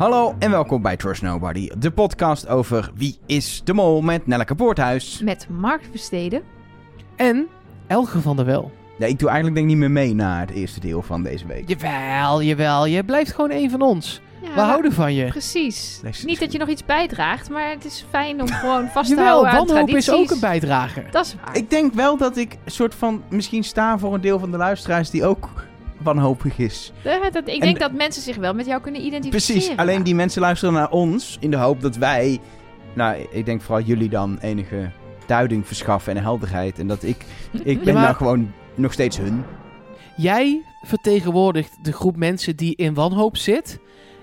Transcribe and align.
Hallo 0.00 0.34
en 0.38 0.50
welkom 0.50 0.82
bij 0.82 0.96
Trust 0.96 1.22
Nobody, 1.22 1.70
de 1.78 1.90
podcast 1.90 2.48
over 2.48 2.90
Wie 2.94 3.18
is 3.26 3.60
de 3.64 3.72
Mol 3.72 4.00
met 4.00 4.26
Nelleke 4.26 4.54
Poorthuis. 4.54 5.20
Met 5.24 5.46
Mark 5.50 5.82
Versteden. 5.90 6.42
En 7.16 7.46
Elge 7.86 8.20
van 8.20 8.36
der 8.36 8.44
Wel. 8.44 8.70
Ja, 8.98 9.06
ik 9.06 9.18
doe 9.18 9.28
eigenlijk 9.28 9.58
denk 9.58 9.70
ik 9.70 9.76
niet 9.76 9.88
meer 9.88 10.04
mee 10.04 10.14
naar 10.14 10.40
het 10.40 10.50
eerste 10.50 10.80
deel 10.80 11.02
van 11.02 11.22
deze 11.22 11.46
week. 11.46 11.68
Jawel, 11.68 12.42
jawel. 12.42 12.86
Je 12.86 13.04
blijft 13.04 13.32
gewoon 13.32 13.50
een 13.50 13.70
van 13.70 13.82
ons. 13.82 14.20
Ja, 14.42 14.48
We 14.48 14.54
maar- 14.54 14.64
houden 14.66 14.92
van 14.92 15.14
je. 15.14 15.26
Precies. 15.26 16.00
Niet 16.24 16.40
dat 16.40 16.52
je 16.52 16.58
nog 16.58 16.68
iets 16.68 16.84
bijdraagt, 16.84 17.50
maar 17.50 17.70
het 17.70 17.84
is 17.84 18.04
fijn 18.10 18.40
om 18.40 18.48
gewoon 18.48 18.88
vast 18.88 19.08
te 19.08 19.14
Jawel, 19.14 19.32
houden 19.32 19.52
aan 19.52 19.66
wanhoop 19.66 19.88
is 19.96 20.10
ook 20.10 20.30
een 20.30 20.40
bijdrager. 20.40 21.06
Dat 21.10 21.24
is 21.26 21.34
waar. 21.44 21.56
Ik 21.56 21.70
denk 21.70 21.94
wel 21.94 22.16
dat 22.16 22.36
ik 22.36 22.56
een 22.64 22.72
soort 22.72 22.94
van 22.94 23.22
misschien 23.30 23.64
sta 23.64 23.98
voor 23.98 24.14
een 24.14 24.20
deel 24.20 24.38
van 24.38 24.50
de 24.50 24.56
luisteraars 24.56 25.10
die 25.10 25.24
ook 25.24 25.48
wanhopig 26.02 26.58
is. 26.58 26.92
Ja, 27.04 27.30
dat, 27.30 27.48
ik 27.48 27.54
En- 27.54 27.60
denk 27.60 27.78
dat 27.78 27.92
mensen 27.92 28.22
zich 28.22 28.36
wel 28.36 28.54
met 28.54 28.66
jou 28.66 28.80
kunnen 28.80 29.04
identificeren. 29.06 29.60
Precies, 29.60 29.76
alleen 29.78 30.02
die 30.02 30.14
mensen 30.14 30.40
luisteren 30.40 30.74
naar 30.74 30.90
ons 30.90 31.36
in 31.40 31.50
de 31.50 31.56
hoop 31.56 31.80
dat 31.80 31.96
wij, 31.96 32.38
nou 32.94 33.26
ik 33.30 33.44
denk 33.44 33.60
vooral 33.62 33.84
jullie 33.84 34.08
dan 34.08 34.38
enige 34.40 34.90
duiding 35.26 35.66
verschaffen 35.66 36.16
en 36.16 36.22
helderheid. 36.22 36.78
En 36.78 36.86
dat 36.86 37.02
ik, 37.02 37.24
ik 37.64 37.82
ben 37.84 37.94
maar- 37.94 38.02
nou 38.02 38.14
gewoon 38.14 38.52
nog 38.74 38.92
steeds 38.92 39.16
hun. 39.16 39.44
Jij 40.16 40.62
vertegenwoordigt 40.86 41.84
de 41.84 41.92
groep 41.92 42.16
mensen 42.16 42.56
die 42.56 42.76
in 42.76 42.94
wanhoop 42.94 43.36
zit. 43.36 43.78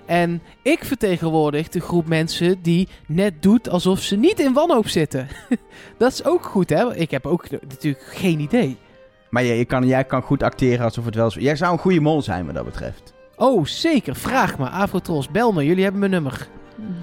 En 0.06 0.42
ik 0.62 0.84
vertegenwoordig 0.84 1.68
de 1.68 1.80
groep 1.80 2.06
mensen 2.08 2.62
die 2.62 2.88
net 3.06 3.42
doet 3.42 3.68
alsof 3.68 4.00
ze 4.00 4.16
niet 4.16 4.40
in 4.40 4.52
wanhoop 4.52 4.88
zitten. 4.88 5.28
dat 5.98 6.12
is 6.12 6.24
ook 6.24 6.44
goed, 6.44 6.70
hè? 6.70 6.96
Ik 6.96 7.10
heb 7.10 7.26
ook 7.26 7.50
natuurlijk 7.50 8.04
geen 8.04 8.40
idee. 8.40 8.76
Maar 9.30 9.42
je 9.42 9.64
kan, 9.64 9.86
jij 9.86 10.04
kan 10.04 10.22
goed 10.22 10.42
acteren 10.42 10.84
alsof 10.84 11.04
het 11.04 11.14
wel 11.14 11.30
zo... 11.30 11.40
Jij 11.40 11.56
zou 11.56 11.72
een 11.72 11.78
goede 11.78 12.00
mol 12.00 12.22
zijn 12.22 12.46
wat 12.46 12.54
dat 12.54 12.64
betreft. 12.64 13.12
Oh, 13.36 13.64
zeker. 13.64 14.14
Vraag 14.16 14.58
me. 14.58 14.68
Afrotros, 14.68 15.28
bel 15.30 15.52
me. 15.52 15.64
Jullie 15.66 15.82
hebben 15.82 16.00
mijn 16.00 16.12
nummer. 16.12 16.48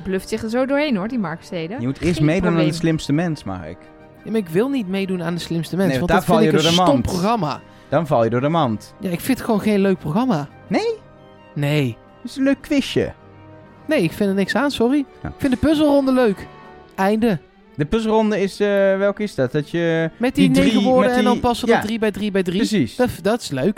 Bluft 0.04 0.30
zich 0.30 0.44
er 0.44 0.50
zo 0.50 0.66
doorheen 0.66 0.96
hoor, 0.96 1.08
die 1.08 1.20
Mark 1.20 1.38
Versteden. 1.38 1.80
Je 1.80 1.86
moet 1.86 2.02
eerst 2.02 2.18
Geen 2.18 2.26
meedoen 2.26 2.58
aan 2.58 2.66
de 2.66 2.74
slimste 2.74 3.14
mens, 3.14 3.44
Mark. 3.44 3.78
Ja, 4.24 4.32
maar 4.32 4.40
ik 4.40 4.50
wil 4.50 4.70
niet 4.70 4.88
meedoen 4.88 5.24
aan 5.24 5.34
de 5.34 5.40
slimste 5.40 5.76
mensen. 5.76 6.00
Nee, 6.00 6.08
want 6.08 6.12
daar 6.12 6.20
dat 6.20 6.28
val 6.28 6.38
vind 6.38 6.52
je 6.52 6.58
ik 6.58 6.64
een 6.64 6.70
door 6.70 6.76
de 6.76 6.82
stom 6.84 6.94
mand. 6.94 7.06
programma. 7.08 7.62
Dan 7.90 8.08
val 8.08 8.24
je 8.24 8.30
door 8.30 8.42
de 8.42 8.50
mand. 8.50 8.94
Ja, 9.00 9.10
ik 9.10 9.20
vind 9.20 9.38
het 9.38 9.46
gewoon 9.46 9.62
geen 9.62 9.80
leuk 9.80 9.98
programma. 10.00 10.48
Nee? 10.68 10.94
Nee. 11.54 11.98
Dat 12.22 12.32
is 12.32 12.38
een 12.38 12.44
leuk 12.44 12.62
quizje. 12.62 13.14
Nee, 13.88 14.04
ik 14.04 14.12
vind 14.12 14.30
er 14.30 14.36
niks 14.36 14.56
aan, 14.56 14.72
sorry. 14.72 15.06
Ja. 15.24 15.30
Ik 15.30 15.36
vind 15.38 15.54
de 15.54 15.60
puzzelronde 15.60 16.12
leuk. 16.14 16.48
Einde. 16.96 17.40
De 17.78 17.86
puzzelronde 17.86 18.42
is... 18.42 18.60
eh, 18.60 18.68
welke 18.98 19.24
is 19.24 19.36
dat? 19.36 19.52
Dat 19.52 19.70
je... 19.70 20.10
Met 20.18 20.36
die, 20.36 20.46
Die 20.46 20.56
drie, 20.62 20.74
negen 20.74 20.90
woorden 20.90 21.10
met 21.10 21.20
en 21.20 21.24
dan 21.26 21.40
passen 21.40 21.68
ja. 21.68 21.74
dat 21.76 21.86
drie 21.86 22.00
bij 22.00 22.12
drie 22.12 22.32
bij 22.32 22.44
drie. 22.44 22.58
Precies. 22.58 22.96
Dat, 22.96 23.10
dat 23.22 23.42
is 23.42 23.50
leuk. 23.50 23.78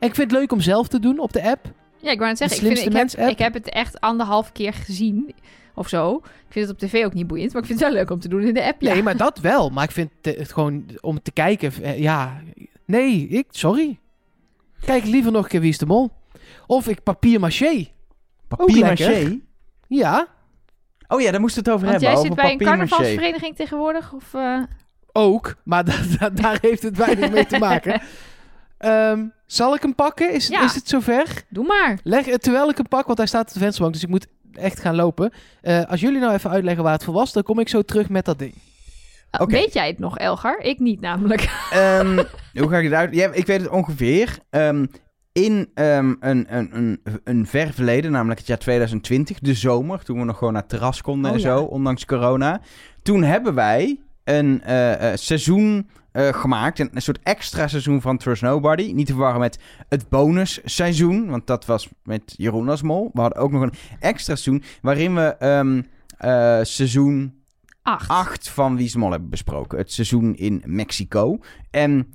En 0.00 0.08
ik 0.08 0.14
vind 0.14 0.30
het 0.30 0.40
leuk 0.40 0.52
om 0.52 0.60
zelf 0.60 0.88
te 0.88 1.00
doen 1.00 1.18
op 1.18 1.32
de 1.32 1.42
app. 1.42 1.72
Ja, 1.96 2.10
ik 2.10 2.18
wou 2.18 2.28
net 2.28 2.38
zeggen, 2.38 2.62
De 2.62 2.70
ik, 2.70 2.76
vind, 2.76 3.12
ik, 3.12 3.18
heb, 3.18 3.30
ik 3.30 3.38
heb 3.38 3.54
het 3.54 3.68
echt 3.68 4.00
anderhalf 4.00 4.52
keer 4.52 4.72
gezien. 4.72 5.34
Of 5.74 5.88
zo. 5.88 6.16
Ik 6.24 6.52
vind 6.52 6.68
het 6.68 6.74
op 6.82 6.88
tv 6.88 7.04
ook 7.04 7.14
niet 7.14 7.26
boeiend, 7.26 7.52
maar 7.52 7.62
ik 7.62 7.68
vind 7.68 7.80
het 7.80 7.88
wel 7.88 7.98
leuk 7.98 8.10
om 8.10 8.20
te 8.20 8.28
doen 8.28 8.42
in 8.42 8.54
de 8.54 8.64
app. 8.64 8.80
Ja. 8.82 8.92
Nee, 8.92 9.02
maar 9.02 9.16
dat 9.16 9.38
wel. 9.38 9.70
Maar 9.70 9.84
ik 9.84 9.90
vind 9.90 10.10
het, 10.22 10.36
het 10.38 10.52
gewoon 10.52 10.84
om 11.00 11.22
te 11.22 11.30
kijken. 11.32 11.72
eh, 11.82 11.98
ja, 11.98 12.40
nee, 12.84 13.28
ik, 13.28 13.46
sorry. 13.50 13.98
Kijk 14.84 15.04
liever 15.04 15.32
nog 15.32 15.42
een 15.42 15.48
keer 15.50 15.60
Wie 15.60 15.70
is 15.70 15.78
de 15.78 15.86
Mol. 15.86 16.10
Of 16.66 16.88
ik 16.88 17.02
papier 17.02 17.40
maché. 17.40 17.86
Papier 18.48 18.84
maché? 18.84 19.38
Ja, 19.88 20.26
Oh 21.08 21.20
ja, 21.20 21.30
daar 21.30 21.40
moest 21.40 21.56
het 21.56 21.68
over 21.70 21.86
Want 21.86 21.90
hebben. 22.02 22.08
jij 22.08 22.18
over 22.18 22.26
zit 22.26 22.36
bij 22.36 22.52
een 22.52 22.58
carnavalsvereniging 22.76 23.56
tegenwoordig? 23.56 24.12
Of, 24.12 24.34
eh, 24.34 24.62
ook. 25.12 25.54
Maar 25.64 25.84
da- 25.88 25.92
da- 26.18 26.30
daar 26.30 26.58
heeft 26.60 26.82
het 26.82 26.96
weinig 26.96 27.30
mee 27.30 27.46
te 27.46 27.58
maken. 27.58 28.00
Ehm, 28.78 29.24
zal 29.46 29.74
ik 29.74 29.82
hem 29.82 29.94
pakken? 29.94 30.32
Is, 30.32 30.46
Ja. 30.48 30.64
is 30.64 30.74
het 30.74 30.88
zover? 30.88 31.42
Doe 31.48 31.66
maar. 31.66 31.98
Leg, 32.02 32.26
eh, 32.26 32.34
terwijl 32.34 32.68
ik 32.70 32.76
hem 32.76 32.88
pak, 32.88 33.06
want 33.06 33.18
hij 33.18 33.26
staat 33.26 33.46
op 33.48 33.52
de 33.52 33.58
vensterbank, 33.58 33.92
dus 33.94 34.02
ik 34.02 34.08
moet 34.08 34.26
echt 34.52 34.80
gaan 34.80 34.94
lopen. 34.94 35.32
Eh, 35.60 35.84
als 35.84 36.00
jullie 36.00 36.20
nou 36.20 36.32
even 36.34 36.50
uitleggen 36.50 36.82
waar 36.84 36.92
het 36.92 37.04
voor 37.04 37.14
was, 37.14 37.32
dan 37.32 37.42
kom 37.42 37.58
ik 37.58 37.68
zo 37.68 37.82
terug 37.82 38.08
met 38.08 38.24
dat 38.24 38.38
ding. 38.38 38.54
Uh, 38.54 39.40
Oké. 39.40 39.52
Weet 39.52 39.72
jij 39.72 39.86
het 39.86 39.98
nog, 39.98 40.18
Elgar? 40.18 40.58
Ik 40.60 40.78
niet 40.78 41.00
namelijk. 41.00 41.48
Ehm, 41.72 42.16
hoe 42.58 42.68
ga 42.68 42.76
ik 42.78 42.84
het 42.84 42.92
uit? 42.92 43.14
Ja, 43.14 43.30
ik 43.32 43.46
weet 43.46 43.60
het 43.60 43.70
ongeveer. 43.70 44.38
Ehm, 44.50 44.86
in 45.44 45.70
ehm, 45.74 46.14
een, 46.20 46.46
een, 46.56 46.76
een, 46.76 47.00
een 47.24 47.46
ver 47.46 47.72
verleden, 47.72 48.12
namelijk 48.12 48.38
het 48.38 48.48
jaar 48.48 48.58
2020, 48.58 49.38
de 49.38 49.54
zomer, 49.54 50.04
toen 50.04 50.18
we 50.18 50.24
nog 50.24 50.38
gewoon 50.38 50.52
naar 50.52 50.62
het 50.62 50.70
terras 50.70 51.02
konden 51.02 51.30
Oh, 51.30 51.36
en 51.36 51.42
ja. 51.42 51.56
zo, 51.56 51.62
ondanks 51.62 52.04
corona. 52.04 52.60
Toen 53.02 53.22
hebben 53.22 53.54
wij 53.54 54.00
een 54.24 54.62
eh, 54.62 55.12
eh, 55.12 55.18
seizoen 55.18 55.88
eh, 56.12 56.28
gemaakt, 56.28 56.78
een, 56.78 56.90
een 56.94 57.02
soort 57.02 57.18
extra 57.22 57.68
seizoen 57.68 58.00
van 58.00 58.18
Trust 58.18 58.42
Nobody. 58.42 58.92
Niet 58.92 59.06
te 59.06 59.12
verwarren 59.12 59.40
met 59.40 59.58
het 59.88 60.08
bonusseizoen, 60.08 61.28
want 61.28 61.46
dat 61.46 61.66
was 61.66 61.88
met 62.02 62.34
Jeroen 62.36 62.68
als 62.68 62.82
mol. 62.82 63.10
We 63.12 63.20
hadden 63.20 63.42
ook 63.42 63.52
nog 63.52 63.62
een 63.62 63.74
extra 64.00 64.36
seizoen 64.36 64.62
waarin 64.82 65.14
we 65.14 65.36
ehm, 65.38 65.82
eh, 66.18 66.64
seizoen 66.64 67.36
Acht. 67.82 68.08
8 68.08 68.48
van 68.48 68.76
Wie 68.76 68.84
is 68.84 68.92
de 68.92 68.98
Mol 68.98 69.10
hebben 69.10 69.28
besproken. 69.30 69.78
Het 69.78 69.92
seizoen 69.92 70.36
in 70.36 70.62
Mexico. 70.66 71.38
En 71.70 72.12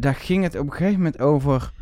daar 0.00 0.14
ging 0.14 0.42
het 0.42 0.58
op 0.58 0.66
een 0.66 0.72
gegeven 0.72 0.96
moment 0.96 1.18
over... 1.20 1.72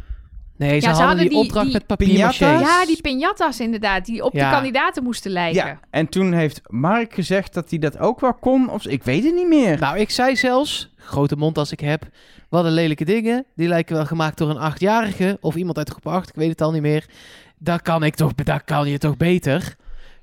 Nee, 0.58 0.68
ze, 0.68 0.74
Ja, 0.74 0.80
ze 0.80 0.86
hadden, 0.88 1.06
hadden 1.06 1.22
die, 1.28 1.28
die- 1.38 1.38
opdracht 1.46 1.64
die 1.64 1.74
met 1.74 1.86
papier. 1.86 2.18
Ja, 2.40 2.84
die 2.86 3.00
piñatas 3.08 3.56
inderdaad, 3.60 4.04
die 4.04 4.24
op 4.24 4.32
Ja. 4.34 4.48
de 4.48 4.54
kandidaten 4.54 5.02
moesten 5.02 5.30
lijken. 5.30 5.66
Ja, 5.66 5.80
en 5.90 6.08
toen 6.08 6.32
heeft 6.32 6.60
Mark 6.66 7.14
gezegd 7.14 7.54
dat 7.54 7.70
hij 7.70 7.78
dat 7.78 7.98
ook 7.98 8.20
wel 8.20 8.34
kon. 8.34 8.70
Of, 8.70 8.86
ik 8.86 9.02
weet 9.02 9.24
het 9.24 9.34
niet 9.34 9.48
meer. 9.48 9.78
Nou, 9.78 9.98
ik 9.98 10.10
zei 10.10 10.36
zelfs, 10.36 10.92
grote 10.96 11.36
mond 11.36 11.58
als 11.58 11.72
ik 11.72 11.80
heb, 11.80 12.02
wat 12.48 12.64
een 12.64 12.72
lelijke 12.72 13.04
dingen. 13.04 13.44
Die 13.56 13.68
lijken 13.68 13.94
wel 13.96 14.06
gemaakt 14.06 14.38
door 14.38 14.50
een 14.50 14.58
achtjarige 14.58 15.38
of 15.40 15.54
iemand 15.54 15.78
uit 15.78 15.90
groep 15.90 16.06
8, 16.06 16.28
ik 16.28 16.34
weet 16.34 16.48
het 16.50 16.60
al 16.60 16.72
niet 16.72 16.82
meer. 16.82 17.06
Dat 17.58 17.82
kan 17.82 18.02
ik 18.04 18.14
toch, 18.14 18.34
dat 18.34 18.64
kan 18.64 18.88
je 18.88 18.98
toch 18.98 19.16
beter? 19.16 19.76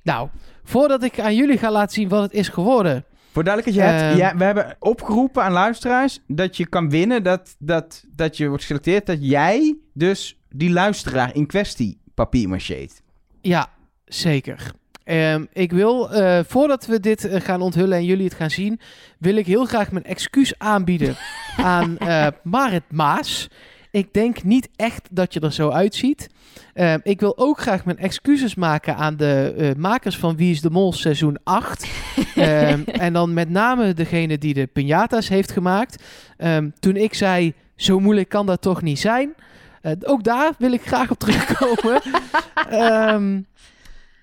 Nou, 0.03 0.29
voordat 0.63 1.03
ik 1.03 1.19
aan 1.19 1.35
jullie 1.35 1.57
ga 1.57 1.71
laten 1.71 1.93
zien 1.93 2.09
wat 2.09 2.21
het 2.21 2.33
is 2.33 2.47
geworden. 2.49 3.05
Voor 3.33 3.43
duidelijkheid, 3.43 3.87
je 3.87 3.93
hebt, 3.93 4.09
Ehm. 4.11 4.17
ja, 4.17 4.37
we 4.37 4.43
hebben 4.43 4.75
opgeroepen 4.79 5.43
aan 5.43 5.51
luisteraars 5.51 6.19
dat 6.27 6.57
je 6.57 6.67
kan 6.67 6.89
winnen. 6.89 7.23
Dat, 7.23 7.55
dat, 7.59 8.03
dat 8.15 8.37
je 8.37 8.47
wordt 8.47 8.61
geselecteerd 8.61 9.05
dat 9.05 9.17
jij 9.21 9.77
dus 9.93 10.37
die 10.49 10.69
luisteraar 10.71 11.35
in 11.35 11.45
kwestie 11.45 12.01
papier 12.13 12.49
macheet. 12.49 13.01
Ja, 13.41 13.67
zeker. 14.05 14.71
Ehm, 15.03 15.45
ik 15.53 15.71
wil, 15.71 16.11
eh, 16.11 16.39
voordat 16.47 16.85
we 16.85 16.99
dit 16.99 17.25
eh, 17.25 17.41
gaan 17.41 17.61
onthullen 17.61 17.97
en 17.97 18.05
jullie 18.05 18.25
het 18.25 18.33
gaan 18.33 18.49
zien, 18.49 18.79
wil 19.19 19.35
ik 19.35 19.45
heel 19.45 19.65
graag 19.65 19.91
mijn 19.91 20.05
excuus 20.05 20.53
aanbieden 20.59 21.15
aan 21.57 21.97
eh 21.97 22.27
Marit 22.43 22.83
Maas. 22.91 23.49
Ik 23.93 24.13
denk 24.13 24.43
niet 24.43 24.69
echt 24.75 25.07
dat 25.11 25.33
je 25.33 25.39
er 25.39 25.53
zo 25.53 25.69
uitziet. 25.69 26.29
Ehm, 26.73 26.99
ik 27.03 27.19
wil 27.19 27.37
ook 27.37 27.59
graag 27.59 27.85
mijn 27.85 27.97
excuses 27.97 28.55
maken 28.55 28.95
aan 28.95 29.17
de 29.17 29.53
eh, 29.57 29.75
makers 29.75 30.17
van 30.17 30.35
Wie 30.35 30.51
is 30.51 30.61
de 30.61 30.69
Mol 30.69 30.93
seizoen 30.93 31.37
8. 31.43 31.87
Ehm, 32.35 32.83
en 32.83 33.13
dan 33.13 33.33
met 33.33 33.49
name 33.49 33.93
degene 33.93 34.37
die 34.37 34.53
de 34.53 34.67
piñatas 34.67 35.27
heeft 35.27 35.51
gemaakt. 35.51 36.03
Ehm, 36.37 36.69
toen 36.79 36.95
ik 36.95 37.13
zei, 37.13 37.53
zo 37.75 37.99
moeilijk 37.99 38.29
kan 38.29 38.45
dat 38.45 38.61
toch 38.61 38.81
niet 38.81 38.99
zijn. 38.99 39.33
Eh, 39.81 39.91
ook 40.03 40.23
daar 40.23 40.51
wil 40.57 40.71
ik 40.71 40.81
graag 40.85 41.11
op 41.11 41.19
terugkomen. 41.19 42.01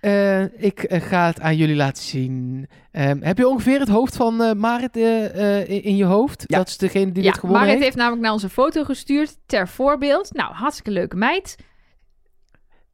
eh, 0.00 0.62
ik 0.62 0.82
eh, 0.82 1.00
ga 1.02 1.26
het 1.26 1.40
aan 1.40 1.56
jullie 1.56 1.76
laten 1.76 2.02
zien. 2.02 2.68
Ehm, 2.92 3.22
heb 3.22 3.38
je 3.38 3.48
ongeveer 3.48 3.80
het 3.80 3.88
hoofd 3.88 4.16
van 4.16 4.42
eh, 4.42 4.52
Marit 4.52 4.96
eh, 4.96 5.60
eh, 5.60 5.84
in 5.84 5.96
je 5.96 6.04
hoofd? 6.04 6.44
Ja. 6.46 6.58
Dat 6.58 6.68
is 6.68 6.76
degene 6.78 7.12
die 7.12 7.22
ja, 7.22 7.30
dit 7.30 7.38
gewonnen 7.40 7.58
Marit 7.60 7.72
heeft. 7.74 7.84
heeft 7.84 7.96
namelijk 7.96 8.22
naar 8.22 8.32
onze 8.32 8.48
foto 8.48 8.84
gestuurd 8.84 9.36
ter 9.46 9.68
voorbeeld. 9.68 10.32
Nou, 10.32 10.52
hartstikke 10.54 10.90
leuke 10.90 11.16
meid. 11.16 11.56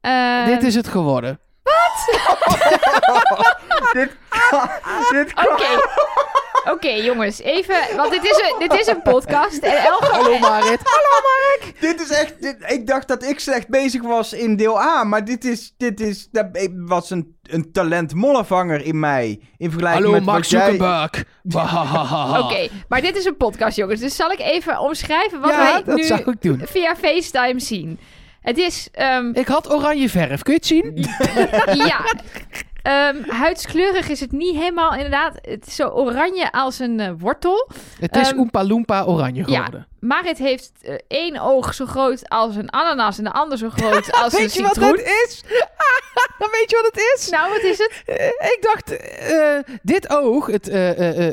Eh, 0.01 0.47
Dit 0.47 0.63
is 0.63 0.75
het 0.75 0.89
geworden. 0.89 1.41
dit 3.93 4.17
kan... 4.51 4.69
Dit 5.13 5.35
kan... 5.35 5.47
Oké. 5.53 5.65
Oké, 6.71 6.89
jongens, 6.89 7.41
even. 7.41 7.77
Want 7.97 8.11
dit 8.11 8.25
is 8.25 8.37
een, 8.51 8.69
dit 8.69 8.81
is 8.81 8.87
een 8.87 9.03
podcast. 9.03 9.59
En 9.59 9.77
Elger. 9.85 10.15
Hallo 10.15 10.39
Marit. 10.39 10.81
Dit 11.81 12.01
is 12.01 12.11
echt... 12.11 12.43
dit- 12.43 12.57
ik 12.67 12.87
dacht 12.87 13.09
dat 13.09 13.23
ik 13.25 13.41
slecht 13.41 13.69
bezig 13.69 14.03
was 14.03 14.33
in 14.33 14.57
deel 14.57 14.81
A. 14.81 15.05
Maar 15.05 15.25
dit 15.25 15.45
is... 15.45 15.75
Dit 15.77 16.01
is 16.01 16.29
dat 16.31 16.47
was 16.77 17.11
een, 17.11 17.37
een 17.43 17.73
talent 17.73 18.15
mollenvanger 18.15 18.85
in 18.85 19.01
mij. 19.01 19.41
In 19.57 19.71
vergelijking 19.71 20.05
Hallo 20.05 20.19
met 20.19 20.27
Mark 20.27 20.39
wat 20.39 20.51
jij... 20.51 20.61
Zuckerberg. 20.71 21.25
Oké, 22.45 22.69
maar 22.89 23.01
dit 23.01 23.17
is 23.17 23.25
een 23.25 23.37
podcast, 23.37 23.77
jongens. 23.77 24.01
Dus 24.01 24.17
zal 24.17 24.31
ik 24.31 24.41
even 24.41 24.81
omschrijven 24.81 25.41
wat 25.41 25.51
Ja, 25.51 25.59
wij 25.59 25.83
dat 25.85 25.97
nu 25.97 26.03
zou 26.03 26.21
ik 26.31 26.43
doen. 26.43 26.61
via 26.65 26.97
FaceTime 26.97 27.61
zien. 27.61 27.99
Het 28.41 28.59
is, 28.59 28.89
ehm, 28.93 29.31
Ik 29.33 29.47
had 29.47 29.73
oranje 29.73 30.09
verf. 30.09 30.43
Kun 30.43 30.53
je 30.53 30.59
het 30.59 30.67
zien? 30.67 31.07
ja. 31.87 32.01
Ehm, 32.87 33.31
huidskleurig 33.31 34.09
is 34.09 34.21
het 34.21 34.33
niet 34.33 34.57
helemaal 34.57 34.95
inderdaad. 34.95 35.35
Het 35.41 35.67
is 35.67 35.75
zo 35.75 35.89
oranje 35.89 36.53
als 36.53 36.79
een 36.79 37.01
eh, 37.01 37.11
wortel. 37.19 37.69
Het 38.01 38.17
is 38.17 38.31
Ehm, 38.31 38.39
Oompa 38.39 38.65
Loompa 38.65 39.05
oranje 39.05 39.45
ja. 39.47 39.69
Marit 40.07 40.39
heeft 40.39 40.73
eh, 40.83 40.95
één 41.09 41.41
oog 41.41 41.75
zo 41.75 41.87
groot 41.87 42.29
als 42.29 42.57
een 42.57 42.71
ananas 42.73 43.19
en 43.19 43.25
de 43.25 43.33
ander 43.33 43.59
zo 43.59 43.71
groot 43.71 44.13
als 44.23 44.33
een 44.33 44.39
Weet 44.41 44.55
je 44.55 44.63
wat 44.63 44.75
citroen. 44.75 44.91
het 44.91 45.01
is? 45.27 45.43
Weet 46.51 46.71
je 46.71 46.77
wat 46.83 46.87
het 46.93 47.15
is? 47.17 47.29
Nou, 47.31 47.51
wat 47.53 47.63
is 47.63 47.79
het? 47.79 48.03
Eh, 48.07 48.27
ik 48.27 48.59
dacht, 48.61 48.97
eh, 48.97 49.75
dit 49.83 50.11
oog, 50.11 50.47
het, 50.47 50.67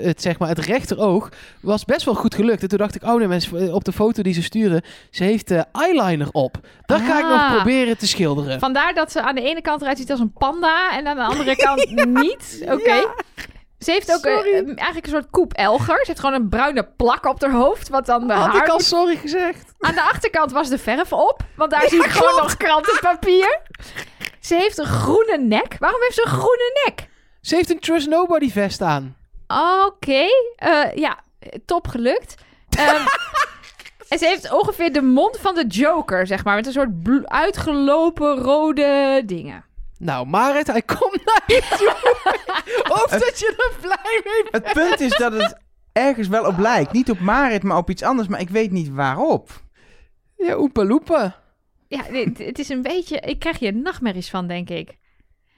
het, 0.03 0.21
zeg 0.21 0.39
maar, 0.39 0.49
het 0.49 0.59
rechteroog, 0.59 1.29
was 1.61 1.85
best 1.85 2.05
wel 2.05 2.13
goed 2.15 2.35
gelukt. 2.35 2.61
En 2.61 2.67
toen 2.67 2.77
dacht 2.77 2.95
ik, 2.95 3.03
oh 3.03 3.15
nee, 3.15 3.27
mensen, 3.27 3.73
op 3.73 3.83
de 3.83 3.91
foto 3.91 4.21
die 4.23 4.33
ze 4.33 4.43
sturen, 4.43 4.81
ze 5.11 5.23
heeft 5.23 5.51
eyeliner 5.71 6.27
op. 6.31 6.55
Dat 6.85 7.01
ga 7.01 7.17
ik 7.19 7.25
nog 7.25 7.41
Ah. 7.41 7.53
proberen 7.55 7.97
te 7.97 8.07
schilderen. 8.07 8.59
Vandaar 8.59 8.93
dat 8.93 9.11
ze 9.11 9.21
aan 9.21 9.35
de 9.35 9.41
ene 9.41 9.61
kant 9.61 9.81
eruit 9.81 9.97
ziet 9.97 10.11
als 10.11 10.19
een 10.19 10.33
panda 10.33 10.97
en 10.97 11.07
aan 11.07 11.15
de 11.15 11.23
andere 11.23 11.55
kant 11.55 11.91
niet. 12.23 12.63
Oké. 12.69 12.93
Ja. 12.93 13.13
Ze 13.83 13.91
heeft 13.91 14.13
ook 14.13 14.25
eh, 14.25 14.33
eigenlijk 14.65 15.05
een 15.05 15.11
soort 15.11 15.29
koep-elger. 15.29 15.97
Ze 15.97 16.03
heeft 16.05 16.19
gewoon 16.19 16.35
een 16.35 16.49
bruine 16.49 16.87
plak 16.97 17.25
op 17.25 17.41
haar 17.41 17.51
hoofd, 17.51 17.89
wat 17.89 18.05
dan 18.05 18.27
de 18.27 18.33
Had 18.33 18.51
haar... 18.51 18.63
ik 18.63 18.69
al 18.69 18.79
sorry 18.79 19.15
gezegd? 19.15 19.73
Aan 19.79 19.93
de 19.93 20.01
achterkant 20.01 20.51
was 20.51 20.69
de 20.69 20.77
verf 20.77 21.13
op, 21.13 21.41
want 21.55 21.71
daar 21.71 21.87
zie 21.87 22.03
ik 22.03 22.09
gewoon 22.09 22.35
nog 22.35 22.57
krantenpapier. 22.57 23.61
Ze 24.39 24.55
heeft 24.55 24.77
een 24.77 24.85
groene 24.85 25.37
nek. 25.37 25.75
Waarom 25.79 26.01
heeft 26.01 26.13
ze 26.13 26.21
een 26.21 26.31
groene 26.31 26.81
nek? 26.85 27.07
Ze 27.41 27.55
heeft 27.55 27.69
een 27.69 27.79
Trust 27.79 28.07
Nobody 28.07 28.51
vest 28.51 28.81
aan. 28.81 29.15
Oké, 29.85 30.25
eh, 30.55 30.95
ja, 30.95 31.19
top 31.65 31.87
gelukt. 31.87 32.35
Ehm, 32.69 33.05
en 34.09 34.17
ze 34.17 34.25
heeft 34.25 34.51
ongeveer 34.51 34.93
de 34.93 35.01
mond 35.01 35.37
van 35.39 35.55
de 35.55 35.67
Joker, 35.67 36.27
zeg 36.27 36.43
maar, 36.43 36.55
met 36.55 36.65
een 36.65 36.71
soort 36.71 36.89
uitgelopen 37.25 38.35
rode 38.35 39.21
dingen. 39.25 39.65
Nou, 40.03 40.27
Marit, 40.27 40.67
hij 40.67 40.81
komt 40.81 41.25
naar 41.25 41.43
je 41.45 41.61
toe. 41.77 41.95
of 42.93 43.07
dat 43.09 43.39
je 43.39 43.71
er 43.71 43.81
blij 43.81 44.21
mee 44.23 44.43
bent. 44.51 44.63
Het 44.65 44.73
punt 44.73 44.99
is 44.99 45.17
dat 45.17 45.33
het 45.33 45.57
ergens 45.91 46.27
wel 46.27 46.45
op 46.45 46.57
lijkt. 46.57 46.91
Niet 46.91 47.09
op 47.09 47.19
Marit, 47.19 47.63
maar 47.63 47.77
op 47.77 47.89
iets 47.89 48.03
anders. 48.03 48.27
Maar 48.27 48.39
ik 48.39 48.49
weet 48.49 48.71
niet 48.71 48.89
waarop. 48.89 49.49
Ja, 50.37 50.57
oepa 50.57 50.83
loepa. 50.85 51.41
Ja, 51.87 52.01
dit- 52.03 52.37
het 52.37 52.59
is 52.59 52.69
een 52.69 52.81
beetje... 52.81 53.19
Ik 53.19 53.39
krijg 53.39 53.59
hier 53.59 53.73
nachtmerries 53.75 54.29
van, 54.29 54.47
denk 54.47 54.69
ik. 54.69 54.97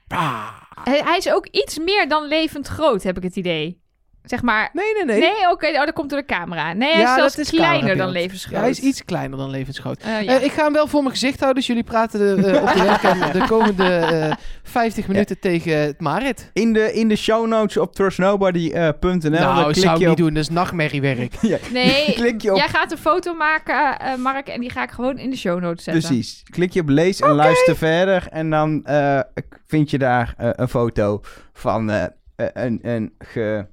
Ah. 0.07 0.47
Hij, 0.83 1.01
hij 1.03 1.17
is 1.17 1.29
ook 1.31 1.47
iets 1.47 1.79
meer 1.79 2.07
dan 2.09 2.27
levend 2.27 2.67
groot, 2.67 3.03
heb 3.03 3.17
ik 3.17 3.23
het 3.23 3.35
idee. 3.35 3.83
Zeg 4.25 4.41
maar... 4.41 4.69
Nee, 4.73 4.93
nee, 4.93 5.05
nee. 5.05 5.19
Nee, 5.19 5.51
oké, 5.51 5.67
oh, 5.67 5.85
dat 5.85 5.93
komt 5.93 6.09
door 6.09 6.19
de 6.19 6.25
camera. 6.25 6.73
Nee, 6.73 6.91
hij 6.91 7.01
Ja, 7.01 7.09
is 7.09 7.15
zelfs 7.15 7.35
dat 7.35 7.45
is 7.45 7.51
kleiner 7.51 7.97
dan 7.97 8.09
levensgroot. 8.09 8.53
Ja, 8.53 8.59
hij 8.59 8.69
is 8.69 8.79
iets 8.79 9.05
kleiner 9.05 9.37
dan 9.37 9.49
levensgroot. 9.49 10.01
Eh, 10.01 10.21
ja. 10.21 10.37
Eh, 10.37 10.43
ik 10.43 10.51
ga 10.51 10.63
hem 10.63 10.73
wel 10.73 10.87
voor 10.87 11.01
mijn 11.01 11.13
gezicht 11.13 11.39
houden, 11.39 11.55
dus 11.55 11.67
jullie 11.67 11.83
praten 11.83 12.37
eh, 12.37 12.61
op 12.61 12.73
de 12.73 12.83
webcam 12.83 13.31
de 13.31 13.45
komende 13.47 13.83
eh 13.83 14.33
50 14.75 15.07
minuten 15.07 15.39
tegen 15.39 15.77
het 15.77 16.01
Marit. 16.01 16.49
In 16.53 16.73
de, 16.73 16.93
in 16.93 17.07
de 17.07 17.15
show 17.15 17.47
notes 17.47 17.77
op 17.77 17.95
trustnobody.nl. 17.95 19.29
nou, 19.29 19.71
klik 19.71 19.83
zou 19.83 19.93
ik 19.93 19.99
je 20.01 20.07
niet 20.07 20.07
op, 20.07 20.17
doen, 20.17 20.33
dat 20.33 20.43
is 20.43 20.49
nachtmerriewerk. 20.49 21.33
Ja, 21.45 21.57
Nee, 21.71 22.13
klik 22.13 22.41
je 22.41 22.51
op 22.51 22.57
jij 22.57 22.67
gaat 22.67 22.91
een 22.91 22.97
foto 22.97 23.33
maken, 23.33 23.99
eh, 23.99 24.15
Mark, 24.15 24.47
en 24.47 24.61
die 24.61 24.69
ga 24.69 24.83
ik 24.83 24.91
gewoon 24.91 25.17
in 25.17 25.29
de 25.29 25.37
show 25.37 25.59
notes 25.59 25.83
zetten. 25.83 26.03
Precies. 26.03 26.43
Klik 26.49 26.73
je 26.73 26.81
op 26.81 26.89
lees 26.89 27.21
en 27.21 27.31
luister 27.31 27.75
verder. 27.75 28.27
En 28.29 28.49
dan 28.49 28.85
eh, 28.85 29.19
vind 29.67 29.89
je 29.89 29.97
daar 29.97 30.33
eh, 30.37 30.49
een 30.51 30.67
foto 30.67 31.21
van 31.53 31.89
een, 32.35 32.79
een 32.81 33.13
ge, 33.19 33.65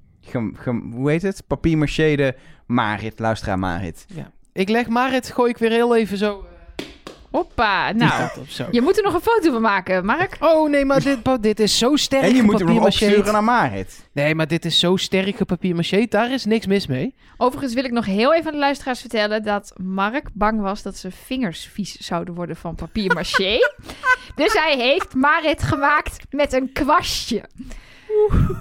hoe 0.92 1.10
heet 1.10 1.22
het? 1.22 1.42
Papier-macheerde 1.46 2.34
Marit, 2.66 3.18
luisteraar 3.18 3.58
Marit. 3.58 4.06
Ik 4.52 4.68
leg 4.68 4.88
Marit, 4.88 5.30
gooi 5.30 5.50
ik 5.50 5.58
weer 5.58 5.70
heel 5.70 5.96
even 5.96 6.18
zo. 6.18 6.46
eh, 6.76 6.84
Hoppa, 7.30 7.92
nou. 7.92 8.30
Je 8.70 8.80
moet 8.80 8.96
er 8.96 9.02
nog 9.02 9.14
een 9.14 9.20
foto 9.20 9.52
van 9.52 9.60
maken, 9.60 10.04
Mark. 10.04 10.36
Oh 10.40 10.70
nee, 10.70 10.84
maar 10.84 11.02
dit, 11.02 11.18
dit 11.40 11.60
is 11.60 11.78
zo 11.78 11.96
sterk 11.96 12.22
En 12.22 12.34
je 12.34 12.42
moet 12.42 12.58
hem 12.58 12.78
opsturen 12.78 13.32
naar 13.32 13.44
Marit. 13.44 14.08
Nee, 14.12 14.34
maar 14.34 14.48
dit 14.48 14.64
is 14.64 14.78
zo 14.78 14.96
sterk 14.96 15.36
gepapier-macheerd. 15.36 16.10
Daar 16.10 16.32
is 16.32 16.44
niks 16.44 16.66
mis 16.66 16.86
mee. 16.86 17.14
Overigens 17.36 17.74
wil 17.74 17.84
ik 17.84 17.90
nog 17.90 18.04
heel 18.04 18.34
even 18.34 18.46
aan 18.46 18.52
de 18.52 18.58
luisteraars 18.58 19.00
vertellen 19.00 19.42
dat 19.42 19.72
Mark 19.76 20.28
bang 20.32 20.60
was 20.60 20.82
dat 20.82 20.96
zijn 20.96 21.12
vingers 21.12 21.68
vies 21.72 21.96
zouden 21.96 22.34
worden 22.34 22.56
van 22.56 22.74
papier 22.74 23.14
maché. 23.14 23.58
dus 24.34 24.52
hij 24.52 24.76
heeft 24.76 25.14
Marit 25.14 25.62
gemaakt 25.62 26.16
met 26.30 26.52
een 26.52 26.72
kwastje. 26.72 27.44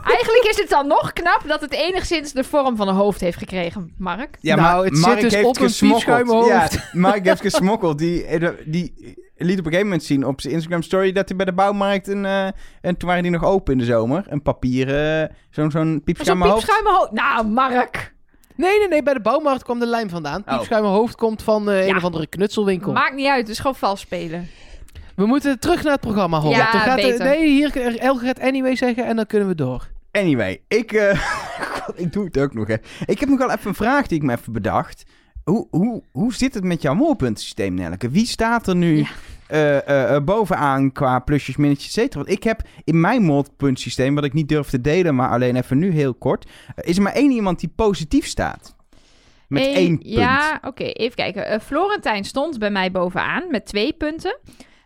Eigenlijk 0.03 0.45
is 0.50 0.57
het 0.57 0.69
dan 0.69 0.88
nog 0.88 1.13
knap 1.13 1.42
dat 1.48 1.62
het 1.62 1.74
enigszins 1.74 2.31
de 2.33 2.44
vorm 2.44 2.75
van 2.75 2.88
een 2.88 2.95
hoofd 2.95 3.21
heeft 3.21 3.38
gekregen, 3.38 3.94
Mark. 3.98 4.38
Nou, 4.42 4.86
het 4.86 4.98
zit 4.98 5.21
dus 5.21 5.44
op 5.44 5.59
een 5.59 5.71
piepschuimhoofd. 5.80 6.48
Ja, 6.48 6.69
Mark 6.92 7.25
heeft 7.25 7.42
gesmokkeld. 7.51 7.98
Die, 7.98 8.25
die 8.65 8.94
liet 9.36 9.59
op 9.59 9.65
een 9.65 9.71
gegeven 9.71 9.83
moment 9.83 10.03
zien 10.03 10.25
op 10.25 10.42
zijn 10.42 10.53
Instagram 10.53 10.81
story 10.81 11.12
dat 11.12 11.27
hij 11.27 11.38
bij 11.38 11.45
de 11.45 11.53
bouwmarkt 11.53 12.07
een... 12.07 12.25
eh, 12.25 12.45
en 12.81 12.98
toen 12.98 13.07
waren 13.09 13.24
die 13.24 13.31
nog 13.31 13.44
open 13.44 13.74
in 13.74 13.80
de 13.80 13.86
zomer. 13.86 14.24
Een 14.27 14.42
papieren, 14.42 15.36
zo'n 15.50 15.71
zo'n 15.71 16.01
piepschuimenhoofd. 16.04 16.71
Nou, 17.12 17.47
Mark. 17.47 18.13
Nee, 18.56 18.77
nee, 18.80 18.88
nee. 18.88 19.04
Bij 19.04 19.13
de 19.13 19.21
bouwmarkt 19.21 19.63
kwam 19.63 19.80
de 19.80 19.86
lijm 19.86 20.09
vandaan. 20.09 20.44
Oh. 20.47 20.54
Piepschuimenhoofd 20.56 21.15
komt 21.15 21.44
van 21.44 21.69
eh, 21.69 21.80
een 21.81 21.88
Ja. 21.88 21.95
of 21.95 22.04
andere 22.04 22.27
knutselwinkel. 22.27 22.92
Maakt 22.92 23.15
niet 23.15 23.27
uit, 23.27 23.39
het 23.39 23.50
is 23.50 23.57
gewoon 23.59 23.75
vals 23.75 24.00
spelen. 24.00 24.50
We 25.21 25.27
moeten 25.27 25.59
terug 25.59 25.83
naar 25.83 25.91
het 25.91 26.01
programma, 26.01 26.39
Holland. 26.39 26.62
Ja, 26.62 26.71
Dan 26.71 26.81
gaat 26.81 27.01
de- 27.01 27.23
nee, 27.23 27.47
hier 27.50 27.97
Elke 28.00 28.25
gaat 28.25 28.39
anyway 28.39 28.75
zeggen 28.75 29.06
en 29.06 29.15
dan 29.15 29.25
kunnen 29.25 29.47
we 29.47 29.56
door. 29.56 29.88
Anyway, 30.12 30.62
ik, 30.68 30.91
eh, 30.91 31.19
God, 31.83 32.00
ik 32.00 32.13
doe 32.13 32.25
het 32.25 32.39
ook 32.39 32.53
nog. 32.53 32.68
Hè. 32.68 32.75
Ik 33.06 33.19
heb 33.19 33.29
nog 33.29 33.38
wel 33.38 33.51
even 33.51 33.68
een 33.68 33.75
vraag 33.75 34.07
die 34.07 34.18
ik 34.18 34.23
me 34.23 34.33
even 34.33 34.53
bedacht. 34.53 35.03
Hoe, 35.44 35.68
hoe, 35.71 36.03
hoe 36.12 36.33
zit 36.33 36.53
het 36.53 36.63
met 36.63 36.81
jouw 36.81 36.94
molpuntensysteem, 36.94 37.73
Nelke? 37.73 38.09
Wie 38.09 38.25
staat 38.25 38.68
er 38.68 38.75
nu 38.75 38.97
Ja. 38.97 39.07
eh, 39.47 39.77
eh, 39.77 40.15
eh, 40.15 40.23
bovenaan 40.23 40.91
qua 40.91 41.19
plusjes, 41.19 41.56
minnetjes, 41.56 41.88
et 41.88 41.94
cetera? 41.94 42.23
Want 42.23 42.35
ik 42.38 42.44
heb 42.44 42.62
in 42.83 43.00
mijn 43.01 43.23
molpuntensysteem, 43.23 44.15
wat 44.15 44.23
ik 44.23 44.33
niet 44.33 44.50
durf 44.50 44.69
te 44.69 44.81
delen, 44.81 45.15
maar 45.15 45.29
alleen 45.29 45.56
even 45.56 45.77
nu 45.77 45.91
heel 45.91 46.13
kort, 46.13 46.45
is 46.75 46.95
er 46.97 47.01
maar 47.03 47.13
één 47.13 47.31
iemand 47.31 47.59
die 47.59 47.71
positief 47.75 48.25
staat. 48.25 48.75
Met 49.47 49.63
één 49.63 49.97
punt. 49.97 50.13
Ja, 50.13 50.59
oké, 50.62 50.83
even 50.83 51.15
kijken. 51.15 51.62
Florentijn 51.62 52.23
stond 52.23 52.59
bij 52.59 52.71
mij 52.71 52.91
bovenaan 52.91 53.44
met 53.50 53.65
twee 53.65 53.94
punten. 53.94 54.39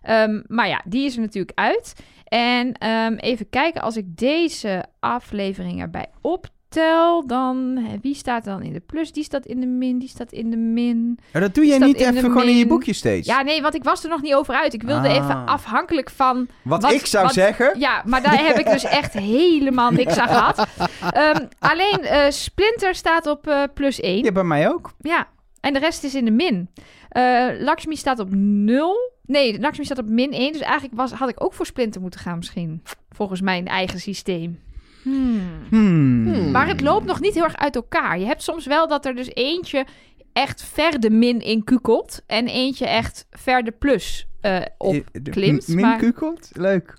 Ehm, 0.05 0.41
maar 0.47 0.67
ja, 0.67 0.81
die 0.85 1.05
is 1.05 1.15
er 1.15 1.21
natuurlijk 1.21 1.57
uit. 1.59 1.93
En 2.25 2.73
ehm, 2.73 3.13
even 3.13 3.49
kijken, 3.49 3.81
als 3.81 3.97
ik 3.97 4.17
deze 4.17 4.85
aflevering 4.99 5.81
erbij 5.81 6.05
optel, 6.21 7.27
dan... 7.27 7.79
Wie 8.01 8.15
staat 8.15 8.43
dan 8.43 8.61
in 8.61 8.73
de 8.73 8.79
plus? 8.79 9.11
Die 9.11 9.23
staat 9.23 9.45
in 9.45 9.59
de 9.59 9.65
min, 9.67 9.99
die 9.99 10.09
staat 10.09 10.31
in 10.31 10.49
de 10.49 10.57
min. 10.57 11.19
Oh, 11.33 11.41
dat 11.41 11.53
doe 11.55 11.65
Staat 11.65 11.79
niet 11.79 11.99
even 11.99 12.21
gewoon 12.21 12.47
in 12.47 12.57
je 12.57 12.67
boekje 12.67 12.93
steeds. 12.93 13.27
Ja, 13.27 13.41
nee, 13.41 13.61
want 13.61 13.75
ik 13.75 13.83
was 13.83 14.03
er 14.03 14.09
nog 14.09 14.21
niet 14.21 14.33
over 14.35 14.53
uit. 14.55 14.73
Ik 14.73 14.83
wilde 14.83 15.07
Ah. 15.07 15.15
even 15.15 15.45
afhankelijk 15.45 16.09
van... 16.09 16.47
wat, 16.61 16.81
wat- 16.81 16.91
ik 16.91 17.05
zou 17.05 17.23
wat- 17.23 17.33
zeggen... 17.33 17.79
Ja, 17.79 18.01
maar 18.05 18.21
daar 18.21 18.45
heb 18.45 18.57
ik 18.57 18.65
dus 18.71 18.83
echt 18.83 19.13
helemaal 19.13 19.91
niks 19.91 20.17
aan 20.17 20.27
gehad. 20.27 20.67
Ehm, 21.11 21.45
alleen 21.59 21.99
eh, 22.01 22.29
Splinter 22.29 22.95
staat 22.95 23.27
op 23.27 23.47
eh, 23.47 23.63
plus 23.73 23.99
1. 23.99 24.23
Ja, 24.23 24.31
bij 24.31 24.43
mij 24.43 24.69
ook. 24.69 24.91
Ja, 24.99 25.27
en 25.65 25.73
de 25.73 25.79
rest 25.79 26.03
is 26.03 26.15
in 26.15 26.25
de 26.25 26.31
min. 26.31 26.69
Eh 27.09 27.47
Lakshmi 27.59 27.95
staat 27.95 28.19
op 28.19 28.27
0. 28.31 29.11
Nee, 29.25 29.59
Lakshmi 29.59 29.85
staat 29.85 29.97
op 29.97 30.09
min 30.09 30.31
1. 30.33 30.51
Dus 30.51 30.61
eigenlijk 30.61 30.93
was, 30.95 31.11
had 31.11 31.29
ik 31.29 31.43
ook 31.43 31.53
voor 31.53 31.65
Splinter 31.65 32.01
moeten 32.01 32.19
gaan 32.19 32.37
misschien. 32.37 32.81
Volgens 33.09 33.41
mijn 33.41 33.67
eigen 33.67 33.99
systeem. 33.99 34.59
Hmm. 35.01 35.41
Hmm. 35.69 36.51
Maar 36.51 36.67
het 36.67 36.81
loopt 36.81 37.05
nog 37.05 37.19
niet 37.19 37.33
heel 37.33 37.43
erg 37.43 37.55
uit 37.55 37.75
elkaar. 37.75 38.19
Je 38.19 38.25
hebt 38.25 38.43
soms 38.43 38.65
wel 38.65 38.87
dat 38.87 39.05
er 39.05 39.15
dus 39.15 39.29
eentje 39.33 39.85
echt 40.33 40.63
ver 40.63 40.99
de 40.99 41.09
min 41.09 41.39
in 41.39 41.63
kukelt. 41.63 42.21
En 42.27 42.47
eentje 42.47 42.87
echt 42.87 43.25
ver 43.29 43.63
de 43.63 43.71
plus 43.71 44.27
eh, 44.41 44.61
op. 44.77 44.93
Eh, 44.93 45.01
de- 45.11 45.31
klimt, 45.31 45.67
Min 45.67 45.79
maar- 45.85 45.97
kukelt? 45.97 46.49
Leuk. 46.53 46.97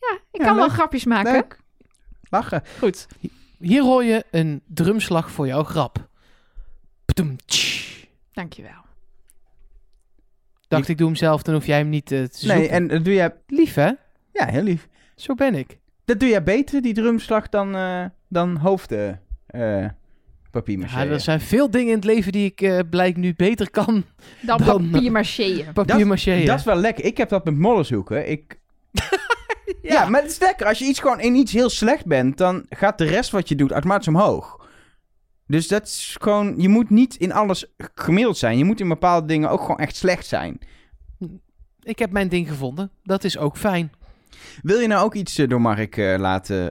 Ja, 0.00 0.18
ik 0.32 0.40
Ja, 0.40 0.44
kan 0.46 0.56
wel 0.56 0.68
grapjes 0.68 1.04
maken. 1.04 1.32
Leuk. 1.32 1.58
Lachen. 2.30 2.62
Goed. 2.78 3.06
Hier 3.58 3.82
hoor 3.82 4.04
je 4.04 4.24
een 4.30 4.62
drumslag 4.66 5.30
voor 5.30 5.46
jouw 5.46 5.62
grap. 5.64 6.08
Dankjewel. 8.32 8.82
Dacht 10.68 10.88
ik 10.88 10.98
doe 10.98 11.06
hem 11.06 11.16
zelf, 11.16 11.42
dan 11.42 11.54
hoef 11.54 11.66
jij 11.66 11.78
hem 11.78 11.88
niet 11.88 12.12
eh, 12.12 12.22
te 12.22 12.38
zoeken. 12.38 12.58
Nee, 12.58 12.68
en 12.68 12.88
dat 12.88 13.04
doe 13.04 13.14
jij... 13.14 13.34
Lief 13.46 13.74
hè? 13.74 13.90
Ja, 14.32 14.46
heel 14.46 14.62
lief. 14.62 14.88
Zo 15.16 15.34
ben 15.34 15.54
ik. 15.54 15.78
Dat 16.04 16.20
doe 16.20 16.28
jij 16.28 16.42
beter, 16.42 16.82
die 16.82 16.94
drumslag, 16.94 17.48
dan, 17.48 17.76
eh 17.76 18.04
dan 18.28 18.56
hoofden 18.56 19.20
eh 19.46 19.86
papiermaché. 20.50 21.02
Ja, 21.02 21.10
er 21.10 21.20
zijn 21.20 21.40
veel 21.40 21.70
dingen 21.70 21.88
in 21.88 21.94
het 21.94 22.04
leven 22.04 22.32
die 22.32 22.44
ik 22.44 22.60
eh 22.60 22.78
blijk 22.90 23.16
nu 23.16 23.34
beter 23.36 23.70
kan. 23.70 24.04
Dan, 24.40 24.58
Dan- 24.58 24.90
papier 24.90 25.12
maché. 26.06 26.44
Dat 26.44 26.58
is 26.58 26.64
wel 26.64 26.76
lekker. 26.76 27.04
Ik 27.04 27.16
heb 27.16 27.28
dat 27.28 27.44
met 27.44 27.56
mollen 27.58 27.84
zoeken. 27.86 28.30
Ik... 28.30 28.60
ja. 29.82 30.08
maar 30.08 30.22
het 30.22 30.30
is 30.30 30.38
lekker. 30.38 30.66
Als 30.66 30.78
je 30.78 30.84
iets 30.84 31.00
gewoon 31.00 31.20
in 31.20 31.34
iets 31.34 31.52
heel 31.52 31.70
slecht 31.70 32.06
bent, 32.06 32.36
dan 32.36 32.66
gaat 32.68 32.98
de 32.98 33.04
rest 33.04 33.30
wat 33.30 33.48
je 33.48 33.54
doet 33.54 33.72
automatisch 33.72 34.08
omhoog. 34.08 34.63
Dus 35.46 35.68
dat 35.68 35.86
is 35.86 36.16
gewoon... 36.20 36.54
Je 36.56 36.68
moet 36.68 36.90
niet 36.90 37.16
in 37.16 37.32
alles 37.32 37.66
gemiddeld 37.94 38.36
zijn. 38.36 38.58
Je 38.58 38.64
moet 38.64 38.80
in 38.80 38.88
bepaalde 38.88 39.26
dingen 39.26 39.50
ook 39.50 39.60
gewoon 39.60 39.78
echt 39.78 39.96
slecht 39.96 40.26
zijn. 40.26 40.58
Ik 41.82 41.98
heb 41.98 42.10
mijn 42.10 42.28
ding 42.28 42.48
gevonden. 42.48 42.90
Dat 43.02 43.24
is 43.24 43.38
ook 43.38 43.56
fijn. 43.56 43.92
Wil 44.62 44.78
je 44.78 44.86
nou 44.86 45.04
ook 45.04 45.14
iets 45.14 45.38
eh, 45.38 45.48
door 45.48 45.60
Mark 45.60 45.96
eh, 45.96 46.18
laten 46.18 46.70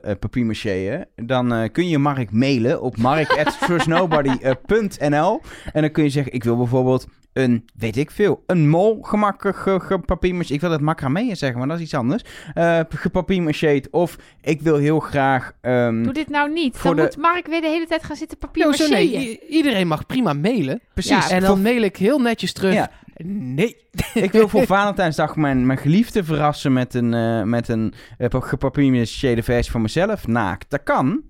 uh? 0.55 1.01
Dan 1.15 1.69
kun 1.71 1.89
je 1.89 1.97
Mark 1.97 2.31
mailen 2.31 2.81
op 2.81 2.97
mark.trustnobody.nl 2.97 5.41
En 5.73 5.81
dan 5.81 5.91
kun 5.91 6.03
je 6.03 6.09
zeggen, 6.09 6.33
ik 6.33 6.43
wil 6.43 6.57
bijvoorbeeld 6.57 7.07
een, 7.33 7.65
weet 7.75 7.97
ik 7.97 8.11
veel, 8.11 8.43
een 8.47 8.69
mol 8.69 9.01
gemakkelijk 9.01 9.57
ge, 9.57 9.79
ge- 9.79 10.49
Ik 10.49 10.61
wil 10.61 10.71
het 10.71 10.81
macramé 10.81 11.35
zeggen, 11.35 11.59
maar 11.59 11.67
dat 11.67 11.77
is 11.77 11.83
iets 11.83 11.93
anders. 11.93 12.23
Eh 12.53 12.79
gepapiermacheerd. 12.89 13.89
Of 13.89 14.17
ik 14.41 14.61
wil 14.61 14.75
heel 14.77 14.99
graag... 14.99 15.51
ehm, 15.61 16.03
Doe 16.03 16.13
dit 16.13 16.29
nou 16.29 16.51
niet. 16.53 16.83
Dan 16.83 16.95
de- 16.95 17.01
moet 17.01 17.17
Mark 17.17 17.47
weer 17.47 17.61
de 17.61 17.67
hele 17.67 17.85
tijd 17.87 18.03
gaan 18.03 18.15
zitten 18.15 18.37
papier 18.37 18.65
Jo, 18.65 18.71
zo 18.71 18.87
nee, 18.87 19.05
macheën. 19.11 19.21
i- 19.29 19.39
iedereen 19.49 19.87
mag 19.87 20.05
prima 20.05 20.33
mailen. 20.33 20.81
precies. 20.93 21.27
Ja, 21.27 21.35
En 21.35 21.41
dan 21.41 21.61
mail 21.61 21.81
ik 21.81 21.97
heel 21.97 22.19
netjes 22.19 22.53
terug. 22.53 22.73
Ja. 22.73 22.91
Nee. 23.25 23.75
ik 24.13 24.31
wil 24.31 24.47
voor 24.49 24.65
Valentijnsdag 24.75 25.35
mijn, 25.35 25.65
mijn 25.65 25.77
geliefde 25.79 26.23
verrassen 26.23 26.73
met 26.73 26.93
een, 26.93 27.13
eh 27.13 27.43
met 27.43 27.67
een 27.67 27.93
uh, 28.17 28.27
gepapiermacheerde 28.29 29.43
versie 29.43 29.71
van 29.71 29.81
mezelf. 29.81 30.27
Naakt. 30.27 30.69
Dat 30.69 30.83
kan. 30.83 31.21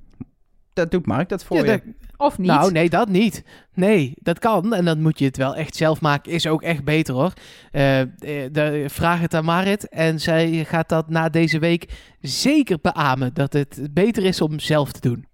Dat 0.73 0.91
doet 0.91 1.05
Mark 1.05 1.29
dat 1.29 1.43
voor 1.43 1.57
Ja, 1.57 1.63
je. 1.63 1.69
dat- 1.69 1.81
Of 2.17 2.37
niet. 2.37 2.47
Nou, 2.47 2.71
nee, 2.71 2.89
dat 2.89 3.09
niet. 3.09 3.43
Nee, 3.73 4.13
dat 4.15 4.39
kan. 4.39 4.73
En 4.73 4.85
dan 4.85 5.01
moet 5.01 5.19
je 5.19 5.25
het 5.25 5.37
wel 5.37 5.55
echt 5.55 5.75
zelf 5.75 6.01
maken. 6.01 6.31
Is 6.31 6.47
ook 6.47 6.61
echt 6.61 6.83
beter 6.83 7.13
hoor. 7.13 7.33
Eh, 7.71 8.01
eh, 8.01 8.07
de- 8.51 8.85
vraag 8.87 9.19
het 9.19 9.33
aan 9.33 9.45
Marit. 9.45 9.89
En 9.89 10.19
zij 10.19 10.65
gaat 10.65 10.89
dat 10.89 11.09
na 11.09 11.29
deze 11.29 11.59
week 11.59 11.89
zeker 12.21 12.77
beamen. 12.81 13.33
Dat 13.33 13.53
het 13.53 13.87
beter 13.91 14.23
is 14.25 14.41
om 14.41 14.59
zelf 14.59 14.91
te 14.91 15.01
doen. 15.01 15.25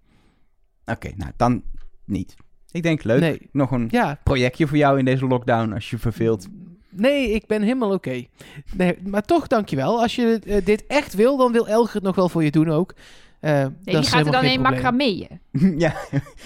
Oké, 0.85 1.11
nou 1.15 1.31
dan 1.37 1.63
niet. 2.05 2.35
Ik 2.71 2.83
denk 2.83 3.03
leuk. 3.03 3.19
Nee. 3.19 3.49
Nog 3.51 3.71
een 3.71 3.87
Ja, 3.91 4.19
projectje 4.23 4.67
voor 4.67 4.77
jou 4.77 4.99
in 4.99 5.05
deze 5.05 5.27
lockdown 5.27 5.73
als 5.73 5.89
je 5.89 5.97
verveelt. 5.97 6.47
nee, 6.89 7.31
ik 7.31 7.47
ben 7.47 7.61
helemaal 7.61 7.93
oké. 7.93 8.23
Nee, 8.75 8.97
maar 9.03 9.21
toch, 9.23 9.47
dankjewel. 9.47 10.01
Als 10.01 10.15
je 10.15 10.39
eh, 10.45 10.65
dit 10.65 10.85
echt 10.87 11.13
wil, 11.13 11.37
dan 11.37 11.51
wil 11.51 11.67
Elger 11.67 11.93
het 11.95 12.03
nog 12.03 12.15
wel 12.15 12.29
voor 12.29 12.43
je 12.43 12.51
doen 12.51 12.69
ook. 12.69 12.93
Eh, 13.39 13.51
Nee, 13.51 13.61
dat 13.63 13.73
die 13.83 13.97
is 13.97 14.07
gaat 14.09 14.25
er 14.25 14.31
dan 14.31 14.43
in 14.43 14.61
macrameeën. 14.61 15.27
ja, 15.77 15.93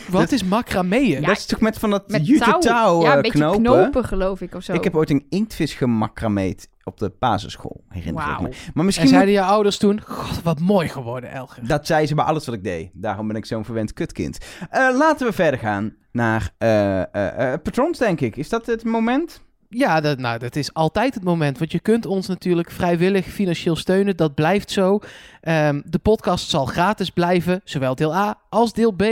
Wat 0.10 0.22
Dat- 0.22 0.32
is 0.32 0.44
macrameën? 0.44 1.22
Ja, 1.22 1.28
dat 1.28 1.38
is 1.38 1.46
toch 1.46 1.60
met 1.60 1.80
van 1.80 1.90
dat 1.90 2.10
Met 2.10 2.28
jute 2.28 2.44
touw. 2.44 2.60
touw 2.60 3.02
ja, 3.02 3.10
eh, 3.10 3.16
een 3.16 3.22
beetje 3.22 3.38
knopen. 3.40 3.62
knopen. 3.64 4.06
geloof 4.06 4.42
ik, 4.42 4.56
of 4.56 4.64
zo. 4.64 4.74
Ik 4.74 4.84
heb 4.84 4.96
ooit 4.96 5.10
een 5.10 5.26
inktvis 5.30 5.74
gemacrameed 5.74 6.70
op 6.84 6.98
de 7.00 7.12
basisschool, 7.20 7.84
herinner 7.90 8.24
ik 8.32 8.40
me. 8.42 8.48
Maar 8.48 8.54
En 8.76 8.86
misschien 8.86 9.06
moet- 9.08 9.14
zeiden 9.16 9.34
je 9.34 9.42
ouders 9.42 9.78
toen, 9.78 10.02
god, 10.02 10.42
wat 10.44 10.60
mooi 10.60 10.88
geworden, 10.88 11.32
Elger. 11.32 11.68
dat 11.68 11.88
zei 11.88 12.06
ze 12.08 12.16
bij 12.16 12.26
alles 12.26 12.46
wat 12.46 12.56
ik 12.56 12.64
deed. 12.64 12.90
Daarom 12.94 13.28
ben 13.28 13.36
ik 13.36 13.46
zo'n 13.46 13.66
verwend 13.66 13.94
kutkind. 13.94 14.38
Eh, 14.70 14.90
laten 14.98 15.28
we 15.28 15.34
verder 15.34 15.60
gaan 15.60 15.96
naar 16.12 16.50
eh, 16.58 17.02
eh, 17.02 17.54
eh, 17.54 17.62
patrons, 17.64 17.98
denk 17.98 18.22
ik. 18.22 18.36
Is 18.36 18.50
dat 18.50 18.66
het 18.66 18.84
moment? 18.84 19.42
Ja, 19.76 20.02
dat, 20.02 20.18
nou, 20.20 20.40
dat 20.40 20.56
is 20.56 20.74
altijd 20.74 21.14
het 21.14 21.24
moment. 21.24 21.58
Want 21.58 21.72
je 21.72 21.80
kunt 21.80 22.06
ons 22.06 22.28
natuurlijk 22.28 22.72
vrijwillig 22.72 23.26
financieel 23.26 23.76
steunen. 23.76 24.18
Dat 24.18 24.36
blijft 24.36 24.72
zo. 24.72 25.00
Ehm, 25.42 25.82
de 25.86 26.00
podcast 26.00 26.50
zal 26.50 26.66
gratis 26.66 27.10
blijven. 27.10 27.62
Zowel 27.64 27.96
deel 27.96 28.16
A 28.16 28.40
als 28.50 28.74
deel 28.74 28.92
B. 28.92 29.04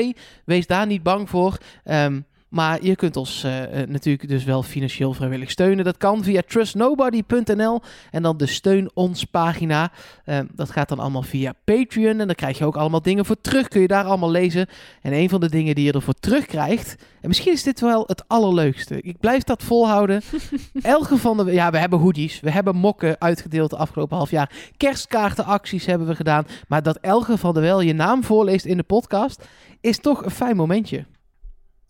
Wees 0.45 0.67
daar 0.67 0.85
niet 0.85 1.03
bang 1.03 1.29
voor. 1.29 1.57
Ehm, 1.83 2.19
maar 2.51 2.83
je 2.83 2.95
kunt 2.95 3.17
ons 3.17 3.43
eh, 3.43 3.81
eh, 3.81 3.89
natuurlijk 3.89 4.29
dus 4.29 4.43
wel 4.43 4.63
financieel 4.63 5.13
vrijwillig 5.13 5.51
steunen. 5.51 5.85
Dat 5.85 5.97
kan 5.97 6.23
via 6.23 6.41
trustnobody.nl 6.47 7.81
en 8.11 8.21
dan 8.21 8.37
de 8.37 8.45
steun 8.45 8.91
ons 8.93 9.23
pagina. 9.23 9.91
Ehm, 10.25 10.45
dat 10.53 10.71
gaat 10.71 10.89
dan 10.89 10.99
allemaal 10.99 11.21
via 11.21 11.53
Patreon 11.63 12.19
en 12.19 12.27
dan 12.27 12.35
krijg 12.35 12.57
je 12.57 12.65
ook 12.65 12.75
allemaal 12.75 13.01
dingen 13.01 13.25
voor 13.25 13.41
terug. 13.41 13.67
Kun 13.67 13.81
je 13.81 13.87
daar 13.87 14.03
allemaal 14.03 14.31
lezen. 14.31 14.67
En 15.01 15.13
een 15.13 15.29
van 15.29 15.39
de 15.39 15.49
dingen 15.49 15.75
die 15.75 15.85
je 15.85 15.91
ervoor 15.91 16.13
terugkrijgt, 16.13 16.95
en 17.21 17.27
misschien 17.27 17.53
is 17.53 17.63
dit 17.63 17.79
wel 17.79 18.03
het 18.07 18.23
allerleukste. 18.27 19.01
Ik 19.01 19.19
blijf 19.19 19.43
dat 19.43 19.63
volhouden. 19.63 20.21
Elke 20.81 21.17
van 21.17 21.37
de, 21.37 21.51
ja, 21.51 21.71
we 21.71 21.77
hebben 21.77 21.99
hoodies, 21.99 22.39
we 22.39 22.51
hebben 22.51 22.75
mokken 22.75 23.15
uitgedeeld 23.19 23.69
de 23.69 23.77
afgelopen 23.77 24.17
half 24.17 24.31
jaar. 24.31 24.51
Kerstkaartenacties 24.77 25.85
hebben 25.85 26.07
we 26.07 26.15
gedaan. 26.15 26.45
Maar 26.67 26.83
dat 26.83 26.97
Elge 26.97 27.37
van 27.37 27.53
der 27.53 27.63
Wel 27.63 27.81
je 27.81 27.93
naam 27.93 28.23
voorleest 28.23 28.65
in 28.65 28.77
de 28.77 28.83
podcast, 28.83 29.45
is 29.81 29.99
toch 29.99 30.25
een 30.25 30.31
fijn 30.31 30.55
momentje. 30.55 31.05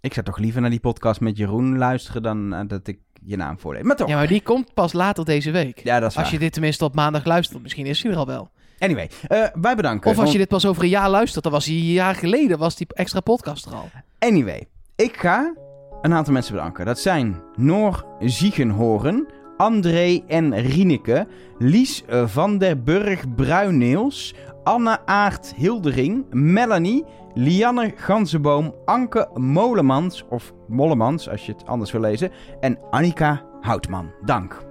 Ik 0.02 0.14
zou 0.14 0.26
toch 0.26 0.38
liever 0.38 0.62
naar 0.62 0.70
die 0.70 0.80
podcast 0.80 1.20
met 1.22 1.38
Jeroen 1.38 1.78
luisteren 1.78 2.22
dan 2.22 2.54
eh, 2.54 2.60
dat 2.68 2.88
ik 2.88 3.00
je 3.24 3.36
naam 3.38 3.60
voorlees. 3.60 3.84
Maar 3.84 3.96
toch. 3.96 4.08
Ja, 4.08 4.16
maar 4.16 4.28
die 4.28 4.42
komt 4.42 4.74
pas 4.74 4.94
later 4.94 5.26
deze 5.26 5.52
week. 5.52 5.84
Ja, 5.84 6.00
dat 6.00 6.10
is 6.10 6.16
Als 6.16 6.24
waar. 6.26 6.34
je 6.34 6.40
dit 6.40 6.54
tenminste 6.54 6.84
op 6.86 6.96
maandag 6.96 7.26
luistert, 7.26 7.62
misschien 7.62 7.86
is 7.86 8.04
hij 8.04 8.12
er 8.12 8.18
al 8.18 8.26
wel. 8.26 8.50
Anyway, 8.80 9.10
eh, 9.28 9.46
wij 9.54 9.76
bedanken. 9.76 10.12
Of 10.12 10.18
als 10.18 10.32
je 10.32 10.38
dit 10.38 10.48
pas 10.48 10.66
over 10.66 10.84
een 10.84 10.90
jaar 10.90 11.10
luistert, 11.10 11.44
dan 11.44 11.54
was 11.54 11.66
hij 11.66 11.76
een 11.76 11.82
jaar 11.84 12.16
geleden, 12.16 12.58
was 12.58 12.76
die 12.76 12.88
extra 12.94 13.20
podcast 13.20 13.66
er 13.66 13.74
al. 13.74 13.90
Anyway, 14.20 14.68
ik 14.96 15.18
ga 15.18 15.54
een 16.02 16.14
aantal 16.14 16.34
mensen 16.34 16.54
bedanken. 16.54 16.86
Dat 16.86 17.00
zijn 17.00 17.42
Noor 17.56 18.06
Ziegenhoren, 18.20 19.28
André 19.58 20.22
en 20.28 20.56
Rieneke, 20.60 21.28
Lies 21.58 22.04
van 22.26 22.58
der 22.58 22.84
Burg 22.84 23.36
Bruineels, 23.36 24.34
Anne 24.64 25.06
Aart 25.06 25.54
Hildering, 25.56 26.26
Melanie, 26.30 27.06
Lianne 27.34 27.94
Ganzenboom, 27.96 28.74
Anke 28.86 29.30
Molemans, 29.34 30.24
of 30.30 30.54
Mollemans 30.68 31.30
als 31.30 31.46
je 31.46 31.52
het 31.52 31.66
anders 31.66 31.92
wil 31.92 32.02
lezen, 32.02 32.32
en 32.60 32.78
Annika 32.90 33.44
Houtman. 33.62 34.12
Dank. 34.26 34.66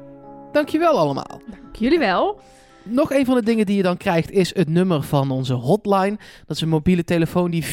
Dankjewel 0.52 0.99
allemaal. 0.99 1.40
Jullie 1.79 1.99
wel. 1.99 2.40
Nog 2.83 3.12
een 3.12 3.25
van 3.25 3.35
de 3.35 3.43
dingen 3.43 3.67
die 3.67 3.76
je 3.76 3.83
dan 3.83 3.97
krijgt 3.97 4.31
is 4.31 4.55
het 4.55 4.69
nummer 4.69 5.02
van 5.02 5.31
onze 5.31 5.52
hotline. 5.55 6.19
Dat 6.47 6.57
is 6.57 6.62
een 6.62 6.69
mobiele 6.69 7.05
telefoon 7.05 7.50
die 7.50 7.64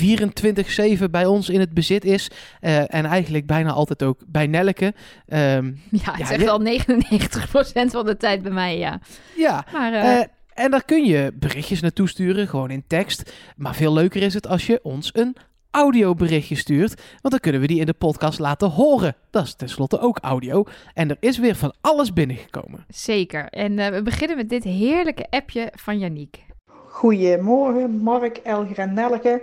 24-7 1.01 1.10
bij 1.12 1.25
ons 1.25 1.50
in 1.50 1.60
het 1.60 1.74
bezit 1.74 2.06
is. 2.06 2.32
Eh, 2.60 2.77
en 2.94 3.06
eigenlijk 3.06 3.46
bijna 3.46 3.72
altijd 3.72 4.03
ook 4.03 4.20
bij 4.27 4.48
Nelleke. 4.48 4.94
Ehm, 5.27 5.65
Ja, 5.89 6.12
het 6.12 6.22
is 6.22 6.27
Ja, 6.27 6.34
echt 6.34 6.39
je- 6.39 6.46
wel 6.46 6.60
99% 6.60 7.91
van 7.91 8.06
de 8.06 8.17
tijd 8.17 8.41
bij 8.41 8.51
mij, 8.51 8.77
ja. 8.77 9.00
ja, 9.36 9.65
Maar 9.74 9.94
eh, 9.94 10.20
Eh, 10.20 10.25
en 10.58 10.72
daar 10.72 10.86
kun 10.86 11.06
je 11.06 11.32
berichtjes 11.34 11.82
naartoe 11.82 12.08
sturen, 12.08 12.48
gewoon 12.48 12.70
in 12.70 12.84
tekst. 12.88 13.34
Maar 13.58 13.76
veel 13.76 13.94
leuker 13.94 14.22
is 14.22 14.34
het 14.34 14.48
als 14.48 14.68
je 14.68 14.80
ons 14.84 15.10
een 15.14 15.36
audioberichtje 15.72 16.56
stuurt. 16.56 17.02
Want 17.22 17.30
dan 17.34 17.40
kunnen 17.40 17.62
we 17.62 17.68
die 17.68 17.80
in 17.80 17.86
de 17.86 17.94
podcast 17.94 18.40
laten 18.40 18.70
horen. 18.70 19.16
Dat 19.30 19.44
is 19.44 19.54
tenslotte 19.54 20.00
ook 20.00 20.18
audio. 20.22 20.64
En 20.94 21.10
er 21.10 21.18
is 21.20 21.38
weer 21.38 21.56
van 21.56 21.74
alles 21.82 22.14
binnengekomen. 22.14 22.86
zeker. 22.90 23.46
En 23.50 23.80
eh, 23.80 23.92
we 23.92 24.02
beginnen 24.02 24.38
met 24.38 24.50
dit 24.50 24.64
heerlijke 24.64 25.26
appje 25.30 25.72
van 25.76 26.00
Yannick. 26.00 26.38
Goedemorgen, 26.88 27.92
Mark, 27.92 28.38
Elger 28.38 28.78
en 28.78 28.94
Nelke. 28.94 29.42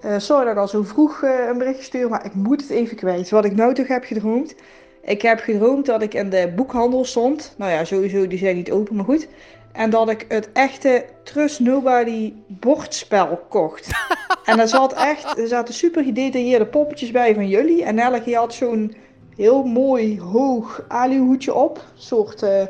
Eh, 0.00 0.18
sorry 0.18 0.44
dat 0.44 0.52
ik 0.52 0.58
al 0.58 0.68
zo 0.68 0.82
vroeg 0.82 1.22
eh, 1.22 1.46
een 1.50 1.58
bericht 1.58 1.82
stuur, 1.82 2.08
maar 2.08 2.24
ik 2.24 2.34
moet 2.34 2.60
het 2.60 2.70
even 2.70 2.96
kwijt. 2.96 3.30
Wat 3.30 3.44
ik 3.44 3.54
nou 3.54 3.74
toch 3.74 3.88
heb 3.88 4.04
gedroomd. 4.04 4.54
Ik 5.02 5.22
heb 5.22 5.38
gedroomd 5.38 5.86
dat 5.86 6.02
ik 6.02 6.14
in 6.14 6.30
de 6.30 6.52
boekhandel 6.56 7.04
stond. 7.04 7.54
Nou 7.58 7.70
ja, 7.70 7.84
sowieso, 7.84 8.26
die 8.26 8.38
zijn 8.38 8.56
niet 8.56 8.70
open, 8.70 8.96
maar 8.96 9.04
goed. 9.04 9.28
En 9.72 9.90
dat 9.90 10.10
ik 10.10 10.24
het 10.28 10.52
echte 10.52 11.04
Trust 11.22 11.60
Nobody 11.60 12.32
bordspel 12.46 13.40
kocht. 13.48 13.88
en 14.44 14.58
er, 14.58 14.68
zat 14.68 14.92
echt, 14.92 15.38
er 15.38 15.48
zaten 15.48 15.74
super 15.74 16.04
gedetailleerde 16.04 16.66
poppetjes 16.66 17.10
bij 17.10 17.34
van 17.34 17.48
jullie. 17.48 17.84
En 17.84 17.94
Nelke 17.94 18.34
had 18.34 18.54
zo'n 18.54 18.94
heel 19.36 19.62
mooi 19.62 20.20
hoog 20.20 20.84
aluhoedje 20.88 21.54
op. 21.54 21.76
Een 21.76 22.02
soort 22.02 22.42
eh, 22.42 22.62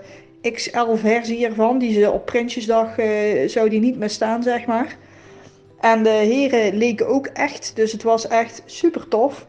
XL-versie 0.52 1.46
ervan. 1.46 1.78
Die 1.78 2.00
ze 2.00 2.10
op 2.10 2.26
Prinsjesdag 2.26 2.98
eh, 2.98 3.48
zou 3.48 3.68
die 3.68 3.80
niet 3.80 3.98
meer 3.98 4.10
staan, 4.10 4.42
zeg 4.42 4.66
maar. 4.66 4.96
En 5.80 6.02
de 6.02 6.08
heren 6.08 6.76
leken 6.76 7.08
ook 7.08 7.26
echt. 7.26 7.72
Dus 7.74 7.92
het 7.92 8.02
was 8.02 8.28
echt 8.28 8.62
super 8.66 9.08
tof. 9.08 9.46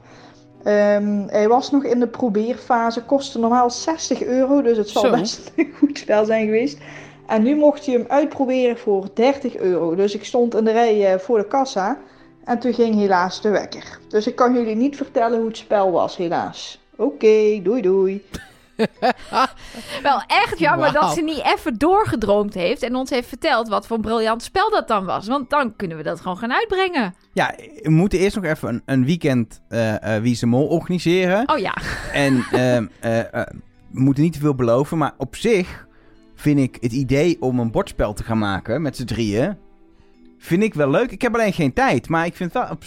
Ehm, 0.63 1.27
hij 1.27 1.47
was 1.47 1.71
nog 1.71 1.83
in 1.83 1.99
de 1.99 2.07
probeerfase. 2.07 3.03
Kostte 3.03 3.39
normaal 3.39 3.69
60 3.69 4.23
euro. 4.23 4.61
Dus 4.61 4.77
het 4.77 4.89
zal 4.89 5.01
Zo. 5.01 5.09
best 5.09 5.51
een 5.55 5.73
goed 5.79 5.97
spel 5.97 6.25
zijn 6.25 6.45
geweest. 6.45 6.77
En 7.31 7.43
nu 7.43 7.55
mocht 7.55 7.85
je 7.85 7.91
hem 7.91 8.05
uitproberen 8.07 8.77
voor 8.77 9.07
30 9.13 9.57
euro. 9.57 9.95
Dus 9.95 10.15
ik 10.15 10.25
stond 10.25 10.55
in 10.55 10.63
de 10.63 10.71
rij 10.71 11.13
eh, 11.13 11.19
voor 11.19 11.37
de 11.37 11.47
kassa. 11.47 11.97
En 12.43 12.59
toen 12.59 12.73
ging 12.73 12.95
helaas 12.95 13.41
de 13.41 13.49
wekker. 13.49 13.99
Dus 14.07 14.27
ik 14.27 14.35
kan 14.35 14.53
jullie 14.53 14.75
niet 14.75 14.95
vertellen 14.95 15.37
hoe 15.37 15.47
het 15.47 15.57
spel 15.57 15.91
was, 15.91 16.17
helaas. 16.17 16.79
Oké, 16.95 17.61
doei 17.63 17.81
doei. 17.81 18.25
Wel 20.03 20.23
echt 20.27 20.59
jammer 20.59 20.93
dat 20.93 21.13
ze 21.13 21.21
niet 21.21 21.43
even 21.43 21.77
doorgedroomd 21.77 22.53
heeft 22.53 22.83
en 22.83 22.95
ons 22.95 23.09
heeft 23.09 23.27
verteld 23.27 23.67
wat 23.67 23.87
voor 23.87 23.95
een 23.95 24.01
briljant 24.01 24.43
spel 24.43 24.69
dat 24.69 24.87
dan 24.87 25.05
was. 25.05 25.27
Want 25.27 25.49
dan 25.49 25.75
kunnen 25.75 25.97
we 25.97 26.03
dat 26.03 26.21
gewoon 26.21 26.37
gaan 26.37 26.53
uitbrengen. 26.53 27.15
Ja, 27.33 27.53
we 27.81 27.89
moeten 27.89 28.19
eerst 28.19 28.35
nog 28.35 28.45
even 28.45 28.69
een, 28.69 28.81
een 28.85 29.05
weekend 29.05 29.61
eh 29.69 30.15
eh 30.15 30.21
Wie 30.21 30.45
Mol 30.45 30.67
organiseren. 30.67 31.49
Oh 31.49 31.57
ja, 31.57 31.77
En 32.13 32.45
ehm, 32.51 32.87
eh, 32.99 33.19
eh, 33.19 33.47
we 33.91 33.99
moeten 33.99 34.23
niet 34.23 34.33
te 34.33 34.39
veel 34.39 34.55
beloven, 34.55 34.97
maar 34.97 35.13
op 35.17 35.35
zich 35.35 35.89
vind 36.41 36.59
ik 36.59 36.77
het 36.79 36.91
idee 36.91 37.37
om 37.39 37.59
een 37.59 37.71
bordspel 37.71 38.13
te 38.13 38.23
gaan 38.23 38.37
maken 38.37 38.81
met 38.81 38.95
z'n 38.95 39.05
drieën, 39.05 39.57
vind 40.37 40.63
ik 40.63 40.73
wel 40.73 40.89
leuk. 40.89 41.11
Ik 41.11 41.21
heb 41.21 41.33
alleen 41.33 41.53
geen 41.53 41.73
tijd, 41.73 42.09
maar 42.09 42.25
ik 42.25 42.35
vind 42.35 42.53
het 42.53 42.63
wel 42.63 42.77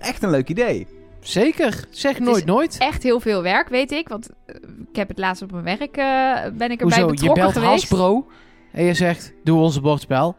echt 0.00 0.22
een 0.22 0.30
leuk 0.30 0.48
idee. 0.48 0.86
Zeker. 1.20 1.84
Zeg 1.90 2.18
nooit 2.18 2.36
is 2.36 2.44
nooit. 2.44 2.76
echt 2.78 3.02
heel 3.02 3.20
veel 3.20 3.42
werk, 3.42 3.68
weet 3.68 3.92
ik. 3.92 4.08
Want 4.08 4.30
eh, 4.46 4.54
ik 4.90 4.96
heb 4.96 5.08
het 5.08 5.18
laatst 5.18 5.42
op 5.42 5.52
mijn 5.52 5.64
werk, 5.64 5.96
eh, 5.96 6.52
ben 6.58 6.70
ik 6.70 6.80
erbij 6.80 7.00
Hoezo? 7.00 7.00
Je 7.00 7.06
betrokken 7.06 7.42
belt 7.42 7.52
geweest. 7.52 7.88
Hasbro 7.88 8.26
en 8.72 8.84
je 8.84 8.94
zegt, 8.94 9.32
doe 9.44 9.60
onze 9.60 9.80
bordspel. 9.80 10.36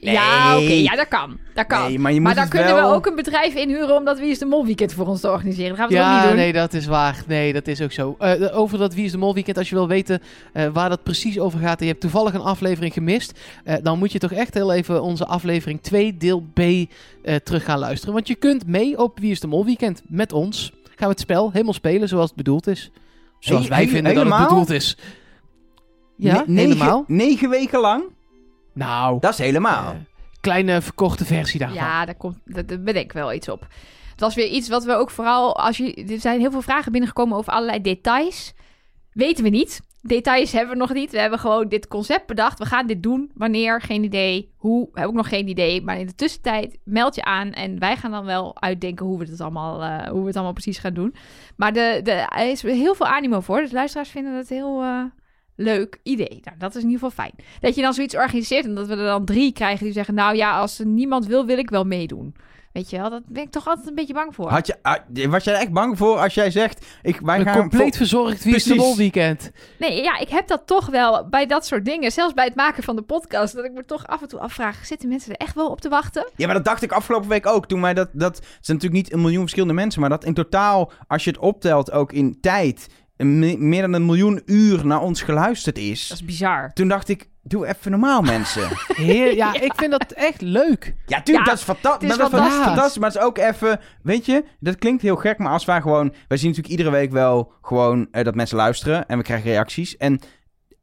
Ja, 0.00 0.56
oké, 0.58 0.72
ja, 0.72 0.96
dat 0.96 1.08
kan. 1.08 1.38
Dat 1.54 1.66
kan. 1.66 1.80
Nee, 1.88 1.98
maar 1.98 2.12
je 2.12 2.16
moet 2.20 2.26
maar 2.26 2.36
dan 2.36 2.48
kunnen 2.48 2.74
wel... 2.74 2.88
we 2.90 2.94
ook 2.96 3.06
een 3.06 3.14
bedrijf 3.14 3.54
inhuren 3.54 3.96
om 3.96 4.04
dat 4.04 4.18
Wie 4.18 4.30
is 4.30 4.38
de 4.38 4.44
Mol 4.44 4.64
weekend 4.64 4.92
voor 4.92 5.06
ons 5.06 5.20
te 5.20 5.30
organiseren. 5.30 5.68
Dat 5.68 5.78
gaan 5.78 5.88
we 5.88 5.94
toch 5.94 6.04
Ja, 6.04 6.18
niet 6.18 6.26
doen? 6.28 6.36
nee, 6.36 6.52
dat 6.52 6.72
is 6.74 6.86
waar. 6.86 7.22
Nee, 7.26 7.52
dat 7.52 7.66
is 7.66 7.80
ook 7.80 7.92
zo. 7.92 8.14
Eh, 8.18 8.58
over 8.58 8.78
dat 8.78 8.94
Wie 8.94 9.04
is 9.04 9.10
de 9.12 9.18
Mol 9.18 9.34
weekend, 9.34 9.58
als 9.58 9.68
je 9.68 9.74
wil 9.74 9.88
weten 9.88 10.22
eh, 10.52 10.66
waar 10.72 10.88
dat 10.88 11.02
precies 11.02 11.38
over 11.38 11.58
gaat... 11.58 11.78
en 11.78 11.84
je 11.84 11.90
hebt 11.90 12.02
toevallig 12.02 12.34
een 12.34 12.40
aflevering 12.40 12.92
gemist... 12.92 13.38
eh, 13.64 13.74
dan 13.82 13.98
moet 13.98 14.12
je 14.12 14.18
toch 14.18 14.32
echt 14.32 14.54
heel 14.54 14.72
even 14.72 15.02
onze 15.02 15.26
aflevering 15.26 15.82
2 15.82 16.16
deel 16.16 16.40
B 16.54 16.58
eh, 16.60 17.34
terug 17.44 17.64
gaan 17.64 17.78
luisteren. 17.78 18.14
Want 18.14 18.28
je 18.28 18.34
kunt 18.34 18.66
mee 18.66 18.98
op 18.98 19.18
Wie 19.18 19.30
is 19.30 19.40
de 19.40 19.46
Mol 19.46 19.64
weekend 19.64 20.02
met 20.08 20.32
ons. 20.32 20.72
Gaan 20.84 20.94
we 21.08 21.14
het 21.14 21.20
spel 21.20 21.50
helemaal 21.52 21.72
spelen 21.72 22.08
zoals 22.08 22.26
het 22.28 22.36
bedoeld 22.36 22.66
is. 22.66 22.90
Zoals 23.38 23.68
wij 23.68 23.88
vinden 23.88 24.14
dat 24.14 24.26
het 24.28 24.48
bedoeld 24.48 24.70
is. 24.70 24.96
Ja, 26.16 26.32
Ne- 26.34 26.42
negen- 26.46 26.68
helemaal. 26.70 27.04
Negen 27.06 27.50
weken 27.50 27.80
lang? 27.80 28.02
Nou, 28.76 29.20
Dat 29.20 29.32
is 29.32 29.38
helemaal. 29.38 29.92
eh, 29.92 29.98
kleine 30.40 30.80
verkorte 30.80 31.24
versie 31.24 31.58
daarvan. 31.60 31.78
Ja, 31.78 32.04
daar, 32.04 32.14
komt, 32.14 32.38
daar, 32.44 32.66
daar 32.66 32.80
bedenk 32.80 33.04
ik 33.04 33.12
wel 33.12 33.32
iets 33.32 33.48
op. 33.48 33.66
Het 34.10 34.20
was 34.20 34.34
weer 34.34 34.48
iets 34.48 34.68
wat 34.68 34.84
we 34.84 34.92
ook 34.94 35.10
vooral... 35.10 35.56
Als 35.56 35.76
je, 35.76 35.94
er 35.94 36.20
zijn 36.20 36.40
heel 36.40 36.50
veel 36.50 36.62
vragen 36.62 36.92
binnengekomen 36.92 37.36
over 37.38 37.52
allerlei 37.52 37.80
details. 37.80 38.54
Weten 39.12 39.44
we 39.44 39.50
niet. 39.50 39.80
Details 40.02 40.52
hebben 40.52 40.72
we 40.72 40.78
nog 40.78 40.92
niet. 40.92 41.10
We 41.10 41.18
hebben 41.20 41.38
gewoon 41.38 41.68
dit 41.68 41.88
concept 41.88 42.26
bedacht. 42.26 42.58
We 42.58 42.64
gaan 42.64 42.86
dit 42.86 43.02
doen. 43.02 43.30
Wanneer? 43.34 43.80
Geen 43.80 44.04
idee. 44.04 44.52
Hoe? 44.56 44.88
Heb 44.92 45.06
ook 45.06 45.14
nog 45.14 45.28
geen 45.28 45.48
idee. 45.48 45.82
Maar 45.82 45.98
in 45.98 46.06
de 46.06 46.14
tussentijd 46.14 46.78
meld 46.84 47.14
je 47.14 47.24
aan. 47.24 47.52
En 47.52 47.78
wij 47.78 47.96
gaan 47.96 48.10
dan 48.10 48.24
wel 48.24 48.60
uitdenken 48.62 49.06
hoe 49.06 49.18
we 49.18 49.24
het 49.30 49.40
allemaal, 49.40 49.82
eh, 49.82 50.08
hoe 50.10 50.20
we 50.20 50.26
het 50.26 50.34
allemaal 50.34 50.52
precies 50.52 50.78
gaan 50.78 50.94
doen. 50.94 51.14
Maar 51.56 51.72
de, 51.72 52.00
de, 52.02 52.10
er 52.12 52.50
is 52.50 52.62
heel 52.62 52.94
veel 52.94 53.06
animo 53.06 53.40
voor. 53.40 53.60
Dus 53.60 53.72
luisteraars 53.72 54.08
vinden 54.10 54.34
het 54.36 54.48
heel... 54.48 54.82
eh, 54.82 55.02
Leuk 55.56 55.98
idee. 56.02 56.40
Nou, 56.42 56.56
dat 56.58 56.74
is 56.74 56.82
in 56.82 56.88
ieder 56.88 57.08
geval 57.08 57.24
fijn. 57.24 57.46
Dat 57.60 57.74
je 57.74 57.82
dan 57.82 57.94
zoiets 57.94 58.16
organiseert 58.16 58.64
en 58.64 58.74
dat 58.74 58.86
we 58.86 58.96
er 58.96 59.04
dan 59.04 59.24
drie 59.24 59.52
krijgen 59.52 59.84
die 59.84 59.92
zeggen: 59.92 60.14
Nou 60.14 60.36
ja, 60.36 60.58
als 60.58 60.78
er 60.78 60.86
niemand 60.86 61.26
wil, 61.26 61.46
wil 61.46 61.58
ik 61.58 61.70
wel 61.70 61.84
meedoen. 61.84 62.34
Weet 62.76 62.90
je 62.90 62.96
wel, 62.96 63.10
dat 63.10 63.22
ben 63.26 63.42
ik 63.42 63.50
toch 63.50 63.68
altijd 63.68 63.86
een 63.86 63.94
beetje 63.94 64.14
bang 64.14 64.34
voor. 64.34 64.50
Had 64.50 64.66
je, 64.66 64.76
ah, 64.82 65.30
was 65.30 65.44
jij 65.44 65.54
er 65.54 65.60
echt 65.60 65.72
bang 65.72 65.98
voor 65.98 66.18
als 66.18 66.34
jij 66.34 66.50
zegt... 66.50 66.86
Ik, 67.02 67.20
wij 67.20 67.38
Een 67.38 67.44
gaan 67.44 67.60
compleet 67.60 67.96
verzorgd 67.96 68.44
Wie 68.44 68.94
weekend. 68.96 69.50
Nee, 69.78 70.02
ja, 70.02 70.18
ik 70.18 70.28
heb 70.28 70.48
dat 70.48 70.66
toch 70.66 70.86
wel 70.86 71.28
bij 71.28 71.46
dat 71.46 71.66
soort 71.66 71.84
dingen. 71.84 72.12
Zelfs 72.12 72.34
bij 72.34 72.44
het 72.44 72.54
maken 72.54 72.82
van 72.82 72.96
de 72.96 73.02
podcast. 73.02 73.54
Dat 73.54 73.64
ik 73.64 73.72
me 73.72 73.84
toch 73.84 74.06
af 74.06 74.22
en 74.22 74.28
toe 74.28 74.40
afvraag: 74.40 74.86
zitten 74.86 75.08
mensen 75.08 75.32
er 75.32 75.36
echt 75.36 75.54
wel 75.54 75.70
op 75.70 75.80
te 75.80 75.88
wachten? 75.88 76.30
Ja, 76.36 76.46
maar 76.46 76.54
dat 76.54 76.64
dacht 76.64 76.82
ik 76.82 76.92
afgelopen 76.92 77.28
week 77.28 77.46
ook. 77.46 77.66
Toen 77.66 77.80
wij 77.80 77.94
dat, 77.94 78.08
dat 78.12 78.36
zijn 78.36 78.76
natuurlijk 78.76 78.92
niet 78.92 79.12
een 79.12 79.20
miljoen 79.20 79.40
verschillende 79.40 79.74
mensen, 79.74 80.00
maar 80.00 80.10
dat 80.10 80.24
in 80.24 80.34
totaal, 80.34 80.92
als 81.06 81.24
je 81.24 81.30
het 81.30 81.38
optelt, 81.38 81.92
ook 81.92 82.12
in 82.12 82.40
tijd, 82.40 82.86
een 83.16 83.68
meer 83.68 83.80
dan 83.80 83.92
een 83.92 84.04
miljoen 84.06 84.42
uur 84.46 84.86
naar 84.86 85.00
ons 85.00 85.22
geluisterd 85.22 85.78
is. 85.78 86.08
Dat 86.08 86.18
is 86.18 86.24
bizar. 86.24 86.70
Toen 86.72 86.88
dacht 86.88 87.08
ik, 87.08 87.28
doe 87.42 87.66
even 87.66 87.90
normaal, 87.90 88.22
mensen. 88.22 88.68
Heer, 88.94 89.34
ja, 89.34 89.60
ik 89.60 89.72
vind 89.76 89.90
dat 89.90 90.10
echt 90.12 90.40
leuk. 90.40 90.94
Ja, 91.06 91.22
tuurlijk, 91.22 91.46
Ja, 91.46 91.52
dat 91.52 91.58
is, 91.60 91.62
fanta- 91.64 91.92
het 91.92 92.02
is 92.02 92.08
maar 92.08 92.18
dat 92.18 92.26
is 92.32 92.38
fantastisch. 92.38 92.64
fantastisch. 92.66 92.98
Maar 92.98 93.08
het 93.10 93.18
is 93.18 93.24
ook 93.24 93.38
even, 93.38 93.80
weet 94.02 94.26
je, 94.26 94.44
dat 94.60 94.76
klinkt 94.78 95.02
heel 95.02 95.16
gek, 95.16 95.38
maar 95.38 95.52
als 95.52 95.64
wij 95.64 95.80
gewoon, 95.80 96.14
wij 96.28 96.36
zien 96.38 96.48
natuurlijk 96.48 96.78
iedere 96.78 96.90
week 96.96 97.10
wel 97.12 97.52
gewoon 97.62 98.08
eh, 98.10 98.24
dat 98.24 98.34
mensen 98.34 98.56
luisteren 98.56 99.08
en 99.08 99.18
we 99.18 99.24
krijgen 99.24 99.50
reacties. 99.50 99.96
En 99.96 100.20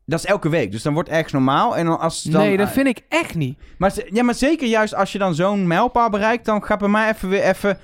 dat 0.06 0.20
is 0.20 0.26
elke 0.26 0.50
week, 0.50 0.72
dus 0.72 0.82
dan 0.82 0.94
wordt 0.94 1.08
het 1.10 1.18
ergens 1.18 1.34
normaal. 1.34 1.78
En 1.78 1.86
dan 1.86 2.00
als 2.00 2.22
dan, 2.22 2.42
nee, 2.42 2.58
dat 2.58 2.72
vind 2.72 2.88
ik 2.88 3.02
echt 3.10 3.36
niet. 3.36 3.58
Maar, 3.78 3.94
ja, 4.12 4.24
maar 4.24 4.36
zeker 4.36 4.68
juist 4.68 4.96
als 4.96 5.12
je 5.12 5.18
dan 5.18 5.36
zo'n 5.36 5.68
mijlpaal 5.68 6.10
bereikt, 6.10 6.46
dan 6.46 6.64
gaat 6.64 6.80
bij 6.80 6.88
mij 6.90 7.10
even 7.10 7.30
weer 7.30 7.44
even 7.44 7.78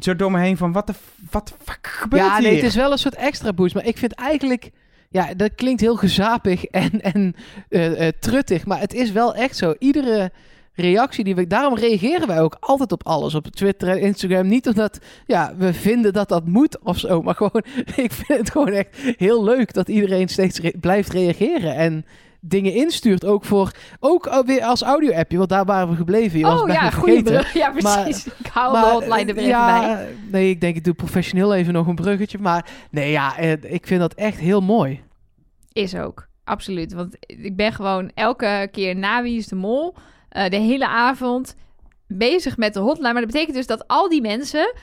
zo 0.00 0.16
door 0.16 0.30
me 0.30 0.40
heen 0.40 0.56
van, 0.56 0.72
wat 0.72 0.86
de 0.86 0.92
wat 1.30 1.54
fuck 1.64 1.86
gebeurt 1.86 2.22
Ja, 2.22 2.32
hier? 2.38 2.42
nee, 2.46 2.56
het 2.56 2.64
is 2.64 2.74
wel 2.74 2.92
een 2.92 2.98
soort 2.98 3.14
extra 3.14 3.52
boost. 3.52 3.74
Maar 3.74 3.86
ik 3.86 3.98
vind 3.98 4.12
eigenlijk... 4.12 4.70
Ja, 5.08 5.34
dat 5.34 5.50
klinkt 5.54 5.80
heel 5.80 5.96
gezapig 5.96 6.64
en, 6.84 7.00
en 7.00 7.34
eh, 7.68 8.06
eh, 8.06 8.12
truttig. 8.20 8.66
Maar 8.66 8.80
het 8.80 8.94
is 8.94 9.12
wel 9.12 9.34
echt 9.34 9.56
zo. 9.56 9.74
Iedere 9.78 10.30
reactie 10.72 11.24
die 11.24 11.34
we... 11.34 11.46
Daarom 11.46 11.76
reageren 11.78 12.26
wij 12.26 12.40
ook 12.40 12.56
altijd 12.60 12.92
op 12.92 13.06
alles. 13.06 13.34
Op 13.34 13.46
Twitter 13.46 13.88
en 13.88 14.00
Instagram. 14.00 14.46
Niet 14.46 14.68
omdat 14.68 14.98
ja, 15.26 15.54
we 15.56 15.72
vinden 15.74 16.12
dat 16.12 16.28
dat 16.28 16.46
moet 16.46 16.78
of 16.82 16.98
zo. 16.98 17.22
Maar 17.22 17.34
gewoon... 17.34 17.64
Ik 17.96 18.12
vind 18.12 18.38
het 18.38 18.50
gewoon 18.50 18.72
echt 18.72 18.88
heel 19.16 19.44
leuk 19.44 19.72
dat 19.72 19.88
iedereen 19.88 20.28
steeds 20.28 20.58
re- 20.60 20.72
blijft 20.80 21.12
reageren. 21.12 21.74
En 21.74 22.04
dingen 22.48 22.72
instuurt. 22.72 23.24
Ook 23.24 23.44
voor... 23.44 23.70
Ook 24.00 24.42
weer 24.46 24.62
als 24.62 24.82
audio-appje. 24.82 25.38
Want 25.38 25.48
daar 25.48 25.64
waren 25.64 25.88
we 25.88 25.96
gebleven. 25.96 26.38
Je 26.38 26.44
was 26.44 26.60
oh 26.60 26.68
ja, 26.68 26.74
bijna 26.74 26.90
goede 26.90 27.12
vergeten. 27.12 27.32
brug. 27.32 27.52
Ja, 27.52 27.70
precies. 27.70 28.26
ik 28.44 28.46
hou 28.46 28.72
de 28.72 28.80
Maar, 28.80 28.90
hotline 28.90 29.18
er 29.18 29.24
weer 29.24 29.36
even 29.36 29.48
ja, 29.48 29.80
bij. 29.80 30.14
Nee, 30.30 30.50
ik 30.50 30.60
denk 30.60 30.76
ik 30.76 30.84
doe 30.84 30.94
professioneel 30.94 31.54
even 31.54 31.72
nog 31.72 31.86
een 31.86 31.94
bruggetje. 31.94 32.38
Maar 32.38 32.66
nee, 32.90 33.10
ja, 33.10 33.36
eh, 33.36 33.72
ik 33.72 33.86
vind 33.86 34.00
dat 34.00 34.14
echt 34.14 34.38
heel 34.38 34.60
mooi. 34.60 35.02
Is 35.72 35.94
ook, 35.94 36.28
absoluut. 36.44 36.92
Want 36.92 37.16
ik 37.26 37.56
ben 37.56 37.72
gewoon 37.72 38.10
elke 38.14 38.68
keer 38.72 38.96
na 38.96 39.22
Wie 39.22 39.38
is 39.38 39.46
de 39.46 39.54
Mol... 39.54 39.94
eh, 40.28 40.50
de 40.50 40.56
hele 40.56 40.88
avond 40.88 41.56
bezig 42.06 42.56
met 42.56 42.74
de 42.74 42.80
hotline. 42.80 43.12
Maar 43.12 43.22
dat 43.22 43.32
betekent 43.32 43.56
dus 43.56 43.66
dat 43.66 43.88
al 43.88 44.08
die 44.08 44.20
mensen 44.20 44.74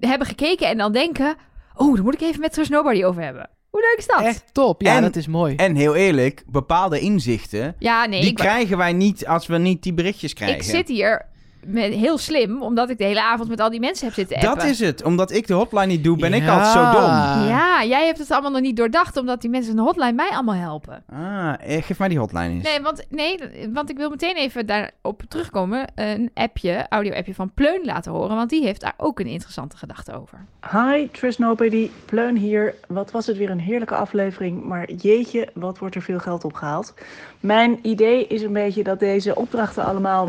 hebben 0.00 0.26
gekeken 0.26 0.68
en 0.68 0.78
dan 0.78 0.92
denken... 0.92 1.36
Oh, 1.74 1.94
daar 1.94 2.04
moet 2.04 2.14
ik 2.14 2.20
even 2.20 2.40
met 2.40 2.52
Trust 2.52 2.70
Nobody 2.70 3.04
over 3.04 3.22
hebben. 3.22 3.50
Hoe 3.70 3.80
leuk 3.80 3.94
is 3.98 4.06
dat? 4.06 4.20
Echt 4.20 4.44
top. 4.52 4.82
Ja, 4.82 4.96
En- 4.96 5.02
dat 5.02 5.16
is 5.16 5.26
mooi. 5.26 5.54
En 5.56 5.74
heel 5.76 5.94
eerlijk, 5.94 6.42
bepaalde 6.46 7.00
inzichten, 7.00 7.74
Ja, 7.78 8.06
nee, 8.06 8.20
die 8.20 8.30
ik, 8.30 8.36
krijgen 8.36 8.76
wij 8.76 8.92
niet 8.92 9.26
als 9.26 9.46
we 9.46 9.58
niet 9.58 9.82
die 9.82 9.92
berichtjes 9.94 10.32
krijgen. 10.32 10.56
ik 10.56 10.62
zit 10.62 10.88
hier 10.88 11.26
met, 11.66 11.92
heel 11.92 12.18
slim, 12.18 12.62
omdat 12.62 12.90
ik 12.90 12.98
de 12.98 13.04
hele 13.04 13.22
avond 13.22 13.48
met 13.48 13.60
al 13.60 13.70
die 13.70 13.80
mensen 13.80 14.06
heb 14.06 14.14
zitten 14.14 14.36
appen. 14.36 14.54
Dat 14.54 14.64
is 14.64 14.80
het. 14.80 15.04
Omdat 15.04 15.30
ik 15.30 15.46
de 15.46 15.54
hotline 15.54 15.86
niet 15.86 16.04
doe, 16.04 16.16
ben 16.16 16.32
ik 16.32 16.48
altijd 16.48 16.72
zo 16.72 16.90
dom. 16.90 17.10
Ja, 17.48 17.84
jij 17.84 18.06
hebt 18.06 18.18
het 18.18 18.30
allemaal 18.30 18.50
nog 18.50 18.60
niet 18.60 18.76
doordacht, 18.76 19.16
omdat 19.16 19.40
die 19.40 19.50
mensen 19.50 19.70
in 19.70 19.76
de 19.76 19.82
hotline 19.82 20.12
mij 20.12 20.30
allemaal 20.30 20.54
helpen. 20.54 21.04
Ah, 21.12 21.54
eh, 21.60 21.82
geef 21.82 21.98
mij 21.98 22.08
die 22.08 22.18
hotline 22.18 22.48
eens. 22.48 22.64
Nee, 22.64 22.80
want, 22.80 23.04
nee, 23.08 23.38
want 23.72 23.90
ik 23.90 23.96
wil 23.96 24.10
meteen 24.10 24.36
even 24.36 24.66
daarop 24.66 25.22
terugkomen. 25.28 25.92
Een 25.94 26.30
appje, 26.34 26.86
audio-appje 26.88 27.34
van 27.34 27.50
Pleun 27.54 27.80
laten 27.84 28.12
horen, 28.12 28.36
want 28.36 28.50
die 28.50 28.62
heeft 28.62 28.80
daar 28.80 28.94
ook 28.96 29.20
een 29.20 29.26
interessante 29.26 29.76
gedachte 29.76 30.12
over. 30.20 30.44
Hi, 30.70 31.08
Trust 31.12 31.38
Nobody, 31.38 31.90
Pleun 32.04 32.36
hier. 32.36 32.74
Wat 32.88 33.10
was 33.10 33.26
het 33.26 33.36
weer 33.36 33.50
een 33.50 33.60
heerlijke 33.60 33.94
aflevering, 33.94 34.64
maar 34.64 34.92
jeetje, 34.92 35.48
wat 35.54 35.78
wordt 35.78 35.94
er 35.94 36.02
veel 36.02 36.18
geld 36.18 36.44
opgehaald. 36.44 36.94
Mijn 37.40 37.78
idee 37.82 38.26
is 38.26 38.42
een 38.42 38.52
beetje 38.52 38.82
dat 38.82 39.00
deze 39.00 39.36
opdrachten 39.36 39.84
allemaal 39.84 40.28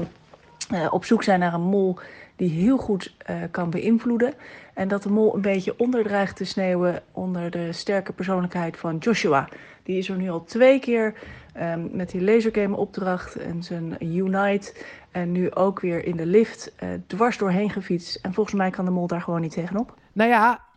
eh, 0.70 0.88
op 0.90 1.06
zoek 1.06 1.24
zijn 1.24 1.40
naar 1.40 1.54
een 1.54 1.62
mol 1.62 1.98
die 2.36 2.50
heel 2.50 2.78
goed 2.78 3.14
eh, 3.18 3.36
kan 3.52 3.70
beïnvloeden. 3.70 4.34
En 4.74 4.88
dat 4.88 5.04
de 5.04 5.10
mol 5.10 5.36
een 5.36 5.42
beetje 5.42 5.74
onder 5.78 6.04
dreigt 6.04 6.36
te 6.36 6.46
sneeuwen 6.46 7.02
onder 7.12 7.52
de 7.52 7.72
sterke 7.74 8.14
persoonlijkheid 8.14 8.78
van 8.78 8.98
Joshua. 8.98 9.50
Die 9.84 9.98
is 9.98 10.10
er 10.10 10.16
nu 10.16 10.30
al 10.30 10.44
twee 10.44 10.80
keer 10.80 11.14
ehm, 11.54 11.88
met 11.92 12.10
die 12.10 12.22
lasergame 12.24 12.76
opdracht 12.76 13.36
en 13.36 13.64
zijn 13.64 13.96
Unite. 14.00 14.74
En 15.12 15.32
nu 15.32 15.52
ook 15.54 15.80
weer 15.80 16.06
in 16.06 16.16
de 16.16 16.26
lift 16.26 16.72
eh, 16.76 16.90
dwars 17.08 17.38
doorheen 17.38 17.70
gefietst. 17.70 18.16
En 18.16 18.34
volgens 18.34 18.56
mij 18.56 18.70
kan 18.70 18.86
de 18.86 18.92
mol 18.92 19.08
daar 19.08 19.22
gewoon 19.22 19.42
niet 19.42 19.54
tegenop. 19.54 19.98
Nou 20.14 20.30
ja, 20.30 20.68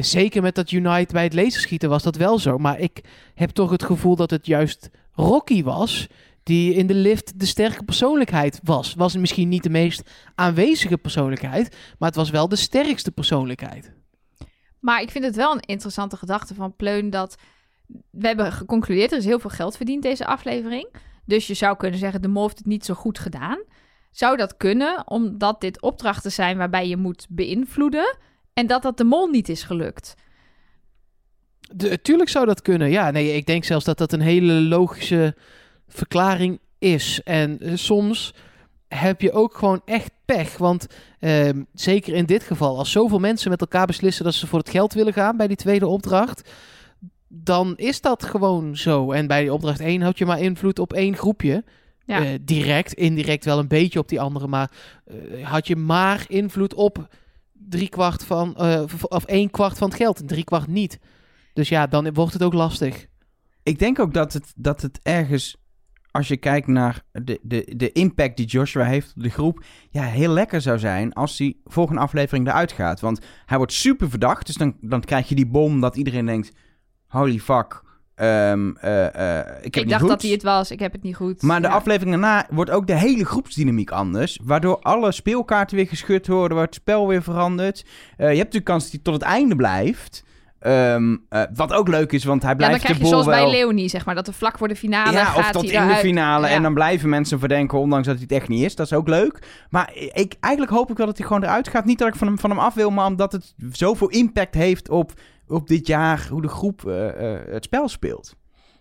zeker 0.00 0.42
met 0.42 0.54
dat 0.54 0.70
Unite 0.70 1.12
bij 1.12 1.24
het 1.24 1.34
laserschieten 1.34 1.88
was 1.88 2.02
dat 2.02 2.16
wel 2.16 2.38
zo. 2.38 2.58
Maar 2.58 2.80
ik 2.80 3.00
heb 3.34 3.50
toch 3.50 3.70
het 3.70 3.82
gevoel 3.82 4.16
dat 4.16 4.30
het 4.30 4.46
juist 4.46 4.90
Rocky 5.12 5.62
was... 5.62 6.08
die 6.46 6.74
in 6.74 6.86
de 6.86 6.94
lift 6.94 7.38
de 7.38 7.46
sterke 7.46 7.84
persoonlijkheid 7.84 8.60
was. 8.62 8.94
Was 8.94 9.16
misschien 9.16 9.48
niet 9.48 9.62
de 9.62 9.70
meest 9.70 10.10
aanwezige 10.34 10.96
persoonlijkheid... 10.96 11.76
maar 11.98 12.08
het 12.08 12.18
was 12.18 12.30
wel 12.30 12.48
de 12.48 12.56
sterkste 12.56 13.10
persoonlijkheid. 13.10 13.92
Maar 14.80 15.02
ik 15.02 15.10
vind 15.10 15.24
het 15.24 15.36
wel 15.36 15.52
een 15.52 15.60
interessante 15.60 16.16
gedachte 16.16 16.54
van 16.54 16.76
Pleun 16.76 17.10
dat... 17.10 17.36
We 18.10 18.26
hebben 18.26 18.52
geconcludeerd, 18.52 19.12
er 19.12 19.18
is 19.18 19.24
heel 19.24 19.38
veel 19.38 19.50
geld 19.50 19.76
verdiend 19.76 20.02
deze 20.02 20.26
aflevering. 20.26 20.94
Dus 21.24 21.46
je 21.46 21.54
zou 21.54 21.76
kunnen 21.76 21.98
zeggen, 21.98 22.22
de 22.22 22.28
mol 22.28 22.42
heeft 22.42 22.58
het 22.58 22.66
niet 22.66 22.84
zo 22.84 22.94
goed 22.94 23.18
gedaan. 23.18 23.58
Zou 24.10 24.36
dat 24.36 24.56
kunnen, 24.56 25.10
omdat 25.10 25.60
dit 25.60 25.82
opdrachten 25.82 26.32
zijn 26.32 26.56
waarbij 26.56 26.88
je 26.88 26.96
moet 26.96 27.26
beïnvloeden... 27.30 28.16
en 28.52 28.66
dat 28.66 28.82
dat 28.82 28.96
de 28.96 29.04
mol 29.04 29.26
niet 29.26 29.48
is 29.48 29.62
gelukt? 29.62 30.14
De, 31.60 32.00
tuurlijk 32.02 32.30
zou 32.30 32.46
dat 32.46 32.62
kunnen. 32.62 32.90
Ja, 32.90 33.10
nee, 33.10 33.36
ik 33.36 33.46
denk 33.46 33.64
zelfs 33.64 33.84
dat 33.84 33.98
dat 33.98 34.12
een 34.12 34.20
hele 34.20 34.52
logische 34.52 35.36
verklaring 35.88 36.58
is. 36.78 37.20
En 37.24 37.60
eh, 37.60 37.72
soms 37.74 38.34
heb 38.88 39.20
je 39.20 39.32
ook 39.32 39.56
gewoon 39.56 39.82
echt 39.84 40.10
pech. 40.24 40.56
Want 40.58 40.86
ehm, 41.18 41.62
zeker 41.74 42.14
in 42.14 42.26
dit 42.26 42.42
geval, 42.42 42.78
als 42.78 42.90
zoveel 42.90 43.18
mensen 43.18 43.50
met 43.50 43.60
elkaar 43.60 43.86
beslissen 43.86 44.24
dat 44.24 44.34
ze 44.34 44.46
voor 44.46 44.58
het 44.58 44.70
geld 44.70 44.92
willen 44.94 45.12
gaan 45.12 45.36
bij 45.36 45.46
die 45.46 45.56
tweede 45.56 45.86
opdracht, 45.86 46.50
dan 47.28 47.76
is 47.76 48.00
dat 48.00 48.24
gewoon 48.24 48.76
zo. 48.76 49.12
En 49.12 49.26
bij 49.26 49.48
opdracht 49.48 49.80
1 49.80 50.02
had 50.02 50.18
je 50.18 50.26
maar 50.26 50.40
invloed 50.40 50.78
op 50.78 50.92
één 50.92 51.16
groepje. 51.16 51.64
Ja. 52.04 52.24
Eh, 52.24 52.28
direct, 52.42 52.92
indirect 52.92 53.44
wel 53.44 53.58
een 53.58 53.68
beetje 53.68 53.98
op 53.98 54.08
die 54.08 54.20
andere, 54.20 54.46
maar 54.46 54.70
eh, 55.04 55.46
had 55.48 55.66
je 55.66 55.76
maar 55.76 56.24
invloed 56.28 56.74
op 56.74 57.08
drie 57.52 57.88
kwart 57.88 58.24
van, 58.24 58.56
eh, 58.56 58.82
of- 58.82 59.04
of 59.04 59.24
één 59.24 59.50
kwart 59.50 59.78
van 59.78 59.88
het 59.88 59.96
geld 59.96 60.20
en 60.20 60.26
drie 60.26 60.44
kwart 60.44 60.66
niet. 60.66 60.98
Dus 61.52 61.68
ja, 61.68 61.86
dan 61.86 62.12
wordt 62.12 62.32
het 62.32 62.42
ook 62.42 62.52
lastig. 62.52 63.06
Ik 63.62 63.78
denk 63.78 63.98
ook 63.98 64.14
dat 64.14 64.32
het, 64.32 64.52
dat 64.56 64.82
het 64.82 64.98
ergens, 65.02 65.56
als 66.16 66.28
je 66.28 66.36
kijkt 66.36 66.66
naar 66.66 67.02
de, 67.12 67.38
de, 67.42 67.72
de 67.76 67.92
impact 67.92 68.36
die 68.36 68.46
Joshua 68.46 68.84
heeft 68.84 69.12
op 69.16 69.22
de 69.22 69.30
groep, 69.30 69.64
ja, 69.90 70.02
heel 70.02 70.32
lekker 70.32 70.60
zou 70.60 70.78
zijn 70.78 71.12
als 71.12 71.36
die 71.36 71.60
volgende 71.64 72.00
aflevering 72.00 72.46
eruit 72.48 72.72
gaat. 72.72 73.00
Want 73.00 73.20
hij 73.46 73.56
wordt 73.56 73.72
super 73.72 74.10
verdacht, 74.10 74.46
dus 74.46 74.54
dan, 74.56 74.76
dan 74.80 75.00
krijg 75.00 75.28
je 75.28 75.34
die 75.34 75.46
bom 75.46 75.80
dat 75.80 75.96
iedereen 75.96 76.26
denkt, 76.26 76.52
holy 77.06 77.38
fuck, 77.38 77.82
ehm, 78.14 78.70
eh, 78.76 79.38
eh, 79.38 79.46
ik 79.62 79.74
heb 79.74 79.84
Ik, 79.84 79.88
dacht 79.90 80.00
goed. 80.00 80.10
dat 80.10 80.22
hij 80.22 80.30
het 80.30 80.42
was, 80.42 80.70
ik 80.70 80.78
heb 80.78 80.92
het 80.92 81.02
niet 81.02 81.16
goed. 81.16 81.42
Maar 81.42 81.60
de 81.62 81.66
Ja. 81.68 81.72
aflevering 81.74 82.10
daarna 82.10 82.46
wordt 82.50 82.70
ook 82.70 82.86
de 82.86 82.98
hele 82.98 83.24
groepsdynamiek 83.24 83.90
anders. 83.90 84.38
Waardoor 84.44 84.78
alle 84.78 85.12
speelkaarten 85.12 85.76
weer 85.76 85.86
geschud 85.88 86.26
worden, 86.26 86.56
wordt 86.56 86.74
het 86.74 86.82
spel 86.82 87.08
weer 87.08 87.22
veranderd. 87.22 87.84
Eh, 87.84 88.16
je 88.16 88.24
hebt 88.24 88.36
natuurlijk 88.36 88.64
kans 88.64 88.82
dat 88.82 88.92
hij 88.92 89.00
tot 89.02 89.14
het 89.14 89.22
einde 89.22 89.56
blijft. 89.56 90.24
Ehm, 90.58 91.16
eh, 91.28 91.42
wat 91.54 91.72
ook 91.72 91.88
leuk 91.88 92.12
is, 92.12 92.24
want 92.24 92.42
hij 92.42 92.50
Ja, 92.50 92.56
dan 92.56 92.66
blijft 92.66 92.84
krijg 92.84 92.98
je 92.98 93.02
de 93.02 93.10
zoals 93.10 93.26
wel... 93.26 93.34
bij 93.34 93.50
Leonie, 93.50 93.88
zeg 93.88 94.04
maar. 94.04 94.14
Dat 94.14 94.26
er 94.26 94.32
vlak 94.32 94.58
voor 94.58 94.68
de 94.68 94.76
finale 94.76 95.12
ja, 95.12 95.24
gaat 95.24 95.36
of 95.36 95.50
tot 95.50 95.70
hij 95.70 95.82
in 95.82 95.88
de 95.88 95.94
finale. 95.94 96.46
Ja. 96.46 96.52
En 96.52 96.62
dan 96.62 96.74
blijven 96.74 97.08
mensen 97.08 97.38
verdenken, 97.38 97.78
ondanks 97.78 98.06
dat 98.06 98.16
hij 98.16 98.24
het 98.28 98.38
echt 98.38 98.48
niet 98.48 98.64
is. 98.64 98.74
Dat 98.74 98.86
is 98.86 98.92
ook 98.92 99.08
leuk. 99.08 99.66
Maar 99.70 99.90
ik, 99.94 100.34
eigenlijk 100.40 100.72
hoop 100.72 100.90
ik 100.90 100.96
wel 100.96 101.06
dat 101.06 101.18
hij 101.18 101.26
gewoon 101.26 101.42
eruit 101.42 101.68
gaat. 101.68 101.84
Niet 101.84 101.98
dat 101.98 102.08
ik 102.08 102.14
van 102.14 102.26
hem, 102.26 102.38
van 102.38 102.50
hem 102.50 102.58
af 102.58 102.74
wil, 102.74 102.90
maar 102.90 103.06
omdat 103.06 103.32
het 103.32 103.54
zoveel 103.70 104.08
impact 104.08 104.54
heeft 104.54 104.88
op 104.88 105.12
op 105.48 105.68
dit 105.68 105.86
jaar, 105.86 106.26
hoe 106.30 106.42
de 106.42 106.48
groep 106.48 106.86
eh, 106.86 107.34
eh, 107.34 107.40
het 107.48 107.64
spel 107.64 107.88
speelt. 107.88 108.34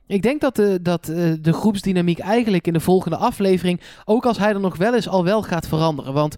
Ik 0.07 0.21
denk 0.21 0.41
dat, 0.41 0.55
de, 0.55 0.79
dat 0.81 1.07
eh, 1.07 1.31
de 1.41 1.53
groepsdynamiek 1.53 2.19
eigenlijk 2.19 2.67
in 2.67 2.73
de 2.73 2.79
volgende 2.79 3.17
aflevering, 3.17 3.81
ook 4.05 4.25
als 4.25 4.37
hij 4.37 4.53
er 4.53 4.59
nog 4.59 4.77
wel 4.77 4.95
is, 4.95 5.07
al 5.07 5.23
wel 5.23 5.43
gaat 5.43 5.67
veranderen. 5.67 6.13
Want 6.13 6.35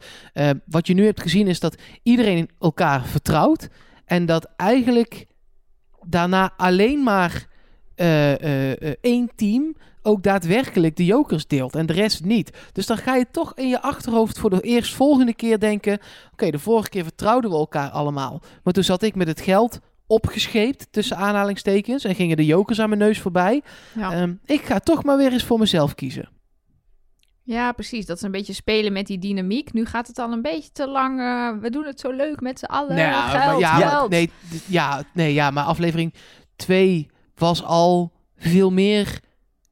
wat 0.66 0.88
je 0.88 0.94
nu 0.94 1.06
hebt 1.06 1.22
gezien 1.22 1.48
is 1.48 1.60
dat 1.60 1.76
iedereen 2.04 2.50
elkaar 2.60 3.06
vertrouwt. 3.06 3.70
En 4.08 4.26
dat 4.26 4.48
eigenlijk 4.56 5.26
daarna 6.06 6.54
alleen 6.58 7.04
maar 7.04 7.48
eh, 7.96 8.42
eh, 8.42 8.82
eh, 8.82 8.94
één 9.02 9.30
team 9.36 9.76
ook 10.02 10.24
daadwerkelijk 10.24 10.96
de 10.96 11.06
jokers 11.06 11.48
deelt 11.48 11.76
en 11.76 11.86
de 11.86 11.94
rest 11.94 12.24
niet. 12.24 12.58
Dus 12.72 12.86
dan 12.86 12.98
ga 12.98 13.16
je 13.16 13.26
toch 13.32 13.54
in 13.56 13.68
je 13.68 13.82
achterhoofd 13.82 14.40
voor 14.40 14.50
de 14.50 14.62
eerstvolgende 14.62 15.34
keer 15.34 15.60
denken... 15.60 16.00
oké, 16.32 16.50
de 16.50 16.60
vorige 16.60 16.90
keer 16.90 17.04
vertrouwden 17.04 17.52
we 17.52 17.58
elkaar 17.58 17.90
allemaal. 17.90 18.42
Maar 18.64 18.74
toen 18.74 18.84
zat 18.84 19.02
ik 19.02 19.16
met 19.16 19.28
het 19.28 19.42
geld 19.42 19.80
opgescheept, 20.08 20.88
tussen 20.92 21.18
aanhalingstekens... 21.18 22.04
en 22.04 22.16
gingen 22.16 22.38
de 22.38 22.46
jokers 22.46 22.80
aan 22.80 22.90
mijn 22.90 23.02
neus 23.02 23.20
voorbij. 23.20 23.62
Ja. 23.96 24.12
Ehm, 24.12 24.34
ik 24.46 24.62
ga 24.62 24.80
toch 24.80 25.04
maar 25.04 25.18
weer 25.18 25.32
eens 25.32 25.44
voor 25.44 25.60
mezelf 25.60 25.96
kiezen. 25.96 26.30
Ja, 27.48 27.72
precies. 27.72 28.06
Dat 28.06 28.18
is 28.18 28.22
een 28.24 28.32
beetje 28.32 28.54
spelen 28.54 28.94
met 28.94 29.08
die 29.08 29.20
dynamiek. 29.20 29.74
Nu 29.74 29.86
gaat 29.86 30.08
het 30.08 30.20
al 30.20 30.32
een 30.32 30.42
beetje 30.42 30.72
te 30.72 30.88
lang. 30.88 31.20
eh, 31.20 31.62
we 31.62 31.70
doen 31.70 31.86
het 31.86 32.00
zo 32.00 32.12
leuk 32.12 32.42
met 32.42 32.60
z'n 32.60 32.66
allen. 32.66 32.96
Nou, 32.96 33.30
geld, 33.30 33.46
maar 33.46 33.60
ja, 33.60 33.78
maar- 33.78 33.88
geld. 33.90 34.10
nee, 34.10 34.32
ja, 34.66 35.04
nee, 35.14 35.34
ja, 35.34 35.52
maar 35.52 35.64
aflevering 35.64 36.14
2 36.56 37.08
was 37.36 37.64
al 37.64 38.12
veel 38.38 38.72
meer 38.72 39.20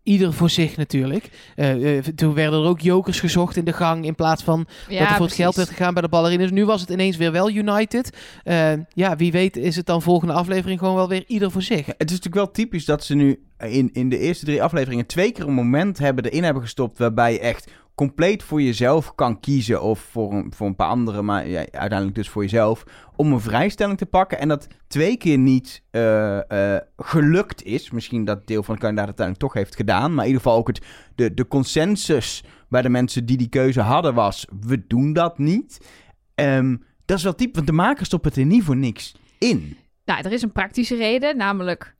ieder 0.05 0.33
voor 0.33 0.49
zich 0.49 0.77
natuurlijk. 0.77 1.29
Eh, 1.55 1.97
eh, 1.97 2.03
toen 2.03 2.33
werden 2.33 2.61
er 2.61 2.67
ook 2.67 2.79
jokers 2.79 3.19
gezocht 3.19 3.57
in 3.57 3.65
de 3.65 3.73
gang 3.73 4.05
in 4.05 4.15
plaats 4.15 4.43
van 4.43 4.67
ja, 4.89 4.99
dat 4.99 5.07
er 5.09 5.15
voor 5.15 5.25
het 5.25 5.35
geld 5.35 5.55
werd 5.55 5.69
gegaan 5.69 5.93
bij 5.93 6.01
de 6.01 6.09
ballerines. 6.09 6.51
Nu 6.51 6.65
was 6.65 6.81
het 6.81 6.89
ineens 6.89 7.17
weer 7.17 7.31
wel 7.31 7.49
United. 7.49 8.17
Eh, 8.43 8.71
ja, 8.93 9.15
wie 9.15 9.31
weet 9.31 9.57
is 9.57 9.75
het 9.75 9.85
dan 9.85 10.01
volgende 10.01 10.33
aflevering 10.33 10.79
gewoon 10.79 10.95
wel 10.95 11.09
weer 11.09 11.23
ieder 11.27 11.51
voor 11.51 11.61
zich. 11.61 11.85
Ja, 11.85 11.93
het 11.97 12.09
is 12.09 12.17
natuurlijk 12.17 12.35
wel 12.35 12.51
typisch 12.51 12.85
dat 12.85 13.03
ze 13.03 13.15
nu 13.15 13.39
in, 13.59 13.89
in 13.93 14.09
de 14.09 14.17
eerste 14.17 14.45
drie 14.45 14.63
afleveringen 14.63 15.05
twee 15.05 15.31
keer 15.31 15.47
een 15.47 15.53
moment 15.53 15.97
hebben 15.97 16.23
erin 16.23 16.43
hebben 16.43 16.63
gestopt 16.63 16.97
waarbij 16.97 17.33
je 17.33 17.39
echt 17.39 17.71
compleet 17.95 18.43
voor 18.43 18.61
jezelf 18.61 19.15
kan 19.15 19.39
kiezen 19.39 19.81
of 19.81 19.99
voor 19.99 20.33
een, 20.33 20.53
voor 20.55 20.67
een 20.67 20.75
paar 20.75 20.89
anderen, 20.89 21.25
maar 21.25 21.43
uiteindelijk 21.55 22.15
dus 22.15 22.29
voor 22.29 22.41
jezelf, 22.41 22.83
om 23.15 23.33
een 23.33 23.39
vrijstelling 23.39 23.97
te 23.97 24.05
pakken 24.05 24.39
en 24.39 24.47
dat 24.47 24.67
twee 24.87 25.17
keer 25.17 25.37
niet 25.37 25.83
eh, 25.91 26.73
eh, 26.75 26.81
gelukt 26.97 27.63
is. 27.63 27.91
Misschien 27.91 28.25
dat 28.25 28.47
deel 28.47 28.63
van 28.63 28.75
de 28.75 28.81
kandidaat 28.81 29.05
uiteindelijk 29.05 29.45
toch 29.45 29.53
heeft 29.53 29.75
gedaan, 29.75 30.13
maar 30.13 30.25
in 30.25 30.31
ieder 30.31 30.43
geval 30.43 30.57
ook 30.59 30.67
het, 30.67 30.81
de, 31.15 31.33
de 31.33 31.47
consensus 31.47 32.43
bij 32.69 32.81
de 32.81 32.89
mensen 32.89 33.25
die 33.25 33.37
die 33.37 33.49
keuze 33.49 33.81
hadden 33.81 34.13
was, 34.13 34.47
we 34.59 34.87
doen 34.87 35.13
dat 35.13 35.37
niet. 35.37 35.87
Ehm, 36.35 36.75
dat 37.05 37.17
is 37.17 37.23
wel 37.23 37.35
typisch, 37.35 37.55
want 37.55 37.67
de 37.67 37.73
makers 37.73 38.07
stoppen 38.07 38.29
het 38.29 38.39
er 38.39 38.45
niet 38.45 38.63
voor 38.63 38.77
niks 38.77 39.15
in. 39.37 39.77
Nou, 40.05 40.21
er 40.23 40.31
is 40.31 40.41
een 40.41 40.51
praktische 40.51 40.95
reden. 40.95 41.37
Namelijk, 41.37 41.95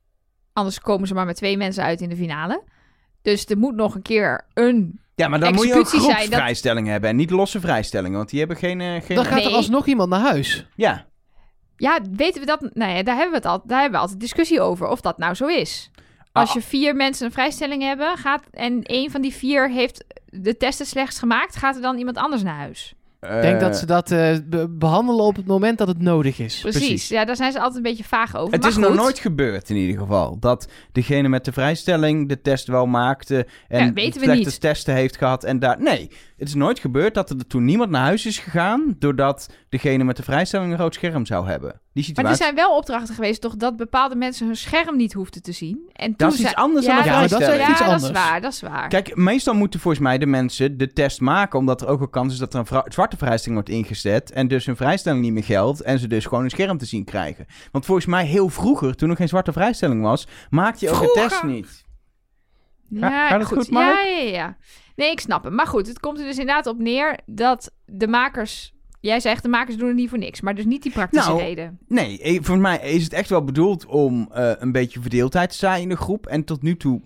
anders 0.52 0.80
komen 0.80 1.08
ze 1.08 1.14
maar 1.14 1.26
met 1.26 1.36
twee 1.36 1.56
mensen 1.56 1.84
uit 1.84 2.00
in 2.00 2.08
de 2.08 2.16
finale. 2.16 2.62
Dus 3.22 3.46
er 3.46 3.58
moet 3.58 3.74
nog 3.74 3.94
een 3.94 4.02
keer 4.02 4.46
een... 4.54 5.00
Ja, 5.16 5.28
maar 5.28 5.40
dan 5.40 5.54
moet 5.54 5.66
je 5.66 5.74
ook 5.74 5.80
executie 5.80 6.30
dat- 6.30 6.84
hebben 6.84 7.10
en 7.10 7.16
niet 7.16 7.30
losse 7.30 7.60
vrijstellingen, 7.60 8.16
want 8.16 8.30
die 8.30 8.38
hebben 8.38 8.56
geen... 8.56 8.80
eh, 8.80 9.02
geen 9.02 9.16
Dan 9.16 9.24
gaat 9.24 9.38
er 9.38 9.44
Nee. 9.44 9.54
alsnog 9.54 9.86
iemand 9.86 10.08
naar 10.10 10.20
huis. 10.20 10.66
Ja, 10.74 11.06
Ja, 11.76 11.98
weten 12.10 12.40
we 12.40 12.46
dat? 12.46 12.60
Nou 12.74 12.92
ja, 12.92 13.02
daar 13.02 13.14
hebben 13.14 13.30
we 13.30 13.36
het 13.36 13.46
al. 13.46 13.62
Daar 13.66 13.80
hebben 13.80 13.96
we 13.98 14.02
altijd 14.02 14.20
discussie 14.20 14.60
over 14.60 14.88
of 14.88 15.00
dat 15.00 15.18
nou 15.18 15.34
zo 15.34 15.46
is. 15.46 15.90
Als 16.32 16.48
Ah. 16.48 16.54
je 16.54 16.62
vier 16.62 16.96
mensen 16.96 17.26
een 17.26 17.32
vrijstelling 17.32 17.82
hebben 17.82 18.16
gaat, 18.16 18.42
en 18.50 18.82
één 18.82 19.10
van 19.10 19.20
die 19.20 19.32
vier 19.34 19.70
heeft 19.70 20.04
de 20.24 20.56
testen 20.56 20.86
slechts 20.86 21.18
gemaakt, 21.18 21.56
gaat 21.56 21.76
er 21.76 21.82
dan 21.82 21.98
iemand 21.98 22.16
anders 22.16 22.42
naar 22.42 22.56
huis? 22.56 22.94
Ik 23.36 23.42
denk 23.42 23.60
dat 23.60 23.76
ze 23.76 23.86
dat 23.86 24.10
eh, 24.10 24.36
be- 24.44 24.68
behandelen 24.68 25.24
op 25.24 25.36
het 25.36 25.46
moment 25.46 25.78
dat 25.78 25.88
het 25.88 26.00
nodig 26.00 26.38
is. 26.38 26.60
Precies. 26.60 26.80
Precies. 26.80 27.08
Ja, 27.08 27.24
daar 27.24 27.36
zijn 27.36 27.52
ze 27.52 27.58
altijd 27.58 27.76
een 27.76 27.82
beetje 27.90 28.04
vaag 28.04 28.36
over. 28.36 28.52
Het 28.52 28.60
maar 28.62 28.70
is 28.70 28.76
nog 28.76 28.94
nooit 28.94 29.18
gebeurd 29.18 29.70
in 29.70 29.76
ieder 29.76 29.98
geval. 30.00 30.36
Dat 30.40 30.68
degene 30.92 31.28
met 31.28 31.44
de 31.44 31.52
vrijstelling 31.52 32.28
de 32.28 32.40
test 32.40 32.66
wel 32.66 32.86
maakte. 32.86 33.46
En 33.68 33.86
Ja, 33.86 33.92
weten 33.92 34.20
we 34.20 34.26
slechte 34.26 34.44
niet. 34.48 34.60
testen 34.60 34.94
heeft 34.94 35.16
gehad. 35.16 35.44
En 35.44 35.58
daar. 35.58 35.80
Nee, 35.82 36.10
het 36.36 36.48
is 36.48 36.54
nooit 36.54 36.78
gebeurd 36.78 37.14
dat 37.14 37.30
er 37.30 37.46
toen 37.46 37.64
niemand 37.64 37.90
naar 37.90 38.02
huis 38.02 38.26
is 38.26 38.38
gegaan. 38.38 38.96
Doordat 38.98 39.48
degene 39.68 40.04
met 40.04 40.16
de 40.16 40.22
vrijstelling 40.22 40.72
een 40.72 40.78
rood 40.78 40.94
scherm 40.94 41.26
zou 41.26 41.46
hebben. 41.46 41.70
Die 41.70 41.80
Maar 41.92 42.04
situatie. 42.04 42.30
er 42.30 42.36
zijn 42.36 42.54
wel 42.54 42.76
opdrachten 42.76 43.14
geweest, 43.14 43.40
toch, 43.40 43.56
dat 43.56 43.76
bepaalde 43.76 44.16
mensen 44.16 44.46
hun 44.46 44.56
scherm 44.56 44.96
niet 44.96 45.12
hoefden 45.12 45.42
te 45.42 45.52
zien. 45.52 45.90
En 45.92 46.06
toen 46.06 46.28
Dat 46.28 46.32
is 46.32 46.40
iets 46.40 46.54
anders 46.54 46.86
ja, 46.86 46.96
dan 46.96 47.04
Ja, 47.04 47.10
maar 47.18 47.28
dat 47.28 47.40
is 47.40 47.46
ja, 47.46 47.70
iets 47.70 47.78
dat 47.78 47.88
is 47.88 47.92
anders. 47.94 48.10
waar, 48.10 48.40
dat 48.40 48.52
is 48.52 48.60
waar. 48.60 48.88
Kijk, 48.88 49.16
meestal 49.16 49.54
moeten 49.54 49.80
volgens 49.80 50.02
mij 50.02 50.18
de 50.18 50.26
mensen 50.26 50.78
de 50.78 50.92
test 50.92 51.20
maken, 51.20 51.58
omdat 51.58 51.80
er 51.80 51.88
ook 51.88 52.00
een 52.00 52.10
kans 52.10 52.32
is 52.32 52.38
dat 52.38 52.54
er 52.54 52.60
een 52.60 52.82
zwarte 52.92 53.16
vrijstelling 53.16 53.54
wordt 53.54 53.68
ingezet 53.78 54.32
en 54.32 54.48
dus 54.48 54.66
hun 54.66 54.76
vrijstelling 54.76 55.22
niet 55.22 55.32
meer 55.32 55.44
geldt 55.44 55.80
en 55.80 55.98
ze 55.98 56.06
dus 56.06 56.24
gewoon 56.26 56.44
een 56.44 56.50
scherm 56.50 56.78
te 56.78 56.86
zien 56.86 57.04
krijgen. 57.04 57.46
Want 57.72 57.84
volgens 57.84 58.06
mij 58.06 58.24
heel 58.24 58.48
vroeger, 58.48 58.94
toen 58.96 59.10
er 59.10 59.16
geen 59.16 59.28
zwarte 59.28 59.52
vrijstelling 59.52 60.02
was, 60.02 60.26
maakte 60.50 60.84
je 60.84 60.90
ook 60.90 61.00
de 61.00 61.10
test 61.14 61.42
niet. 61.42 61.84
Ga- 62.92 63.08
Ja, 63.08 63.28
gaat 63.28 63.38
het 63.40 63.48
goed, 63.48 63.70
Mark? 63.70 63.94
Ja, 64.04 64.16
ja, 64.16 64.30
ja. 64.30 64.56
Nee, 64.96 65.10
ik 65.10 65.20
snap 65.20 65.44
hem. 65.44 65.54
Maar 65.54 65.66
goed, 65.66 65.86
het 65.86 66.00
komt 66.00 66.18
er 66.18 66.24
dus 66.24 66.38
inderdaad 66.38 66.66
op 66.66 66.78
neer 66.78 67.18
dat 67.26 67.72
de 67.84 68.08
makers... 68.08 68.74
Jij 69.00 69.20
zegt, 69.20 69.42
de 69.42 69.48
makers 69.48 69.76
doen 69.76 69.86
het 69.88 69.96
niet 69.96 70.08
voor 70.08 70.18
niks. 70.18 70.40
Maar 70.40 70.54
dus 70.54 70.64
niet 70.64 70.82
die 70.82 70.92
praktische 70.92 71.28
Nou, 71.28 71.40
reden. 71.42 71.78
Nee, 71.88 72.20
eh, 72.22 72.38
voor 72.42 72.58
mij 72.58 72.78
is 72.78 73.04
het 73.04 73.12
echt 73.12 73.28
wel 73.28 73.44
bedoeld 73.44 73.86
om 73.86 74.28
eh, 74.32 74.50
een 74.58 74.72
beetje 74.72 75.00
verdeeldheid 75.00 75.50
te 75.50 75.56
zaaien 75.56 75.82
in 75.82 75.88
de 75.88 75.96
groep. 75.96 76.26
En 76.26 76.44
tot 76.44 76.62
nu 76.62 76.76
toe 76.76 77.00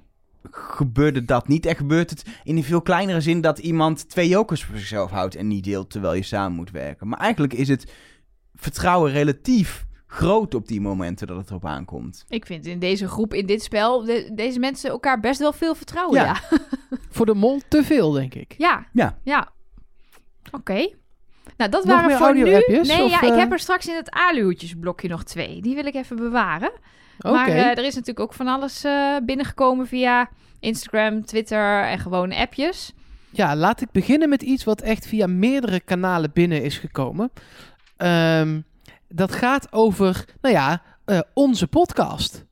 gebeurde 0.50 1.24
dat 1.24 1.48
niet. 1.48 1.66
En 1.66 1.76
gebeurt 1.76 2.10
het 2.10 2.24
in 2.44 2.56
een 2.56 2.64
veel 2.64 2.82
kleinere 2.82 3.20
zin 3.20 3.40
dat 3.40 3.58
iemand 3.58 4.08
twee 4.08 4.28
jokers 4.28 4.64
voor 4.64 4.76
zichzelf 4.76 5.10
houdt 5.10 5.34
en 5.34 5.48
niet 5.48 5.64
deelt 5.64 5.90
terwijl 5.90 6.14
je 6.14 6.22
samen 6.22 6.56
moet 6.56 6.70
werken. 6.70 7.08
Maar 7.08 7.18
eigenlijk 7.18 7.52
is 7.52 7.68
het 7.68 7.92
vertrouwen 8.54 9.12
relatief 9.12 9.86
groot 10.12 10.54
op 10.54 10.68
die 10.68 10.80
momenten 10.80 11.26
dat 11.26 11.36
het 11.36 11.48
erop 11.50 11.66
aankomt. 11.66 12.24
Ik 12.28 12.46
vind 12.46 12.66
in 12.66 12.78
deze 12.78 13.08
groep, 13.08 13.34
in 13.34 13.46
dit 13.46 13.62
spel, 13.62 14.04
de- 14.04 14.30
deze 14.34 14.58
mensen 14.58 14.90
elkaar 14.90 15.20
best 15.20 15.38
wel 15.40 15.52
veel 15.52 15.74
vertrouwen. 15.74 16.14
Ja. 16.20 16.24
Ja, 16.24 16.58
Voor 17.10 17.26
de 17.26 17.34
mol 17.34 17.60
te 17.68 17.84
veel, 17.84 18.10
denk 18.10 18.34
ik. 18.34 18.54
ja. 18.58 18.86
Ja. 18.92 19.18
ja. 19.22 19.48
Oké. 20.50 20.88
Nou, 21.56 21.70
dat 21.70 21.84
Nog 21.84 21.94
waren 21.94 22.06
meer 22.08 22.16
voor 22.16 22.34
nu... 22.34 22.42
Nee, 22.42 23.04
of, 23.04 23.10
ja, 23.10 23.22
ik 23.22 23.30
eh? 23.32 23.36
heb 23.38 23.52
er 23.52 23.58
straks 23.58 23.86
in 23.88 23.94
het 23.94 24.10
aluhoedjesblokje 24.10 25.08
nog 25.08 25.24
twee. 25.24 25.62
Die 25.62 25.74
wil 25.74 25.86
ik 25.86 25.94
even 25.94 26.16
bewaren. 26.16 26.70
Oké. 27.18 27.34
Maar 27.34 27.48
eh, 27.48 27.64
er 27.66 27.84
is 27.84 27.94
natuurlijk 27.94 28.20
ook 28.20 28.32
van 28.34 28.46
alles 28.46 28.84
eh, 28.84 29.16
binnengekomen 29.22 29.86
via 29.86 30.28
Instagram, 30.60 31.24
Twitter 31.24 31.82
en 31.84 31.98
gewoon 31.98 32.32
appjes. 32.32 32.92
Ja, 33.30 33.56
laat 33.56 33.80
ik 33.80 33.90
beginnen 33.92 34.28
met 34.28 34.42
iets 34.42 34.64
wat 34.64 34.80
echt 34.80 35.06
via 35.06 35.26
meerdere 35.26 35.80
kanalen 35.80 36.30
binnen 36.32 36.62
is 36.62 36.78
gekomen. 36.78 37.30
Ehm, 37.96 38.60
dat 39.14 39.32
gaat 39.34 39.72
over, 39.72 40.24
nou 40.40 40.54
ja, 40.54 40.82
eh, 41.04 41.20
onze 41.34 41.66
podcast. 41.66 42.44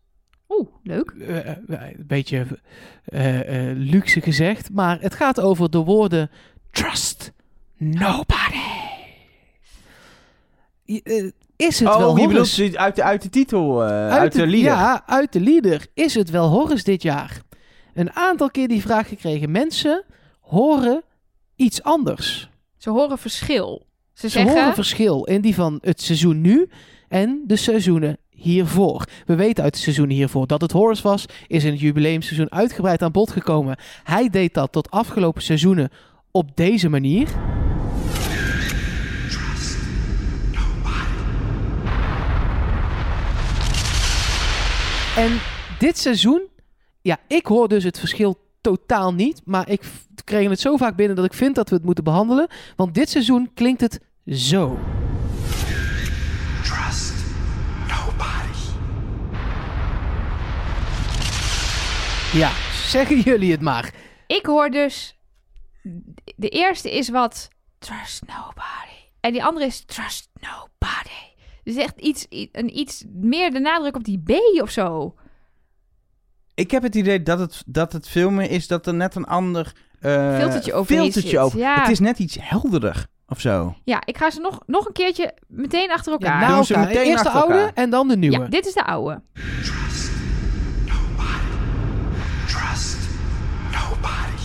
Oeh, 0.49 0.69
leuk. 0.83 1.11
Eh, 1.11 1.49
eh, 1.49 1.57
een 1.69 2.07
beetje 2.07 2.47
eh, 3.05 3.71
eh, 3.71 3.77
luxe 3.77 4.21
gezegd, 4.21 4.71
maar 4.73 5.01
het 5.01 5.15
gaat 5.15 5.41
over 5.41 5.71
de 5.71 5.79
woorden 5.79 6.31
trust 6.71 7.33
nobody. 7.77 8.59
Is 11.57 11.81
het 11.81 11.97
wel 11.97 12.11
oh, 12.11 12.19
je 12.19 12.27
bedoelt 12.27 12.33
Horus? 12.33 12.55
ze 12.55 12.79
uit 12.79 12.97
de, 12.97 13.03
uit 13.03 13.23
de 13.23 13.29
titel, 13.29 13.85
eh, 13.85 14.09
uit, 14.09 14.33
de, 14.33 14.47
leader. 14.47 14.71
Ja, 14.71 15.03
uit 15.07 15.33
de 15.33 15.41
leader. 15.41 15.87
Is 15.95 16.15
het 16.15 16.31
wel 16.31 16.49
Horus 16.49 16.85
dit 16.85 17.03
jaar? 17.03 17.41
Een 17.95 18.13
aantal 18.13 18.51
keer 18.51 18.69
die 18.69 18.83
vraag 18.83 19.09
gekregen. 19.09 19.51
Mensen 19.51 20.05
horen 20.41 21.03
iets 21.57 21.83
anders. 21.83 22.51
Ze 22.77 22.91
horen 22.91 23.19
verschil. 23.19 23.87
Ze, 24.19 24.29
Ze 24.29 24.39
zeggen... 24.39 24.55
horen 24.55 24.75
verschil 24.75 25.25
in 25.25 25.41
die 25.41 25.55
van 25.55 25.79
het 25.81 26.03
seizoen 26.03 26.41
nu 26.41 26.69
en 27.09 27.43
de 27.47 27.57
seizoenen 27.57 28.19
hiervoor. 28.31 29.05
We 29.27 29.35
weten 29.35 29.65
uit 29.65 29.75
het 29.75 29.83
seizoen 29.83 30.11
hiervoor 30.11 30.47
dat 30.47 30.61
het 30.61 30.73
Horus 30.73 31.03
was, 31.03 31.25
is 31.47 31.65
in 31.65 31.71
het 31.71 31.81
jubileumseizoen 31.81 32.53
uitgebreid 32.53 33.03
aan 33.03 33.13
bod 33.13 33.31
gekomen. 33.31 33.77
Hij 34.03 34.29
deed 34.29 34.55
dat 34.55 34.73
tot 34.73 34.91
afgelopen 34.91 35.43
seizoenen 35.43 35.91
op 36.31 36.57
deze 36.57 36.89
manier. 36.89 37.29
En 45.17 45.39
dit 45.79 45.99
seizoen, 45.99 46.43
ja, 47.01 47.19
ik 47.27 47.47
hoor 47.47 47.69
dus 47.69 47.85
het 47.85 47.99
verschil 47.99 48.39
totaal 48.61 49.15
niet. 49.15 49.41
Maar 49.45 49.69
ik 49.69 49.83
kreeg 50.25 50.49
het 50.49 50.61
zo 50.61 50.77
vaak 50.77 50.97
binnen 50.97 51.17
dat 51.17 51.25
ik 51.25 51.35
vind 51.35 51.55
dat 51.55 51.69
we 51.69 51.75
het 51.75 51.85
moeten 51.85 52.05
behandelen. 52.05 52.49
Want 52.77 52.95
dit 52.95 53.09
seizoen 53.09 53.51
klinkt 53.55 53.81
het 53.81 54.01
zo. 54.31 54.79
Trust 56.63 57.15
nobody. 57.89 58.59
Ja, 62.33 62.51
zeggen 62.73 63.21
jullie 63.21 63.51
het 63.51 63.61
maar. 63.61 63.95
Ik 64.27 64.47
hoor 64.47 64.71
dus... 64.71 65.17
De 66.37 66.49
eerste 66.49 66.97
is 66.97 67.09
wat... 67.09 67.49
Trust 67.79 68.23
nobody. 68.27 68.93
En 69.21 69.33
die 69.33 69.45
andere 69.45 69.67
is 69.67 69.85
trust 69.85 70.29
nobody. 70.35 71.09
Dus 71.65 71.77
echt 71.77 71.99
iets, 72.01 72.27
een 72.53 72.79
iets 72.79 73.05
meer 73.13 73.51
de 73.51 73.59
nadruk 73.59 73.97
op 73.97 74.05
die 74.05 74.23
B 74.25 74.31
of 74.63 74.71
zo. 74.71 75.15
Ik 76.55 76.71
heb 76.71 76.83
het 76.83 76.95
idee 76.95 77.23
dat 77.23 77.39
het, 77.39 77.63
dat 77.67 77.93
het 77.93 78.09
veel 78.09 78.31
meer 78.31 78.51
is 78.51 78.67
dat 78.67 78.87
er 78.87 78.95
net 78.95 79.15
een 79.15 79.25
ander... 79.25 79.73
eh, 80.01 80.37
Filtertje 80.39 80.73
overheen 80.73 81.03
filtertje 81.03 81.39
over. 81.39 81.59
ja. 81.59 81.81
Het 81.81 81.91
is 81.91 81.99
net 82.01 82.19
iets 82.19 82.37
helderder. 82.41 83.07
Of 83.31 83.41
zo. 83.41 83.75
Ja, 83.85 84.03
ik 84.05 84.17
ga 84.17 84.31
ze 84.31 84.41
nog, 84.41 84.61
nog 84.67 84.87
een 84.87 84.93
keertje 84.93 85.35
meteen 85.49 85.91
achter 85.93 86.13
elkaar. 86.13 86.49
Doen 86.49 86.65
ze 86.65 86.75
elkaar. 86.75 86.89
meteen 86.89 87.07
Eerst 87.07 87.25
de 87.25 87.31
oude 87.31 87.55
elkaar. 87.55 87.73
en 87.75 87.91
dan 87.91 88.09
de 88.09 88.17
nieuwe. 88.17 88.39
Ja, 88.39 88.47
dit 88.47 88.67
is 88.67 88.73
de 88.75 88.85
oude. 88.85 89.23
Trust 89.63 90.11
nobody. 90.87 91.57
Trust 92.47 92.99
nobody. 93.73 94.43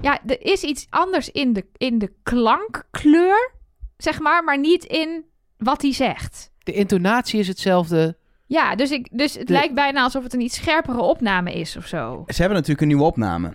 Ja, 0.00 0.18
er 0.26 0.42
is 0.42 0.62
iets 0.62 0.86
anders 0.90 1.30
in 1.30 1.52
de, 1.52 1.66
in 1.76 1.98
de 1.98 2.12
klankkleur, 2.22 3.52
zeg 3.96 4.20
maar, 4.20 4.44
maar 4.44 4.58
niet 4.58 4.84
in 4.84 5.24
wat 5.58 5.82
hij 5.82 5.92
zegt. 5.92 6.50
De 6.58 6.72
intonatie 6.72 7.40
is 7.40 7.48
hetzelfde. 7.48 8.16
Ja, 8.46 8.74
dus, 8.74 8.90
ik, 8.90 9.08
dus 9.12 9.34
het 9.34 9.46
De- 9.46 9.52
lijkt 9.52 9.74
bijna 9.74 10.02
alsof 10.02 10.22
het 10.22 10.34
een 10.34 10.40
iets 10.40 10.56
scherpere 10.56 11.00
opname 11.00 11.52
is 11.52 11.76
of 11.76 11.86
zo. 11.86 12.24
Ze 12.26 12.34
hebben 12.36 12.54
natuurlijk 12.54 12.80
een 12.80 12.86
nieuwe 12.88 13.02
opname. 13.04 13.52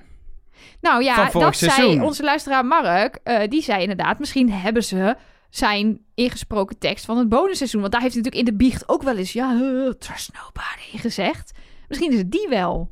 Nou 0.82 1.04
ja, 1.04 1.30
dat 1.30 1.58
zei 1.58 2.02
onze 2.02 2.24
luisteraar 2.24 2.66
Mark. 2.66 3.20
eh, 3.24 3.48
die 3.50 3.62
zei 3.62 3.82
inderdaad, 3.82 4.20
misschien 4.20 4.52
hebben 4.52 4.84
ze 4.84 5.16
zijn 5.52 6.00
ingesproken 6.16 6.78
tekst 6.78 7.06
van 7.06 7.18
het 7.18 7.30
bonusseizoen. 7.30 7.82
Want 7.82 7.94
daar 7.94 8.02
heeft 8.02 8.14
hij 8.14 8.24
natuurlijk 8.24 8.50
in 8.50 8.58
de 8.58 8.64
biecht 8.64 8.90
ook 8.90 9.04
wel 9.04 9.18
eens... 9.18 9.34
Ja, 9.34 9.54
trust 10.00 10.32
nobody 10.34 10.98
gezegd. 10.98 11.52
Misschien 11.88 12.12
is 12.12 12.18
het 12.18 12.32
die 12.32 12.48
wel. 12.50 12.92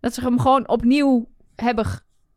Dat 0.00 0.14
ze 0.14 0.20
hem 0.20 0.40
gewoon 0.40 0.68
opnieuw 0.68 1.28
hebben 1.54 1.86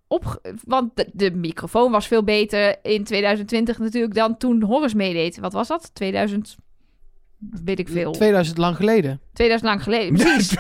op... 0.08 0.42
Want 0.64 0.96
de, 0.96 1.10
de 1.14 1.32
microfoon 1.32 1.92
was 1.92 2.08
veel 2.08 2.24
beter 2.24 2.86
in 2.86 3.04
2020 3.04 3.78
natuurlijk 3.78 4.14
dan 4.14 4.38
toen 4.38 4.62
Horus 4.64 4.94
meedeed. 4.94 5.40
Wat 5.40 5.54
was 5.54 5.68
dat? 5.68 5.96
2000... 5.96 6.56
Weet 7.64 7.80
ik 7.80 7.88
veel. 7.88 8.12
2000 8.12 8.58
lang 8.58 8.76
geleden. 8.76 9.22
2000 9.34 9.70
lang 9.72 9.84
geleden. 9.84 10.14
Precies. 10.18 10.58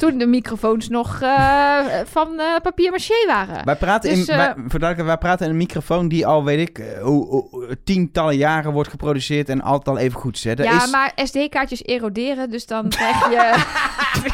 Toen 0.00 0.18
de 0.18 0.26
microfoons 0.26 0.88
nog 0.88 1.20
eh, 1.22 1.78
van 2.04 2.40
eh 2.40 2.46
papier 2.62 2.90
maché 2.90 3.26
waren. 3.26 3.64
Wij 3.64 3.76
praten, 3.76 4.10
Dus, 4.10 4.28
in, 4.28 4.34
eh, 4.34 4.36
wij, 4.36 4.54
voor 4.68 5.04
wij 5.04 5.18
praten 5.18 5.44
in 5.46 5.50
een 5.52 5.56
microfoon 5.58 6.08
die 6.08 6.26
al, 6.26 6.44
weet 6.44 6.68
ik, 6.68 6.84
hoe, 7.02 7.26
hoe- 7.26 7.78
tientallen 7.84 8.36
jaren 8.36 8.72
wordt 8.72 8.90
geproduceerd 8.90 9.48
en 9.48 9.60
altijd 9.62 9.96
al 9.96 10.02
even 10.02 10.20
goed 10.20 10.38
zit. 10.38 10.58
ja, 10.58 10.84
is... 10.84 10.90
maar 10.90 11.12
SD-kaartjes 11.24 11.84
eroderen, 11.84 12.50
dus 12.50 12.66
dan 12.66 12.88
krijg 12.98 13.30
je... 13.30 13.64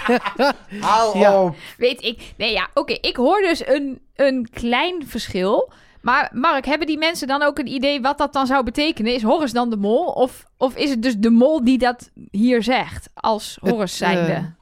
Hou 0.80 1.18
Ja. 1.18 1.42
op. 1.42 1.56
weet 1.78 2.02
ik... 2.04 2.34
Nee, 2.36 2.52
ja, 2.52 2.68
oké. 2.74 2.92
ik 3.00 3.16
hoor 3.16 3.38
dus 3.40 3.66
een, 3.66 4.00
een 4.14 4.48
klein 4.52 5.04
verschil. 5.06 5.72
Maar 6.02 6.30
Mark, 6.32 6.66
hebben 6.66 6.86
die 6.86 6.98
mensen 6.98 7.28
dan 7.28 7.42
ook 7.42 7.58
een 7.58 7.66
idee 7.72 8.00
wat 8.00 8.18
dat 8.18 8.32
dan 8.32 8.46
zou 8.46 8.64
betekenen? 8.64 9.14
Is 9.14 9.22
Horus 9.22 9.52
dan 9.52 9.70
de 9.70 9.76
mol? 9.76 10.04
Of, 10.06 10.44
of 10.56 10.76
is 10.76 10.90
het 10.90 11.02
dus 11.02 11.16
de 11.16 11.30
mol 11.30 11.64
die 11.64 11.78
dat 11.78 12.10
hier 12.30 12.62
zegt, 12.62 13.08
als 13.14 13.58
Horus 13.60 13.80
Het, 13.80 13.90
zijnde? 13.98 14.54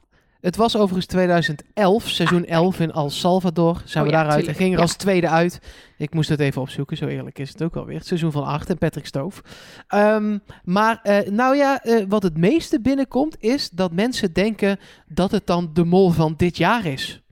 Het 0.45 0.55
was 0.55 0.75
overigens 0.75 1.05
2011, 1.05 2.09
seizoen 2.09 2.45
11 2.45 2.79
in 2.79 2.91
El 2.91 3.09
Salvador. 3.09 3.81
Zijn 3.85 4.03
Oh 4.03 4.09
we 4.09 4.15
ja, 4.15 4.23
daaruit. 4.23 4.47
en 4.47 4.55
ging 4.55 4.69
er 4.69 4.75
ja. 4.75 4.81
als 4.81 4.95
tweede 4.95 5.29
uit. 5.29 5.59
Ik 5.97 6.13
moest 6.13 6.29
het 6.29 6.39
even 6.39 6.61
opzoeken, 6.61 6.97
zo 6.97 7.07
eerlijk 7.07 7.39
is 7.39 7.49
het 7.49 7.63
ook 7.63 7.75
alweer. 7.75 7.97
Het 7.97 8.07
seizoen 8.07 8.31
van 8.31 8.43
8 8.43 8.69
en 8.69 8.77
Patrick 8.77 9.05
Stoof. 9.05 9.41
Ehm, 9.87 10.37
maar 10.63 10.99
eh, 11.03 11.29
nou 11.29 11.55
ja, 11.55 11.83
eh, 11.83 12.05
wat 12.07 12.23
het 12.23 12.37
meeste 12.37 12.81
binnenkomt 12.81 13.35
is 13.39 13.69
dat 13.69 13.91
mensen 13.91 14.33
denken 14.33 14.79
dat 15.07 15.31
het 15.31 15.47
dan 15.47 15.69
de 15.73 15.83
mol 15.83 16.09
van 16.09 16.33
dit 16.37 16.57
jaar 16.57 16.85
is. 16.85 17.23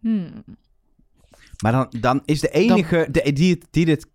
Hmm. 0.00 0.44
Maar 1.62 1.72
dan, 1.72 1.86
dan 2.00 2.22
is 2.24 2.40
de 2.40 2.50
enige 2.50 3.08
de, 3.10 3.32
die, 3.32 3.62
die 3.70 3.84
dit 3.84 4.06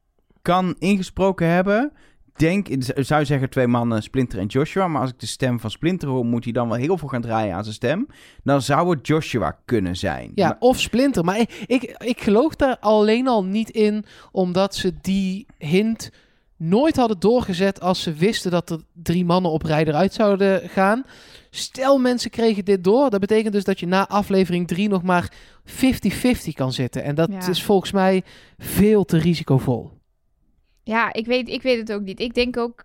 kan 0.42 0.76
ingesproken 0.80 1.48
hebben, 1.48 1.92
denk, 2.36 2.68
zou 2.96 3.20
je 3.20 3.26
zeggen 3.26 3.50
twee 3.50 3.68
mannen, 3.68 4.04
Splinter 4.04 4.40
en 4.40 4.46
Joshua. 4.46 4.88
Maar 4.88 5.02
als 5.02 5.10
ik 5.10 5.20
de 5.20 5.26
stem 5.26 5.60
van 5.60 5.72
Splinter 5.72 6.08
hoor, 6.08 6.26
moet 6.26 6.44
hij 6.44 6.54
dan 6.54 6.68
wel 6.70 6.78
heel 6.78 6.98
veel 6.98 7.08
gaan 7.08 7.22
draaien 7.22 7.56
aan 7.56 7.64
zijn 7.64 7.76
stem. 7.76 8.08
Dan 8.44 8.62
zou 8.62 8.90
het 8.96 9.08
Joshua 9.08 9.60
kunnen 9.66 9.96
zijn. 9.96 10.32
Ja, 10.36 10.48
Maar- 10.48 10.58
of 10.60 10.80
Splinter. 10.80 11.24
Maar 11.24 11.40
ik, 11.40 11.64
ik, 11.68 11.84
ik 11.98 12.22
geloof 12.22 12.56
daar 12.56 12.78
alleen 12.80 13.28
al 13.28 13.44
niet 13.46 13.70
in, 13.70 14.06
omdat 14.32 14.76
ze 14.76 14.94
die 15.02 15.46
hint 15.58 16.12
nooit 16.58 16.96
hadden 16.96 17.20
doorgezet 17.20 17.82
als 17.82 18.02
ze 18.02 18.14
wisten 18.14 18.52
dat 18.52 18.70
er 18.70 18.80
drie 18.94 19.26
mannen 19.26 19.52
op 19.52 19.64
rij 19.64 19.86
eruit 19.86 20.14
zouden 20.14 20.70
gaan. 20.70 21.04
Stel 21.50 21.98
mensen 21.98 22.30
kregen 22.30 22.66
dit 22.66 22.84
door, 22.84 23.10
dat 23.10 23.20
betekent 23.20 23.54
dus 23.54 23.64
dat 23.64 23.80
je 23.80 23.88
na 23.88 24.08
aflevering 24.08 24.68
3 24.68 24.90
nog 24.90 25.04
maar 25.04 25.32
50-50 25.66 26.54
kan 26.54 26.74
zitten. 26.74 27.04
En 27.04 27.16
dat 27.16 27.30
Ja. 27.32 27.48
is 27.48 27.64
volgens 27.64 27.92
mij 27.92 28.24
veel 28.58 29.06
te 29.06 29.18
risicovol. 29.18 29.92
Ja, 30.86 31.14
ik 31.14 31.26
weet, 31.26 31.50
ik 31.50 31.62
weet 31.62 31.78
het 31.78 31.92
ook 31.94 32.02
niet. 32.02 32.20
Ik 32.20 32.34
denk 32.34 32.58
ook 32.58 32.84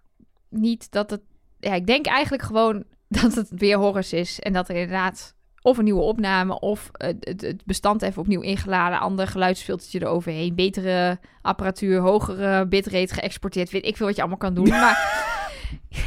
niet 0.48 0.90
dat 0.90 1.10
het... 1.10 1.20
Ja, 1.58 1.74
ik 1.74 1.86
denk 1.86 2.06
eigenlijk 2.06 2.42
gewoon 2.42 2.84
dat 3.22 3.34
het 3.34 3.48
weer 3.50 3.76
Horus 3.76 4.12
is. 4.12 4.40
En 4.40 4.52
dat 4.52 4.68
er 4.68 4.74
inderdaad 4.74 5.34
of 5.62 5.78
een 5.78 5.84
nieuwe 5.84 6.00
opname... 6.00 6.60
of 6.60 6.90
het, 6.92 7.16
het, 7.20 7.40
het 7.40 7.64
bestand 7.64 8.02
even 8.02 8.22
opnieuw 8.22 8.40
ingeladen... 8.40 9.00
ander 9.00 9.26
geluidsfiltertje 9.26 10.00
eroverheen... 10.00 10.54
betere 10.54 11.18
apparatuur, 11.42 12.00
hogere 12.00 12.66
bitrate 12.66 13.14
geëxporteerd... 13.14 13.70
weet 13.70 13.86
ik 13.86 13.96
veel 13.96 14.06
wat 14.06 14.14
je 14.14 14.20
allemaal 14.20 14.38
kan 14.38 14.54
doen. 14.54 14.68
Maar 14.80 15.28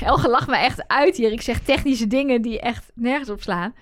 Elge 0.01 0.29
lacht 0.29 0.47
me 0.47 0.57
echt 0.57 0.87
uit 0.87 1.17
hier. 1.17 1.31
Ik 1.31 1.41
zeg 1.41 1.59
technische 1.59 2.07
dingen 2.07 2.41
die 2.41 2.59
echt 2.59 2.91
nergens 2.95 3.29
op 3.29 3.41
slaan. 3.41 3.73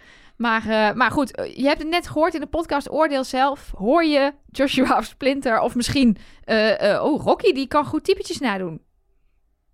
Maar, 0.42 0.62
eh, 0.70 0.94
maar 0.96 1.12
goed, 1.12 1.36
eh, 1.36 1.56
je 1.56 1.64
hebt 1.68 1.80
het 1.80 1.90
net 1.90 2.08
gehoord 2.08 2.34
in 2.34 2.40
de 2.40 2.48
podcast. 2.48 2.92
Oordeel 2.92 3.24
zelf. 3.24 3.72
Hoor 3.78 4.04
je 4.06 4.34
Joshua 4.50 4.98
of 4.98 5.06
Splinter? 5.06 5.60
Of 5.60 5.76
misschien... 5.76 6.18
eh, 6.44 6.94
eh, 6.94 7.04
oh, 7.04 7.24
Rocky, 7.24 7.54
die 7.54 7.68
kan 7.68 7.86
goed 7.86 8.04
typetjes 8.04 8.40
nadoen. 8.40 8.82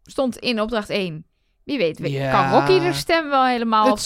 Stond 0.03 0.37
in 0.37 0.61
opdracht 0.61 0.89
1. 0.89 1.25
Wie 1.63 1.77
weet, 1.77 1.99
Ja. 2.11 2.31
kan 2.31 2.59
Rocky 2.59 2.79
de 2.79 2.93
stem 2.93 3.29
wel 3.29 3.45
helemaal 3.45 3.97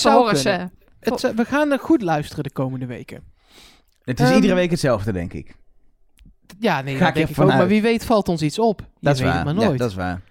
Het? 1.00 1.22
Het, 1.22 1.34
we 1.36 1.46
gaan 1.46 1.72
er 1.72 1.80
goed 1.80 2.02
luisteren 2.02 2.44
de 2.44 2.52
komende 2.52 2.86
weken. 2.86 3.24
Het 4.04 4.20
is 4.20 4.26
Ehm, 4.28 4.36
iedere 4.36 4.54
week 4.54 4.70
hetzelfde, 4.70 5.12
denk 5.12 5.34
ik. 5.34 5.56
Ja, 6.60 6.82
nee, 6.82 6.96
Ga 6.96 7.08
ik 7.08 7.14
denk 7.14 7.30
ik 7.30 7.40
ook. 7.40 7.48
Maar 7.48 7.68
wie 7.68 7.82
weet 7.82 8.06
valt 8.06 8.28
ons 8.30 8.42
iets 8.42 8.60
op. 8.60 8.80
Je 8.80 8.86
Dat 9.00 9.14
is 9.16 9.20
weet 9.22 9.28
het 9.34 9.44
waar. 9.44 9.54
maar 9.54 9.64
Ja, 9.64 9.68
nooit. 9.68 9.80
dat 9.80 9.90
is 9.90 9.96
waar. 9.96 10.22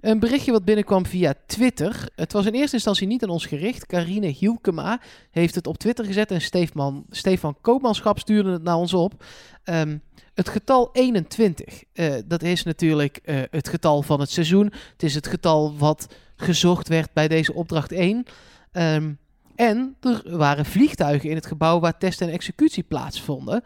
Een 0.00 0.18
berichtje 0.18 0.52
wat 0.52 0.64
binnenkwam 0.64 1.06
via 1.06 1.34
Twitter. 1.46 2.08
Het 2.14 2.32
was 2.32 2.46
in 2.46 2.52
eerste 2.52 2.74
instantie 2.74 3.06
niet 3.06 3.22
aan 3.22 3.28
ons 3.28 3.46
gericht. 3.46 3.86
Carine 3.86 4.26
Hielkema 4.26 5.00
heeft 5.30 5.54
het 5.54 5.66
op 5.66 5.78
Twitter 5.78 6.04
gezet 6.04 6.30
en 6.30 6.40
Stefan, 6.40 7.04
Stefan 7.10 7.56
Koopmanschap 7.60 8.18
stuurde 8.18 8.50
het 8.50 8.62
naar 8.62 8.76
ons 8.76 8.94
op. 8.94 9.24
Ehm, 9.64 9.98
het 10.34 10.48
getal 10.48 10.88
21, 10.92 11.84
eh, 11.92 12.14
dat 12.26 12.42
is 12.42 12.62
natuurlijk 12.62 13.16
eh, 13.16 13.42
het 13.50 13.68
getal 13.68 14.02
van 14.02 14.20
het 14.20 14.30
seizoen. 14.30 14.72
Het 14.92 15.02
is 15.02 15.14
het 15.14 15.26
getal 15.26 15.76
wat 15.76 16.14
gezocht 16.36 16.88
werd 16.88 17.12
bij 17.12 17.28
deze 17.28 17.54
opdracht 17.54 17.92
1. 17.92 18.24
Ehm, 18.72 19.12
en 19.54 19.96
er 20.00 20.36
waren 20.36 20.64
vliegtuigen 20.64 21.28
in 21.28 21.36
het 21.36 21.46
gebouw 21.46 21.80
waar 21.80 21.98
test 21.98 22.20
en 22.20 22.28
executie 22.28 22.82
plaatsvonden. 22.82 23.64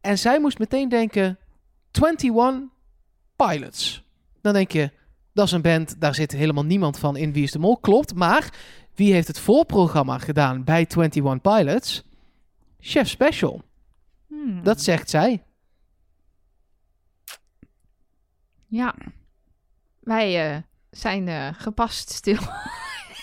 En 0.00 0.18
zij 0.18 0.40
moest 0.40 0.58
meteen 0.58 0.88
denken, 0.88 1.38
21 1.90 2.68
pilots. 3.36 4.04
Dan 4.40 4.52
denk 4.52 4.72
je, 4.72 4.90
dat 5.34 5.46
is 5.46 5.52
een 5.52 5.62
band, 5.62 6.00
daar 6.00 6.14
zit 6.14 6.32
helemaal 6.32 6.64
niemand 6.64 6.98
van 6.98 7.16
in 7.16 7.32
Wie 7.32 7.42
is 7.42 7.52
de 7.52 7.58
Mol. 7.58 7.76
Klopt, 7.76 8.14
maar 8.14 8.52
wie 8.94 9.12
heeft 9.12 9.28
het 9.28 9.38
voorprogramma 9.38 10.18
gedaan 10.18 10.64
bij 10.64 10.86
21 10.88 11.40
Pilots? 11.40 12.04
Chef 12.80 13.08
Special. 13.08 13.62
Hmm. 14.28 14.62
Dat 14.62 14.82
zegt 14.82 15.10
zij. 15.10 15.42
Ja. 18.66 18.94
Wij 20.00 20.54
eh, 20.54 20.62
zijn 20.90 21.28
eh, 21.28 21.48
gepast 21.52 22.10
stil. 22.10 22.38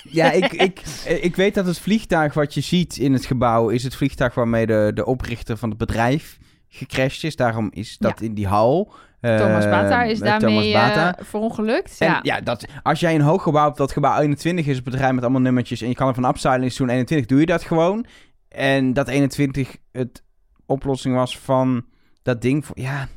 Ja, 0.03 0.31
ik, 0.31 0.51
ik, 0.51 0.79
ik 1.05 1.35
weet 1.35 1.53
dat 1.53 1.65
het 1.65 1.79
vliegtuig 1.79 2.33
wat 2.33 2.53
je 2.53 2.61
ziet 2.61 2.97
in 2.97 3.13
het 3.13 3.25
gebouw... 3.25 3.69
is 3.69 3.83
het 3.83 3.95
vliegtuig 3.95 4.35
waarmee 4.35 4.65
de, 4.65 4.91
de 4.93 5.05
oprichter 5.05 5.57
van 5.57 5.69
het 5.69 5.77
bedrijf 5.77 6.39
gecrashed 6.67 7.23
is. 7.23 7.35
Daarom 7.35 7.69
is 7.73 7.97
dat 7.97 8.21
in 8.21 8.33
die 8.33 8.47
hal. 8.47 8.93
Eh, 9.21 9.37
Thomas 9.37 9.65
Bata 9.65 10.03
is 10.03 10.19
eh, 10.19 10.25
daarmee 10.25 10.71
Thomas 10.71 10.89
Bata. 10.89 11.17
eh 11.17 11.25
verongelukt. 11.25 11.95
En 11.99 12.07
Ja. 12.07 12.19
ja, 12.21 12.41
dat, 12.41 12.65
als 12.83 12.99
jij 12.99 13.15
een 13.15 13.21
hoog 13.21 13.43
gebouw 13.43 13.65
hebt, 13.65 13.77
dat 13.77 13.91
gebouw 13.91 14.19
21 14.19 14.65
is, 14.65 14.77
een 14.77 14.83
bedrijf 14.83 15.13
met 15.13 15.23
allemaal 15.23 15.41
nummertjes, 15.41 15.81
en 15.81 15.87
je 15.87 15.95
kan 15.95 16.07
er 16.07 16.13
van 16.13 16.25
upstylen 16.25 16.63
is 16.63 16.75
toen 16.75 16.89
21, 16.89 17.27
doe 17.27 17.39
je 17.39 17.45
dat 17.45 17.63
gewoon. 17.63 18.05
En 18.49 18.93
dat 18.93 19.07
21 19.07 19.77
het 19.91 20.23
oplossing 20.65 21.15
was 21.15 21.37
van 21.39 21.85
dat 22.23 22.41
ding. 22.41 22.65
Voor, 22.65 22.79
ja, 22.79 23.07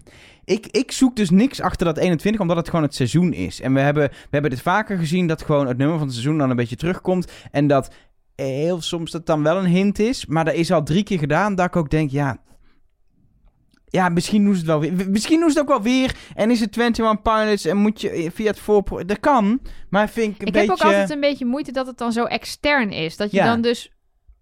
ik, 0.45 0.67
ik 0.67 0.93
zoek 0.93 1.17
dus 1.17 1.31
niks 1.31 1.61
achter 1.61 1.87
dat 1.87 1.97
21, 1.97 2.41
omdat 2.41 2.57
het 2.57 2.69
gewoon 2.69 2.85
het 2.85 2.95
seizoen 2.95 3.33
is. 3.33 3.61
En 3.61 3.75
we 3.75 3.81
hebben, 3.81 4.09
we 4.09 4.29
hebben 4.31 4.51
dit 4.51 4.63
vaker 4.63 4.99
gezien, 4.99 5.27
dat 5.27 5.43
gewoon 5.43 5.67
het 5.67 5.77
nummer 5.77 5.97
van 5.97 6.07
het 6.07 6.17
seizoen 6.17 6.39
dan 6.39 6.51
een 6.51 6.57
beetje 6.57 6.77
terugkomt. 6.77 7.33
En 7.51 7.67
dat 7.67 7.95
heel 8.35 8.81
soms 8.81 9.11
dat 9.11 9.27
dan 9.27 9.43
wel 9.43 9.57
een 9.57 9.67
hint 9.67 9.99
is, 9.99 10.27
maar 10.27 10.45
dat 10.45 10.55
is 10.55 10.73
al 10.73 10.83
drie 10.83 11.03
keer 11.03 11.19
gedaan, 11.19 11.55
dat 11.55 11.67
ik 11.67 11.77
ook 11.77 11.91
denk, 11.91 12.11
ja... 12.11 12.37
Ja, 13.87 14.09
misschien 14.09 14.45
doen 14.45 14.53
ze 14.53 14.59
het 14.59 14.69
wel 14.69 14.81
weer. 14.81 15.11
Misschien 15.11 15.41
doen 15.41 15.51
ze 15.51 15.59
het 15.59 15.69
ook 15.69 15.75
wel 15.75 15.83
weer. 15.93 16.17
En 16.35 16.51
is 16.51 16.61
het 16.61 16.77
21 16.77 17.23
Pilots 17.23 17.65
en 17.65 17.77
moet 17.77 18.01
je 18.01 18.31
via 18.35 18.47
het 18.47 18.59
voorpro... 18.59 19.05
Dat 19.05 19.21
kan, 19.21 19.61
maar 19.91 20.09
vind 20.09 20.35
ik 20.35 20.41
een 20.41 20.47
Ik 20.47 20.53
beetje... 20.53 20.69
heb 20.71 20.79
ook 20.81 20.87
altijd 20.87 21.11
een 21.11 21.21
beetje 21.21 21.45
moeite 21.45 21.73
dat 21.73 21.87
het 21.87 21.99
dan 21.99 22.13
zo 22.13 22.25
extern 22.25 22.91
is. 22.91 23.17
Dat 23.17 23.31
je 23.31 23.37
Ja. 23.37 23.45
dan 23.47 23.61
dus... 23.61 23.93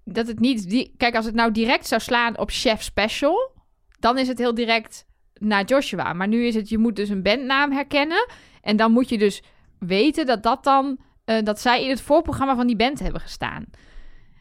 Dat 0.05 0.27
het 0.27 0.39
niet... 0.41 0.69
Die, 0.71 0.95
kijk, 0.97 1.15
als 1.17 1.25
het 1.25 1.35
nou 1.35 1.53
direct 1.53 1.87
zou 1.87 2.01
slaan 2.01 2.39
op 2.39 2.51
Chef 2.51 2.83
Special... 2.83 3.51
Dan 3.99 4.19
is 4.19 4.29
het 4.29 4.39
heel 4.39 4.55
direct 4.55 5.07
naar 5.35 5.65
Joshua. 5.65 6.13
Maar 6.13 6.29
nu 6.29 6.45
is 6.47 6.55
het... 6.55 6.69
Je 6.69 6.79
moet 6.79 6.97
dus 6.97 7.09
een 7.09 7.23
bandnaam 7.23 7.73
herkennen. 7.73 8.27
En 8.61 8.77
dan 8.77 8.93
moet 8.93 9.09
je 9.09 9.19
dus 9.19 9.43
weten 9.79 10.27
dat 10.27 10.43
dat 10.43 10.65
dan... 10.65 10.99
eh, 11.25 11.43
dat 11.43 11.61
zij 11.61 11.83
in 11.85 11.91
het 11.91 12.01
voorprogramma 12.01 12.57
van 12.57 12.67
die 12.67 12.77
band 12.77 12.99
hebben 12.99 13.21
gestaan. 13.21 13.65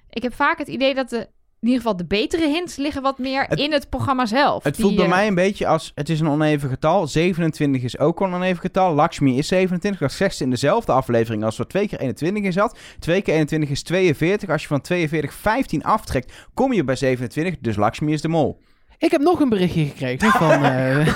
Ik 0.10 0.24
heb 0.24 0.34
vaak 0.34 0.58
het 0.58 0.68
idee 0.68 0.94
dat 0.96 1.10
de 1.10 1.30
in 1.62 1.68
ieder 1.68 1.82
geval 1.82 1.98
de 1.98 2.06
betere 2.06 2.48
hints 2.48 2.76
liggen 2.76 3.02
wat 3.02 3.18
meer 3.18 3.46
Het- 3.50 3.60
in 3.60 3.72
het 3.72 3.90
programma 3.90 4.26
zelf. 4.26 4.64
Het 4.64 4.76
Die, 4.76 4.86
voelt 4.86 4.96
bij 4.98 5.08
mij 5.08 5.28
een 5.28 5.36
beetje 5.36 5.68
als... 5.68 5.92
Het 5.96 6.10
is 6.10 6.20
een 6.20 6.30
oneven 6.30 6.70
getal. 6.70 7.08
27 7.08 7.84
is 7.84 8.00
ook 8.00 8.20
een 8.22 8.34
oneven 8.34 8.60
getal. 8.62 8.94
Lakshmi 8.94 9.38
is 9.38 9.48
27. 9.48 10.00
Dat 10.02 10.12
zegt 10.12 10.36
ze 10.36 10.44
in 10.44 10.50
dezelfde 10.50 10.92
aflevering 10.92 11.44
als 11.44 11.60
er 11.60 11.68
twee 11.68 11.88
keer 11.88 12.00
21 12.00 12.44
in 12.44 12.54
zat. 12.54 12.78
2 13.00 13.22
keer 13.22 13.34
21 13.34 13.70
is 13.70 13.84
42. 13.84 14.50
Als 14.50 14.62
je 14.62 14.68
van 14.68 14.82
42 14.82 15.34
15 15.34 15.84
aftrekt, 15.84 16.34
kom 16.54 16.74
je 16.74 16.84
bij 16.84 16.96
27. 16.96 17.56
Dus 17.60 17.76
Lakshmi 17.76 18.14
is 18.14 18.22
de 18.22 18.28
mol. 18.28 18.62
Ik 18.98 19.12
heb 19.12 19.22
nog 19.22 19.40
een 19.40 19.50
berichtje 19.50 19.86
gekregen 19.86 20.30
van... 20.32 20.64
eh, 20.66 21.08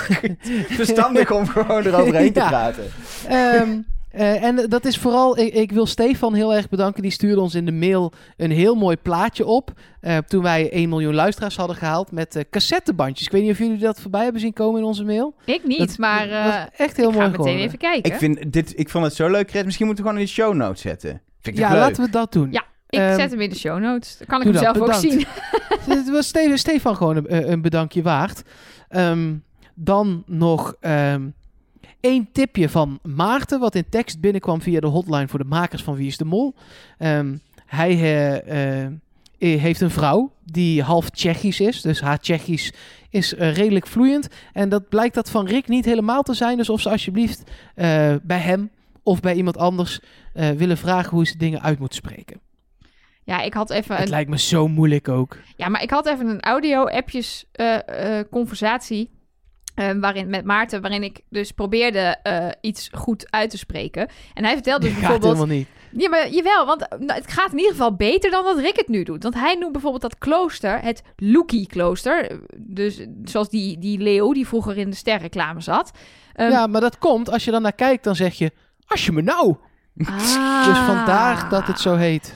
Verstandig 0.68 1.30
om 1.32 1.46
gewoon 1.46 1.82
eroverheen 1.86 2.32
te 2.32 2.40
Ja. 2.40 2.48
praten. 2.48 2.84
Ehm, 3.28 3.78
eh, 4.16 4.42
en 4.42 4.66
dat 4.68 4.84
is 4.84 4.98
vooral, 4.98 5.38
ik, 5.38 5.54
ik 5.54 5.72
wil 5.72 5.86
Stefan 5.86 6.34
heel 6.34 6.54
erg 6.54 6.68
bedanken. 6.68 7.02
Die 7.02 7.10
stuurde 7.10 7.40
ons 7.40 7.54
in 7.54 7.64
de 7.64 7.72
mail 7.72 8.12
een 8.36 8.50
heel 8.50 8.74
mooi 8.74 8.96
plaatje 8.96 9.46
op. 9.46 9.70
eh, 10.00 10.16
toen 10.18 10.42
wij 10.42 10.70
1 10.72 10.88
miljoen 10.88 11.14
luisteraars 11.14 11.56
hadden 11.56 11.76
gehaald 11.76 12.12
met 12.12 12.36
eh, 12.36 12.42
cassettebandjes. 12.50 13.26
Ik 13.26 13.32
weet 13.32 13.42
niet 13.42 13.50
of 13.50 13.58
jullie 13.58 13.78
dat 13.78 14.00
voorbij 14.00 14.22
hebben 14.22 14.40
zien 14.40 14.52
komen 14.52 14.80
in 14.80 14.86
onze 14.86 15.04
mail. 15.04 15.34
Ik 15.44 15.66
niet, 15.66 15.78
Dat- 15.78 15.98
maar 15.98 16.28
dat 16.28 16.36
eh, 16.54 16.62
echt 16.76 16.96
heel 16.96 17.08
ik 17.08 17.14
ga 17.14 17.18
mooi 17.18 17.30
meteen 17.30 17.32
geworden. 17.32 17.64
even 17.66 17.78
kijken. 17.78 18.12
Ik, 18.12 18.18
vind 18.18 18.52
dit, 18.52 18.78
ik 18.78 18.88
vond 18.88 19.04
het 19.04 19.14
zo 19.14 19.30
leuk, 19.30 19.50
Chris. 19.50 19.64
Misschien 19.64 19.86
moeten 19.86 20.04
we 20.04 20.10
gewoon 20.10 20.24
in 20.26 20.28
de 20.28 20.34
show 20.40 20.54
notes 20.54 20.80
zetten. 20.80 21.20
Vind 21.40 21.56
ik 21.56 21.62
Ja, 21.62 21.70
leuk? 21.70 21.78
laten 21.80 22.04
we 22.04 22.10
dat 22.10 22.32
doen. 22.32 22.48
Ja, 22.52 22.64
Ik 22.88 22.98
Ehm, 22.98 23.14
zet 23.20 23.30
hem 23.30 23.40
in 23.40 23.50
de 23.50 23.56
show 23.56 23.78
notes. 23.78 24.18
Dan 24.18 24.26
kan 24.26 24.38
ik 24.38 24.44
hem 24.44 24.52
dat, 24.52 24.62
zelf 24.62 24.76
ook 24.76 24.84
bedankt. 24.86 25.10
zien. 25.10 25.26
Het 25.96 26.10
was 26.10 26.26
Ste- 26.26 26.56
Stefan 26.56 26.96
gewoon 26.96 27.16
een, 27.16 27.26
eh, 27.26 27.48
een 27.48 27.62
bedankje 27.62 28.02
waard. 28.02 28.42
Ehm, 28.88 29.34
dan 29.74 30.22
nog 30.26 30.74
ehm 30.80 31.28
één 32.06 32.28
tipje 32.32 32.68
van 32.68 32.98
Maarten, 33.02 33.60
wat 33.60 33.74
in 33.74 33.88
tekst 33.88 34.20
binnenkwam 34.20 34.62
via 34.62 34.80
de 34.80 34.86
hotline 34.86 35.28
voor 35.28 35.38
de 35.38 35.44
makers 35.44 35.82
van 35.82 35.94
Wie 35.96 36.06
is 36.06 36.16
de 36.16 36.24
Mol. 36.24 36.54
Ehm, 36.98 37.36
hij 37.66 37.90
eh, 37.90 38.84
eh, 38.84 38.90
heeft 39.38 39.80
een 39.80 39.90
vrouw 39.90 40.32
die 40.44 40.82
half 40.82 41.10
Tsjechisch 41.10 41.60
is, 41.60 41.80
dus 41.80 42.00
haar 42.00 42.18
Tsjechisch 42.18 42.72
is 43.10 43.34
eh, 43.34 43.54
redelijk 43.54 43.86
vloeiend. 43.86 44.28
En 44.52 44.68
dat 44.68 44.88
blijkt 44.88 45.14
dat 45.14 45.30
van 45.30 45.46
Rick 45.46 45.68
niet 45.68 45.84
helemaal 45.84 46.22
te 46.22 46.34
zijn, 46.34 46.56
dus 46.56 46.70
of 46.70 46.80
ze 46.80 46.90
alsjeblieft 46.90 47.50
eh, 47.74 48.14
bij 48.22 48.38
hem 48.38 48.70
of 49.02 49.20
bij 49.20 49.34
iemand 49.34 49.56
anders 49.58 50.00
eh, 50.34 50.50
willen 50.50 50.76
vragen 50.76 51.10
hoe 51.10 51.26
ze 51.26 51.38
dingen 51.38 51.62
uit 51.62 51.78
moeten 51.78 51.96
spreken. 51.96 52.40
Ja, 53.24 53.40
ik 53.40 53.54
had 53.54 53.70
even 53.70 53.94
Het 53.94 54.04
een, 54.04 54.10
lijkt 54.10 54.30
me 54.30 54.38
zo 54.38 54.68
moeilijk 54.68 55.08
ook. 55.08 55.36
ja, 55.56 55.68
maar 55.68 55.82
ik 55.82 55.90
had 55.90 56.06
even 56.06 56.28
een 56.28 56.40
audio-appjes 56.40 57.44
eh, 59.76 59.84
eh, 59.84 59.92
conversatie 59.92 59.94
eh, 59.94 60.00
waarin, 60.00 60.30
met 60.30 60.44
Maarten, 60.44 60.80
waarin 60.80 61.02
ik 61.02 61.20
dus 61.28 61.52
probeerde 61.52 62.16
eh, 62.22 62.48
iets 62.60 62.90
goed 62.92 63.26
uit 63.30 63.50
te 63.50 63.58
spreken. 63.58 64.08
En 64.34 64.44
hij 64.44 64.54
vertelde 64.54 64.86
dus 64.86 64.94
bijvoorbeeld... 64.98 65.34
helemaal 65.34 65.56
niet. 65.56 65.68
Ja, 65.90 66.08
maar 66.08 66.28
jawel, 66.28 66.66
want 66.66 66.86
nou, 66.98 67.12
het 67.12 67.32
gaat 67.32 67.52
in 67.52 67.58
ieder 67.58 67.72
geval 67.72 67.96
beter 67.96 68.30
dan 68.30 68.44
dat 68.44 68.58
Rick 68.58 68.76
het 68.76 68.88
nu 68.88 69.02
doet. 69.02 69.22
Want 69.22 69.34
hij 69.34 69.54
noemt 69.54 69.72
bijvoorbeeld 69.72 70.02
dat 70.02 70.18
klooster 70.18 70.80
het 70.80 71.02
Loki-klooster. 71.16 72.40
Dus 72.56 73.06
zoals 73.24 73.48
die, 73.48 73.78
die 73.78 73.98
leeuw 73.98 74.32
die 74.32 74.46
vroeger 74.46 74.76
in 74.76 74.90
de 74.90 74.96
sterreclame 74.96 75.60
zat. 75.60 75.90
Ehm, 76.32 76.50
ja, 76.50 76.66
maar 76.66 76.80
dat 76.80 76.98
komt, 76.98 77.30
als 77.30 77.44
je 77.44 77.50
dan 77.50 77.62
naar 77.62 77.72
kijkt, 77.72 78.04
dan 78.04 78.16
zeg 78.16 78.34
je, 78.34 78.50
als 78.86 79.06
je 79.06 79.12
me 79.12 79.22
nou. 79.22 79.56
ah. 80.04 80.66
Dus 80.66 80.78
vandaar 80.78 81.48
dat 81.48 81.66
het 81.66 81.80
zo 81.80 81.96
heet. 81.96 82.32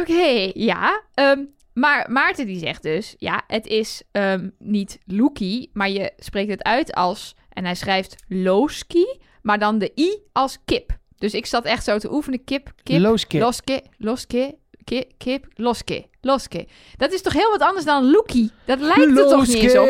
Oké, 0.00 0.50
ja. 0.54 1.02
Ehm, 1.14 1.38
maar 1.74 2.10
Maarten 2.10 2.46
die 2.46 2.58
zegt 2.58 2.82
dus, 2.82 3.14
ja, 3.18 3.42
het 3.46 3.66
is 3.66 4.02
ehm, 4.12 4.48
niet 4.58 4.98
Loki, 5.06 5.70
maar 5.72 5.88
je 5.90 6.12
spreekt 6.18 6.50
het 6.50 6.62
uit 6.62 6.92
als, 6.94 7.34
en 7.48 7.64
hij 7.64 7.74
schrijft 7.74 8.24
Loski, 8.28 9.06
maar 9.42 9.58
dan 9.58 9.78
de 9.78 9.92
i 9.96 10.18
als 10.32 10.58
kip. 10.64 10.90
Dus 11.18 11.34
ik 11.34 11.46
zat 11.46 11.64
echt 11.64 11.84
zo 11.84 11.98
te 11.98 12.12
oefenen, 12.12 12.44
kip, 12.44 12.72
kip, 12.82 13.00
loske, 13.40 13.82
loske, 13.98 14.54
ki- 14.84 15.06
kip, 15.18 15.46
loske, 15.54 16.06
loske. 16.20 16.66
Dat 16.96 17.12
is 17.12 17.22
toch 17.22 17.32
heel 17.32 17.50
wat 17.50 17.60
anders 17.60 17.84
dan 17.84 18.10
Loki? 18.10 18.50
Dat 18.64 18.80
lijkt 18.80 19.00
er 19.00 19.14
toch 19.28 19.46
niet 19.46 19.56
eens 19.62 19.72
op? 19.78 19.86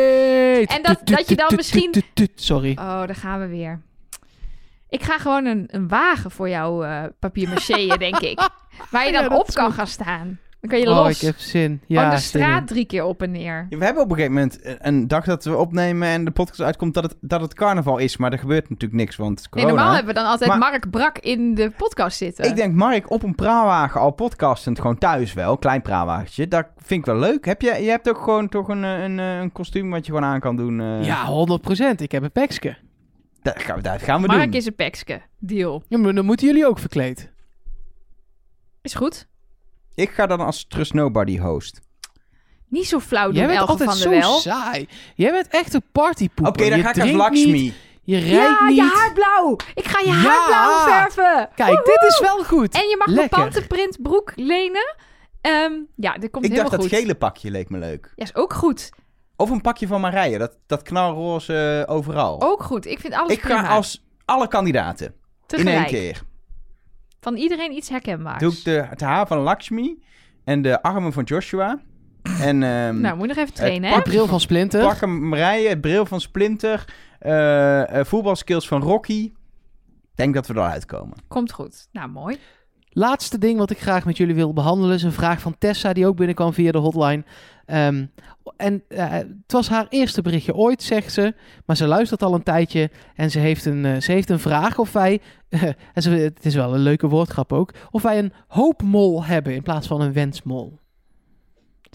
En 0.69 0.81
dat- 0.83 1.01
dat 1.07 1.29
je 1.29 1.35
dan 1.35 1.55
misschien- 1.55 1.91
Sorry. 2.35 2.71
Oh, 2.71 2.77
daar 3.05 3.15
gaan 3.15 3.39
we 3.39 3.47
weer. 3.47 3.81
Ik 4.89 5.03
ga 5.03 5.17
gewoon 5.17 5.45
een, 5.45 5.63
een 5.67 5.87
wagen 5.87 6.31
voor 6.31 6.49
jou 6.49 6.85
uh, 6.85 7.03
papier 7.19 7.49
macheën, 7.49 7.97
denk 7.99 8.19
ik. 8.19 8.49
Waar 8.91 9.05
je 9.05 9.11
dan 9.11 9.33
op 9.33 9.47
kan 9.53 9.71
gaan 9.71 9.87
staan. 9.87 10.39
Dan 10.63 10.71
kan 10.71 10.81
je 10.81 10.89
Oh, 10.89 10.95
los. 10.95 11.15
ik 11.21 11.27
heb 11.27 11.37
zin. 11.37 11.81
Ja, 11.87 12.09
de 12.09 12.17
zin 12.17 12.25
straat 12.41 12.67
drie 12.67 12.85
keer 12.85 13.03
op 13.03 13.21
en 13.21 13.31
neer. 13.31 13.65
Ja, 13.69 13.77
we 13.77 13.85
hebben 13.85 14.03
op 14.03 14.09
een 14.09 14.15
gegeven 14.15 14.35
moment 14.35 14.59
een- 14.63 15.07
dag 15.07 15.25
dat 15.25 15.43
we 15.43 15.55
opnemen 15.57 16.07
en 16.07 16.25
de 16.25 16.31
podcast 16.31 16.61
uitkomt 16.61 16.93
dat 16.93 17.03
het, 17.03 17.15
dat 17.21 17.41
het 17.41 17.53
carnaval 17.53 17.97
is. 17.97 18.17
Maar 18.17 18.31
er 18.31 18.39
gebeurt 18.39 18.69
natuurlijk 18.69 18.99
niks, 19.01 19.15
want 19.15 19.35
Nee, 19.37 19.47
corona. 19.49 19.67
normaal 19.73 19.95
hebben 19.95 20.13
we 20.13 20.19
dan 20.19 20.29
altijd 20.29 20.49
Maar- 20.49 20.59
Mark 20.59 20.89
Brak 20.89 21.17
in 21.17 21.55
de 21.55 21.71
podcast 21.77 22.17
zitten. 22.17 22.45
Ik 22.45 22.55
denk 22.55 22.73
Mark 22.75 23.11
op 23.11 23.23
een 23.23 23.35
praalwagen 23.35 24.01
al 24.01 24.11
podcastend 24.11 24.79
gewoon 24.79 24.97
thuis 24.97 25.33
wel. 25.33 25.57
Klein 25.57 25.81
praalwagentje. 25.81 26.47
Dat 26.47 26.67
vind 26.77 26.99
ik 26.99 27.05
wel 27.05 27.19
leuk. 27.19 27.45
Heb 27.45 27.61
je, 27.61 27.73
je 27.83 27.89
hebt 27.89 28.09
ook 28.09 28.17
gewoon 28.17 28.49
toch 28.49 28.67
een, 28.67 28.83
een, 28.83 29.17
een 29.17 29.51
kostuum 29.51 29.89
wat 29.89 30.05
je 30.05 30.11
gewoon 30.13 30.27
aan 30.29 30.39
kan 30.39 30.55
doen. 30.55 30.79
eh. 30.81 31.03
Ja, 31.05 31.25
100%. 31.25 32.01
Ik 32.01 32.11
heb 32.11 32.23
een 32.23 32.31
pekske. 32.31 32.75
Dat 33.41 33.61
gaan 33.61 33.75
we, 33.75 33.81
dat 33.81 34.01
gaan 34.01 34.21
we 34.21 34.27
Mark 34.27 34.43
doen. 34.43 34.51
is 34.53 34.65
een 34.65 34.75
pekske. 34.75 35.21
Deal. 35.39 35.83
Ja, 35.87 35.97
maar 35.97 36.13
dan 36.13 36.25
moeten 36.25 36.47
jullie 36.47 36.67
ook 36.67 36.79
verkleed. 36.79 37.31
Is 38.81 38.93
goed. 38.93 39.27
Ik 39.95 40.09
ga 40.09 40.25
dan 40.27 40.39
als 40.39 40.65
Trust 40.67 40.93
Nobody 40.93 41.39
host. 41.39 41.81
Niet 42.67 42.87
zo 42.87 42.99
flauw 42.99 43.25
doen, 43.25 43.35
Jij 43.35 43.47
bent 43.47 43.59
altijd 43.59 43.89
van 43.89 43.97
zo 43.97 44.09
Wel. 44.09 44.37
saai. 44.39 44.87
Jij 45.15 45.31
bent 45.31 45.47
echt 45.47 45.73
een 45.73 45.83
partypoeper. 45.91 46.47
Oké, 46.63 46.69
dan 46.69 46.77
Je 46.77 46.83
ga 46.83 46.89
ik 46.89 46.95
als 46.95 47.03
drinkt 47.03 47.17
Lakshmi. 47.21 47.51
niet, 47.51 47.73
je 48.03 48.17
rijdt 48.17 48.31
Ja, 48.59 48.65
niet. 48.67 48.75
je 48.75 48.91
haar 48.95 49.13
blauw. 49.13 49.55
Ik 49.73 49.85
ga 49.85 49.99
je 49.99 50.05
Ja. 50.05 50.13
haar 50.13 50.45
blauw 50.47 50.93
verven. 50.93 51.49
Kijk, 51.55 51.85
dit 51.85 52.03
is 52.09 52.19
wel 52.19 52.43
goed. 52.43 52.73
En 52.73 52.87
je 52.89 52.95
mag 52.97 53.07
mijn 53.07 53.19
Lekker. 53.19 53.39
pantenprint 53.39 54.01
broek 54.01 54.31
lenen. 54.35 54.95
Ehm, 55.41 55.71
ja, 55.95 56.13
dit 56.17 56.31
komt 56.31 56.45
Ik 56.45 56.55
dacht 56.55 56.71
dat 56.71 56.79
goed. 56.81 56.89
gele 56.89 57.15
pakje 57.15 57.51
leek 57.51 57.69
me 57.69 57.77
leuk. 57.77 58.11
Ja, 58.15 58.23
is 58.23 58.35
ook 58.35 58.53
goed. 58.53 58.89
Of 59.35 59.49
een 59.49 59.61
pakje 59.61 59.87
van 59.87 60.01
Marije. 60.01 60.37
Dat, 60.37 60.57
dat 60.67 60.81
knalroze 60.81 61.83
eh, 61.87 61.93
overal. 61.95 62.41
Ook 62.41 62.63
goed. 62.63 62.85
Ik 62.85 62.99
vind 62.99 63.13
alles 63.13 63.31
ik 63.33 63.41
ga 63.41 63.47
prima. 63.59 63.67
als 63.75 64.05
alle 64.25 64.47
kandidaten. 64.47 65.05
In 65.07 65.13
Tegelijk. 65.47 65.75
één 65.77 65.85
keer. 65.85 66.21
Van 67.23 67.35
iedereen 67.35 67.71
iets 67.71 67.89
herkenbaars. 67.89 68.39
Doe 68.39 68.51
ik 68.51 68.63
de, 68.63 68.85
het 68.89 69.01
haar 69.01 69.27
van 69.27 69.37
Lakshmi. 69.37 70.03
En 70.43 70.61
de 70.61 70.81
armen 70.81 71.13
van 71.13 71.23
Joshua. 71.23 71.79
En 72.41 72.63
ehm 72.63 73.01
Nou, 73.01 73.15
moet 73.17 73.27
je 73.27 73.33
nog 73.33 73.43
even 73.43 73.53
trainen, 73.53 73.89
hè? 73.89 73.95
De 73.95 74.01
bril 74.01 74.27
van 74.27 74.39
Splinter. 74.39 74.83
pakken 74.83 75.27
Marije, 75.27 75.69
het 75.69 75.81
bril 75.81 76.05
van 76.05 76.21
Splinter. 76.21 76.93
eh, 77.19 77.99
eh, 77.99 78.05
voetbalskills 78.05 78.67
van 78.67 78.81
Rocky. 78.81 79.31
Denk 80.15 80.33
dat 80.33 80.47
we 80.47 80.53
eruit 80.53 80.85
komen. 80.85 81.17
Komt 81.27 81.51
goed. 81.51 81.87
Nou, 81.91 82.09
mooi. 82.09 82.37
Laatste 82.95 83.37
ding 83.37 83.57
wat 83.57 83.69
ik 83.69 83.79
graag 83.79 84.05
met 84.05 84.17
jullie 84.17 84.35
wil 84.35 84.53
behandelen 84.53 84.95
is 84.95 85.03
een 85.03 85.11
vraag 85.11 85.41
van 85.41 85.57
Tessa, 85.57 85.93
die 85.93 86.07
ook 86.07 86.15
binnenkwam 86.15 86.53
via 86.53 86.71
de 86.71 86.77
hotline. 86.77 87.23
Ehm, 87.65 88.05
en 88.57 88.83
eh, 88.87 89.11
het 89.11 89.51
was 89.51 89.69
haar 89.69 89.85
eerste 89.89 90.21
berichtje 90.21 90.55
ooit, 90.55 90.83
zegt 90.83 91.13
ze. 91.13 91.33
Maar 91.65 91.75
ze 91.75 91.87
luistert 91.87 92.23
al 92.23 92.33
een 92.33 92.43
tijdje 92.43 92.91
en 93.15 93.31
ze 93.31 93.39
heeft 93.39 93.65
een, 93.65 93.85
eh, 93.85 94.01
ze 94.01 94.11
heeft 94.11 94.29
een 94.29 94.39
vraag 94.39 94.77
of 94.79 94.91
wij, 94.91 95.21
en 95.93 96.11
het 96.11 96.45
is 96.45 96.55
wel 96.55 96.73
een 96.73 96.79
leuke 96.79 97.07
woordgrap 97.07 97.53
ook, 97.53 97.73
of 97.91 98.01
wij 98.01 98.19
een 98.19 98.33
hoopmol 98.47 99.25
hebben 99.25 99.53
in 99.53 99.63
plaats 99.63 99.87
van 99.87 100.01
een 100.01 100.13
wensmol. 100.13 100.79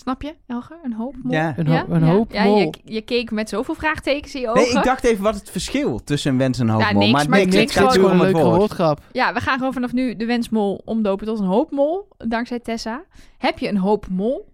Snap 0.00 0.22
je, 0.22 0.34
Elger? 0.46 0.76
Een 0.82 0.92
hoop 0.92 1.14
mol? 1.22 1.32
Ja. 1.32 1.54
Een, 1.58 1.66
ho- 1.66 1.84
een 1.88 2.00
ja. 2.04 2.10
hoop 2.12 2.32
Ja, 2.32 2.44
mol. 2.44 2.58
je, 2.58 2.72
je 2.84 3.00
keek 3.00 3.30
met 3.30 3.48
zoveel 3.48 3.74
vraagtekens 3.74 4.34
in 4.34 4.40
je 4.40 4.48
ogen. 4.48 4.62
Nee, 4.62 4.72
ik 4.72 4.82
dacht 4.84 5.04
even 5.04 5.22
wat 5.22 5.34
het 5.34 5.50
verschil 5.50 6.04
tussen 6.04 6.32
een 6.32 6.38
wens 6.38 6.58
en 6.58 6.68
een 6.68 6.74
hoopmol. 6.74 6.98
niks, 7.00 7.12
maar 7.12 7.28
maar 7.28 7.38
nee, 7.38 7.46
het 7.46 7.54
niks 7.54 7.74
is 7.76 7.80
puur 7.82 7.90
gewoon 7.90 8.10
om 8.10 8.20
een 8.20 8.26
het 8.26 8.34
leuke 8.36 8.48
woordgrap. 8.56 9.00
Ja, 9.12 9.32
we 9.34 9.40
gaan 9.40 9.58
gewoon 9.58 9.72
vanaf 9.72 9.92
nu 9.92 10.16
de 10.16 10.26
wensmol 10.26 10.82
omdopen 10.84 11.26
tot 11.26 11.38
een 11.38 11.44
hoopmol. 11.46 12.08
Dankzij 12.16 12.58
Tessa. 12.58 13.04
Heb 13.38 13.58
je 13.58 13.68
een 13.68 13.76
hoopmol? 13.76 14.48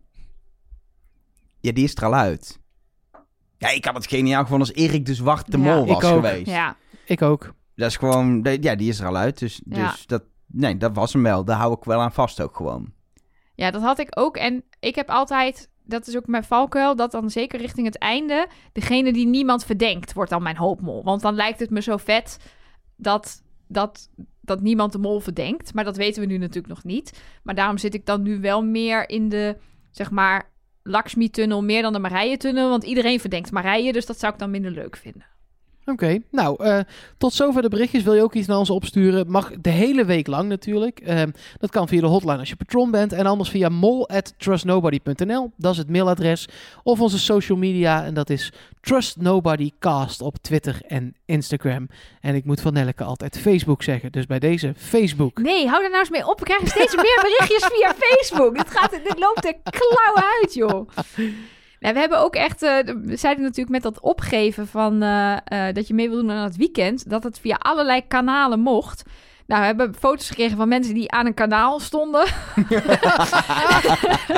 Ja, 1.61 1.73
die 1.73 1.85
is 1.85 1.95
er 1.97 2.05
al 2.05 2.15
uit. 2.15 2.59
Ja, 3.59 3.69
ik 3.69 3.85
had 3.85 3.95
het 3.95 4.07
geniaal 4.07 4.43
gevonden 4.43 4.69
als 4.69 4.77
Erik 4.77 5.07
de 5.07 5.15
Zwarte 5.15 5.59
Ja. 5.59 5.75
Mol 5.75 5.87
was 5.87 5.97
Ik 5.97 6.05
ook. 6.05 6.15
geweest. 6.25 6.47
Ja. 6.51 6.77
Ik 7.07 7.23
ook. 7.23 7.55
Dat 7.77 7.89
is 7.91 7.97
gewoon... 7.97 8.43
de- 8.43 8.59
Ja, 8.61 8.75
die 8.75 8.89
is 8.89 9.01
er 9.01 9.07
al 9.07 9.17
uit. 9.17 9.39
Dus, 9.39 9.61
Ja. 9.69 9.91
dus 9.91 10.07
dat... 10.07 10.23
Nee, 10.47 10.77
dat 10.77 10.95
was 10.95 11.13
hem 11.13 11.23
wel. 11.23 11.45
Daar 11.45 11.57
hou 11.57 11.73
ik 11.73 11.85
wel 11.85 12.01
aan 12.01 12.13
vast 12.13 12.41
ook 12.41 12.57
gewoon. 12.57 12.93
Ja, 13.55 13.71
dat 13.71 13.83
had 13.83 13.99
ik 13.99 14.09
ook. 14.19 14.37
En 14.37 14.65
ik 14.81 14.95
heb 14.95 15.11
altijd, 15.11 15.71
dat 15.83 16.07
is 16.07 16.17
ook 16.17 16.27
mijn 16.27 16.45
valkuil, 16.45 16.97
dat 16.97 17.11
dan 17.11 17.31
zeker 17.31 17.61
richting 17.61 17.87
het 17.87 17.99
einde, 17.99 18.49
degene 18.73 19.13
die 19.13 19.27
niemand 19.27 19.65
verdenkt, 19.65 20.13
wordt 20.13 20.31
dan 20.31 20.43
mijn 20.43 20.57
hoopmol. 20.57 21.03
Want 21.03 21.21
dan 21.21 21.35
lijkt 21.35 21.61
het 21.61 21.71
me 21.71 21.83
zo 21.83 21.97
vet 21.97 22.39
dat, 22.97 23.43
dat, 23.67 24.11
dat 24.41 24.61
niemand 24.61 24.93
de 24.93 24.99
mol 24.99 25.21
verdenkt. 25.21 25.75
Maar 25.75 25.85
dat 25.85 25.97
weten 25.97 26.21
we 26.21 26.29
nu 26.29 26.39
natuurlijk 26.39 26.75
nog 26.75 26.85
niet. 26.85 27.23
Maar 27.43 27.55
daarom 27.55 27.79
zit 27.79 27.95
ik 27.95 28.07
dan 28.07 28.23
nu 28.23 28.41
wel 28.41 28.65
meer 28.65 29.09
in 29.09 29.29
de, 29.29 29.57
zeg 29.91 30.11
maar, 30.11 30.53
Lakshmi-tunnel, 30.83 31.63
meer 31.63 31.83
dan 31.83 31.93
de 31.93 31.99
Marije-tunnel. 31.99 32.69
Want 32.69 32.85
iedereen 32.85 33.21
verdenkt 33.21 33.53
Marije, 33.53 33.93
dus 33.93 34.07
dat 34.07 34.19
zou 34.19 34.33
ik 34.33 34.39
dan 34.39 34.51
minder 34.51 34.71
leuk 34.71 34.97
vinden. 34.97 35.27
Oké, 35.87 36.19
nou, 36.31 36.65
eh, 36.65 36.79
tot 37.19 37.33
zover 37.33 37.63
de 37.63 37.69
berichtjes. 37.69 38.03
Wil 38.03 38.15
je 38.15 38.23
ook 38.23 38.35
iets 38.35 38.47
naar 38.47 38.59
ons 38.59 38.71
opsturen? 38.71 39.31
Mag 39.31 39.51
de 39.61 39.71
hele 39.71 40.05
week 40.05 40.27
lang 40.27 40.49
natuurlijk. 40.49 41.01
Ehm, 41.01 41.31
dat 41.59 41.71
kan 41.71 41.89
via 41.89 42.01
de 42.01 42.07
hotline 42.07 42.39
als 42.39 42.49
je 42.49 42.57
patron 42.57 42.91
bent. 42.91 43.13
En 43.13 43.27
anders 43.27 43.51
via 43.51 43.69
mol.trustnobody.nl. 43.69 45.51
Dat 45.57 45.73
is 45.73 45.79
het 45.79 45.91
mailadres. 45.91 46.49
Of 46.83 47.01
onze 47.01 47.19
social 47.19 47.59
media. 47.59 48.05
En 48.05 48.15
dat 48.15 48.31
is 48.31 48.53
trustnobodycast 48.81 50.21
op 50.21 50.37
Twitter 50.41 50.81
en 50.87 51.15
Instagram. 51.25 51.89
En 52.21 52.35
ik 52.35 52.45
moet 52.45 52.61
van 52.61 52.73
Nelleke 52.73 53.05
altijd 53.05 53.39
Facebook 53.39 53.83
zeggen. 53.83 54.13
Dus 54.13 54.27
bij 54.27 54.39
deze 54.39 54.75
Facebook. 54.77 55.39
Nee, 55.39 55.67
hou 55.69 55.83
er 55.83 55.91
nou 55.91 56.01
eens 56.01 56.11
mee 56.11 56.29
op. 56.29 56.39
We 56.39 56.45
krijgen 56.45 56.69
steeds 56.69 56.97
meer 56.97 57.19
berichtjes 57.23 57.71
via 57.73 57.95
Facebook. 57.99 58.57
Dit, 58.57 58.71
gaat, 58.71 58.91
dit 58.91 59.19
loopt 59.19 59.43
de 59.43 59.57
klauwen 59.71 60.25
uit, 60.41 60.55
joh. 60.55 60.89
Nou, 61.85 61.97
we 61.97 62.03
hebben 62.03 62.21
ook 62.21 62.35
echt, 62.35 62.63
eh, 62.63 62.79
we 63.03 63.17
zeiden 63.17 63.43
natuurlijk 63.45 63.71
met 63.71 63.83
dat 63.83 64.01
opgeven 64.01 64.67
van 64.67 65.03
eh, 65.03 65.37
eh, 65.45 65.75
dat 65.75 65.89
je 65.89 65.95
mee 65.95 66.09
wil 66.09 66.21
doen 66.21 66.31
aan 66.31 66.45
het 66.45 66.57
weekend, 66.57 67.11
dat 67.11 67.23
het 67.23 67.39
via 67.39 67.57
allerlei 67.57 68.07
kanalen 68.09 68.61
mocht. 68.61 69.03
Nou, 69.47 69.61
we 69.61 69.67
hebben 69.67 69.95
foto's 69.99 70.29
gekregen 70.29 70.57
van 70.57 70.69
mensen 70.69 70.95
die 70.95 71.11
aan 71.11 71.27
een 71.27 71.35
kanaal 71.35 71.81
stonden. 71.81 72.27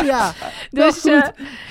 ja, 0.04 0.32
Dus, 0.70 1.04
eh, 1.04 1.22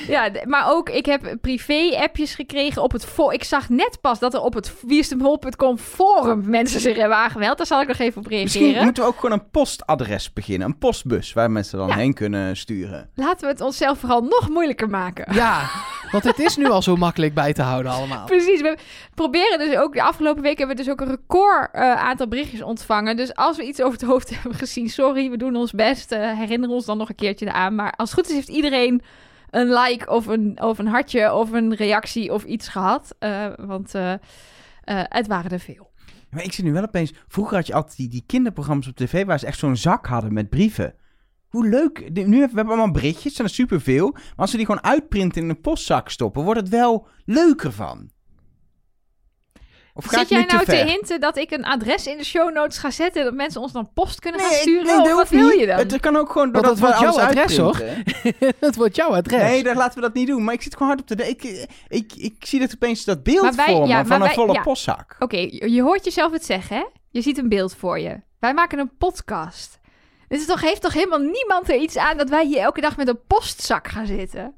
ja, 0.08 0.30
maar 0.46 0.72
ook, 0.72 0.90
ik 0.90 1.06
heb 1.06 1.36
privé-appjes 1.42 2.36
gekregen 2.36 2.82
op 2.82 2.92
het 2.92 3.06
forum. 3.06 3.34
Ik 3.34 3.44
zag 3.44 3.70
net 3.70 3.98
pas 4.02 4.20
dat 4.20 4.34
er 4.34 4.42
op 4.42 4.54
het 4.54 4.74
wierstemhol.com 4.82 5.78
forum 5.78 6.44
mensen 6.50 6.80
zich 6.80 6.98
hebben 6.98 7.18
aangemeld. 7.18 7.58
Daar 7.58 7.66
zal 7.66 7.82
ik 7.82 7.88
nog 7.88 7.98
even 7.98 8.22
op 8.22 8.28
reageren. 8.28 8.62
Misschien 8.64 8.84
moeten 8.84 9.04
we 9.04 9.10
ook 9.10 9.20
gewoon 9.20 9.40
een 9.40 9.50
postadres 9.52 10.34
beginnen. 10.34 10.68
Een 10.68 10.78
postbus 10.78 11.34
waar 11.34 11.52
mensen 11.52 11.78
dan 11.78 11.88
Ja. 11.88 11.96
heen 11.96 12.14
kunnen 12.14 12.58
sturen. 12.58 13.10
Laten 13.16 13.42
we 13.46 13.48
het 13.54 13.62
onszelf 13.62 14.00
vooral 14.00 14.22
nog 14.22 14.50
moeilijker 14.50 14.90
maken. 14.90 15.34
ja, 15.34 15.70
want 16.12 16.24
het 16.24 16.40
is 16.40 16.56
nu 16.58 16.70
al 16.70 16.82
zo 16.82 16.96
makkelijk 16.96 17.34
bij 17.34 17.54
te 17.54 17.62
houden 17.62 17.92
allemaal. 17.92 18.26
Precies. 18.26 18.62
We 18.62 18.78
proberen 19.16 19.60
dus 19.60 19.78
ook... 19.78 19.94
De 19.94 20.04
afgelopen 20.04 20.42
week 20.44 20.58
hebben 20.58 20.76
we 20.76 20.84
dus 20.84 20.92
ook 20.92 21.02
een 21.02 21.08
record 21.08 21.70
eh, 21.72 21.94
aantal 21.96 22.28
berichtjes 22.28 22.62
ontvangen. 22.62 23.16
Dus 23.16 23.24
als 23.34 23.57
we 23.57 23.63
iets 23.65 23.82
over 23.82 23.99
het 23.99 24.09
hoofd 24.09 24.30
hebben 24.36 24.53
gezien, 24.53 24.89
sorry, 24.89 25.30
we 25.30 25.38
doen 25.38 25.55
ons 25.55 25.71
best. 25.71 26.11
Eh 26.11 26.38
herinner 26.38 26.69
ons 26.69 26.86
dan 26.86 26.97
nog 26.97 27.09
een 27.09 27.15
keertje 27.15 27.51
aan. 27.51 27.76
Maar 27.76 27.91
als 27.91 28.11
het 28.11 28.19
goed 28.19 28.30
is, 28.30 28.36
heeft 28.36 28.49
iedereen 28.57 29.01
een 29.49 29.73
like 29.73 30.09
of 30.09 30.28
een, 30.28 30.61
of 30.61 30.78
een 30.78 30.88
hartje 30.88 31.34
of 31.34 31.51
een 31.51 31.76
reactie 31.76 32.34
of 32.34 32.43
iets 32.43 32.67
gehad. 32.67 33.15
Eh, 33.19 33.47
want 33.57 33.95
eh, 33.95 34.13
het 34.84 35.28
waren 35.28 35.51
er 35.51 35.59
veel. 35.59 35.93
Maar 36.30 36.43
ik 36.43 36.53
zit 36.53 36.65
nu 36.65 36.73
wel 36.73 36.84
opeens... 36.84 37.13
Vroeger 37.28 37.55
had 37.55 37.67
je 37.67 37.73
altijd 37.73 37.97
die, 37.97 38.09
die 38.09 38.23
kinderprogramma's 38.26 38.88
op 38.88 38.95
tv... 38.95 39.26
waar 39.26 39.39
ze 39.39 39.45
echt 39.45 39.59
zo'n 39.59 39.76
zak 39.76 40.05
hadden 40.05 40.34
met 40.34 40.49
brieven. 40.49 40.93
Hoe 41.47 41.67
leuk. 41.69 42.09
Nu 42.13 42.39
hebben 42.39 42.65
we 42.65 42.71
allemaal 42.71 42.91
berichtjes, 42.91 43.26
er 43.26 43.32
zijn 43.32 43.47
er 43.47 43.53
superveel. 43.53 44.11
Maar 44.11 44.34
als 44.36 44.51
we 44.51 44.57
die 44.57 44.65
gewoon 44.65 44.84
uitprinten 44.84 45.41
in 45.41 45.49
een 45.49 45.61
postzak 45.61 46.09
stoppen... 46.09 46.43
wordt 46.43 46.59
het 46.59 46.69
wel 46.69 47.07
leuker 47.26 47.71
van. 47.71 48.09
Of 49.98 50.06
ga 50.06 50.18
Zit 50.18 50.30
jij 50.30 50.43
nou 50.46 50.66
te 50.66 50.76
hinten 50.76 51.20
dat 51.20 51.38
ik 51.38 51.52
een 51.52 51.66
adres 51.66 52.08
in 52.08 52.18
de 52.18 52.24
show 52.26 52.54
notes 52.54 52.78
ga 52.78 52.91
zetten... 52.91 53.24
dat 53.24 53.34
mensen 53.34 53.62
ons 53.62 53.72
dan 53.72 53.89
post 53.93 54.20
kunnen 54.20 54.39
gaan 54.41 54.50
Nee, 54.50 54.60
sturen? 54.60 54.86
nee, 54.86 54.96
Of 54.98 55.04
dat 55.08 55.16
wat 55.16 55.30
wil 55.30 55.48
niet. 55.50 55.60
je 55.60 55.66
dan? 55.66 55.78
Het 55.78 56.00
kan 56.00 56.16
ook 56.16 56.32
gewoon 56.32 56.52
dat 56.52 56.80
wordt 56.80 57.00
jouw 57.00 57.20
adres, 57.20 57.58
hoor. 57.58 57.82
dat 58.60 58.76
wordt 58.76 58.96
jouw 58.96 59.10
adres. 59.16 59.41
Nee, 59.41 59.64
daar 59.64 59.76
laten 59.76 59.96
we 59.96 60.02
dat 60.02 60.14
niet 60.14 60.28
doen. 60.28 60.43
Maar 60.43 60.54
ik 60.54 60.62
zit 60.62 60.74
gewoon 60.74 60.88
hard 60.88 61.02
op 61.12 61.18
de... 61.18 61.28
Ik, 61.30 61.43
ik, 61.88 62.14
ik, 62.16 62.36
zie 62.46 62.60
dat 62.60 62.74
opeens 62.74 63.04
dat 63.06 63.24
beeld 63.24 63.41
Maar 63.41 63.56
wij- 63.56 63.66
voor 63.66 63.88
me 63.88 63.93
van 63.93 64.08
maar 64.08 64.20
een 64.20 64.26
wij- 64.26 64.34
volle 64.34 64.54
ja. 64.54 64.62
postzak. 64.62 65.16
Oké, 65.20 65.38
je 65.38 65.72
je 65.72 65.82
hoort 65.82 66.06
jezelf 66.06 66.32
het 66.32 66.46
zeggen, 66.46 66.78
hè? 66.78 66.84
Je 67.10 67.22
ziet 67.22 67.38
een 67.38 67.50
beeld 67.50 67.76
voor 67.76 68.00
je. 68.00 68.22
Wij 68.39 68.54
maken 68.54 68.80
een 68.80 68.98
podcast. 68.98 69.80
Dit 70.28 70.39
is 70.39 70.46
toch, 70.46 70.62
heeft 70.62 70.82
toch 70.82 70.93
helemaal 70.93 71.20
niemand 71.20 71.70
er 71.70 71.76
iets 71.80 71.98
aan 71.98 72.18
dat 72.18 72.30
wij 72.30 72.46
hier 72.46 72.60
elke 72.60 72.82
dag 72.82 72.98
met 72.98 73.08
een 73.08 73.20
postzak 73.28 73.88
gaan 73.88 74.06
zitten? 74.06 74.54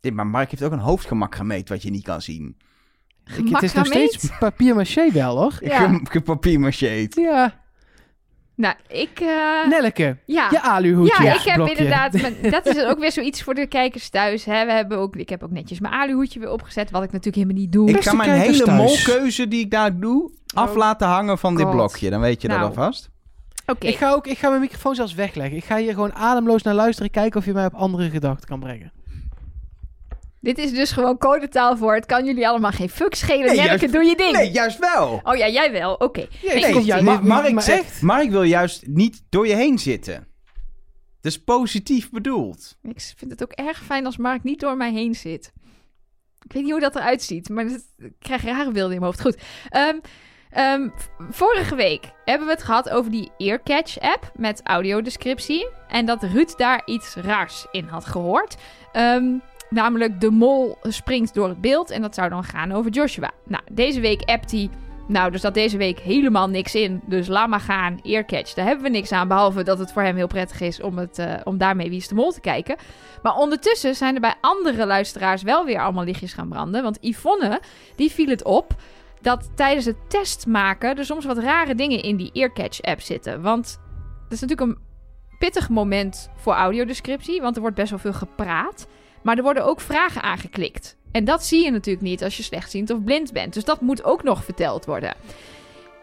Nee, 0.00 0.12
maar 0.12 0.26
Mark 0.26 0.50
heeft 0.50 0.62
ook 0.62 0.72
een 0.72 0.78
hoofdgemak 0.78 1.34
gemeten 1.34 1.74
wat 1.74 1.82
je 1.82 1.90
niet 1.90 2.04
kan 2.04 2.22
zien. 2.22 2.56
Ik- 3.36 3.48
het 3.48 3.62
is 3.62 3.72
nog 3.72 3.86
steeds 3.86 4.28
papier 4.38 4.74
maché 4.74 5.10
wel, 5.12 5.36
hoor. 5.36 5.52
Ja. 5.60 5.80
Ja. 5.82 6.00
Gepapier-macheerd. 6.04 7.14
Ja, 7.14 7.62
Nou, 8.56 8.74
ik... 8.88 9.20
eh, 9.20 9.68
Nelleke, 9.68 10.16
ja. 10.26 10.48
je 10.50 10.62
aluhoedje. 10.62 11.22
Ja, 11.24 11.34
ik 11.34 11.40
heb 11.40 11.54
blokje. 11.54 11.74
inderdaad... 11.74 12.12
mijn- 12.22 12.50
dat 12.50 12.66
is 12.66 12.84
ook 12.84 12.98
weer 12.98 13.12
zoiets 13.12 13.42
voor 13.42 13.54
de 13.54 13.66
kijkers 13.66 14.08
thuis. 14.08 14.44
Hè? 14.44 14.66
We 14.66 14.72
hebben 14.72 14.98
ook, 14.98 15.16
ik 15.16 15.28
heb 15.28 15.42
ook 15.42 15.50
netjes 15.50 15.80
mijn 15.80 15.94
aluhoedje 15.94 16.40
weer 16.40 16.50
opgezet, 16.50 16.90
wat 16.90 17.02
ik 17.02 17.08
natuurlijk 17.12 17.36
helemaal 17.36 17.62
niet 17.62 17.72
doe. 17.72 17.88
Ik 17.88 17.94
Beste 17.94 18.10
ga 18.10 18.16
mijn 18.16 18.30
hele 18.40 18.62
thuis. 18.62 18.78
molkeuze 19.06 19.48
die 19.48 19.60
ik 19.60 19.70
daar 19.70 19.98
doe 19.98 20.30
af 20.54 20.70
Oh. 20.70 20.76
laten 20.76 21.08
hangen 21.08 21.38
van 21.38 21.56
dit 21.56 21.70
blokje. 21.70 22.10
Dan 22.10 22.20
weet 22.20 22.42
je 22.42 22.48
Nou. 22.48 22.60
dat 22.60 22.68
alvast. 22.68 23.10
Oké, 23.66 23.86
Ik 23.86 23.96
ga 23.96 24.12
ook 24.12 24.26
ik 24.26 24.38
ga 24.38 24.48
mijn 24.48 24.60
microfoon 24.60 24.94
zelfs 24.94 25.14
wegleggen. 25.14 25.56
Ik 25.56 25.64
ga 25.64 25.76
hier 25.76 25.92
gewoon 25.92 26.14
ademloos 26.14 26.62
naar 26.62 26.74
luisteren. 26.74 27.10
Kijken 27.10 27.40
of 27.40 27.46
je 27.46 27.52
mij 27.52 27.66
op 27.66 27.74
andere 27.74 28.10
gedachten 28.10 28.48
kan 28.48 28.60
brengen. 28.60 28.92
Dit 30.44 30.58
is 30.58 30.72
dus 30.72 30.90
gewoon 30.92 31.18
codetaal 31.18 31.76
voor... 31.76 31.94
Het 31.94 32.06
kan 32.06 32.24
jullie 32.24 32.48
allemaal 32.48 32.70
geen 32.70 32.88
fuck 32.88 33.14
schelen. 33.14 33.56
Nee, 33.56 33.90
doe 33.90 34.04
je 34.04 34.16
ding. 34.16 34.32
Nee, 34.32 34.50
juist 34.50 34.78
wel. 34.78 35.20
Oh 35.22 35.36
ja, 35.36 35.48
jij 35.48 35.72
wel. 35.72 35.94
Oké. 35.94 36.20
Ja, 36.42 36.52
Nee, 36.54 36.62
ik 37.46 37.52
maar. 37.54 37.64
Mark 38.00 38.30
wil 38.30 38.42
juist 38.42 38.86
niet 38.86 39.22
door 39.28 39.46
je 39.46 39.54
heen 39.54 39.78
zitten. 39.78 40.26
Dat 41.20 41.32
is 41.32 41.42
positief 41.44 42.10
bedoeld. 42.10 42.76
Ik 42.82 43.12
vind 43.16 43.30
het 43.30 43.42
ook 43.42 43.52
erg 43.52 43.82
fijn 43.84 44.06
als 44.06 44.16
Mark 44.16 44.42
niet 44.42 44.60
door 44.60 44.76
mij 44.76 44.92
heen 44.92 45.14
zit. 45.14 45.52
Ik 46.44 46.52
weet 46.52 46.62
niet 46.62 46.72
hoe 46.72 46.80
dat 46.80 46.96
eruit 46.96 47.22
ziet, 47.22 47.48
maar 47.48 47.68
dat- 47.68 47.84
ik 47.98 48.12
krijg 48.18 48.44
rare 48.44 48.70
beelden 48.72 48.94
in 48.94 49.00
mijn 49.00 49.12
hoofd. 49.12 49.20
Goed. 49.20 49.36
Ehm, 49.68 49.96
ehm, 50.50 50.88
vorige 51.30 51.74
week 51.74 52.10
hebben 52.24 52.46
we 52.46 52.52
het 52.52 52.62
gehad 52.62 52.90
over 52.90 53.10
die 53.10 53.30
Earcatch-app 53.38 54.32
met 54.36 54.60
audiodescriptie. 54.64 55.68
En 55.88 56.06
dat 56.06 56.22
Ruud 56.22 56.56
daar 56.56 56.82
iets 56.84 57.14
raars 57.14 57.66
in 57.70 57.84
had 57.84 58.04
gehoord. 58.04 58.56
Ehm, 58.92 59.24
namelijk 59.74 60.20
de 60.20 60.30
mol 60.30 60.78
springt 60.82 61.34
door 61.34 61.48
het 61.48 61.60
beeld 61.60 61.90
en 61.90 62.02
dat 62.02 62.14
zou 62.14 62.28
dan 62.28 62.44
gaan 62.44 62.72
over 62.72 62.90
Joshua. 62.90 63.30
Nou, 63.46 63.62
deze 63.72 64.00
week 64.00 64.22
appt 64.22 64.50
hij... 64.50 64.70
Nou, 65.08 65.32
er 65.32 65.38
zat 65.38 65.54
deze 65.54 65.76
week 65.76 65.98
helemaal 65.98 66.48
niks 66.48 66.74
in. 66.74 67.00
Dus 67.06 67.26
laat 67.26 67.48
maar 67.48 67.60
gaan, 67.60 68.00
Earcatch. 68.02 68.54
Daar 68.54 68.66
hebben 68.66 68.84
we 68.84 68.90
niks 68.90 69.12
aan. 69.12 69.28
Behalve 69.28 69.62
dat 69.62 69.78
het 69.78 69.92
voor 69.92 70.02
hem 70.02 70.16
heel 70.16 70.26
prettig 70.26 70.60
is 70.60 70.80
om, 70.80 70.98
het, 70.98 71.18
eh, 71.18 71.34
om 71.44 71.58
daarmee 71.58 71.88
Wie 71.88 71.98
is 71.98 72.08
de 72.08 72.14
Mol 72.14 72.32
te 72.32 72.40
kijken. 72.40 72.76
Maar 73.22 73.36
ondertussen 73.36 73.94
zijn 73.94 74.14
er 74.14 74.20
bij 74.20 74.34
andere 74.40 74.86
luisteraars 74.86 75.42
wel 75.42 75.64
weer 75.64 75.80
allemaal 75.80 76.04
lichtjes 76.04 76.32
gaan 76.32 76.48
branden. 76.48 76.82
Want 76.82 76.98
Yvonne, 77.00 77.60
die 77.96 78.10
viel 78.10 78.28
het 78.28 78.44
op 78.44 78.74
dat 79.20 79.50
tijdens 79.54 79.84
het 79.84 79.96
test 80.08 80.46
maken 80.46 80.96
er 80.96 81.04
soms 81.04 81.24
wat 81.24 81.38
rare 81.38 81.74
dingen 81.74 82.02
in 82.02 82.16
die 82.16 82.30
Earcatch-app 82.32 83.00
zitten. 83.00 83.42
Want 83.42 83.80
dat 84.22 84.32
is 84.32 84.40
natuurlijk 84.40 84.70
een 84.70 84.82
pittig 85.38 85.68
moment 85.68 86.30
voor 86.36 86.52
audiodescriptie, 86.52 87.40
want 87.40 87.54
er 87.54 87.60
wordt 87.60 87.76
best 87.76 87.90
wel 87.90 87.98
veel 87.98 88.12
gepraat. 88.12 88.86
Maar 89.24 89.36
er 89.36 89.42
worden 89.42 89.64
ook 89.64 89.80
vragen 89.80 90.22
aangeklikt. 90.22 90.96
En 91.12 91.24
dat 91.24 91.44
zie 91.44 91.64
je 91.64 91.70
natuurlijk 91.70 92.04
niet 92.04 92.22
als 92.22 92.36
je 92.36 92.42
slechtziend 92.42 92.90
of 92.90 93.04
blind 93.04 93.32
bent. 93.32 93.54
Dus 93.54 93.64
dat 93.64 93.80
moet 93.80 94.04
ook 94.04 94.22
nog 94.22 94.44
verteld 94.44 94.84
worden. 94.84 95.14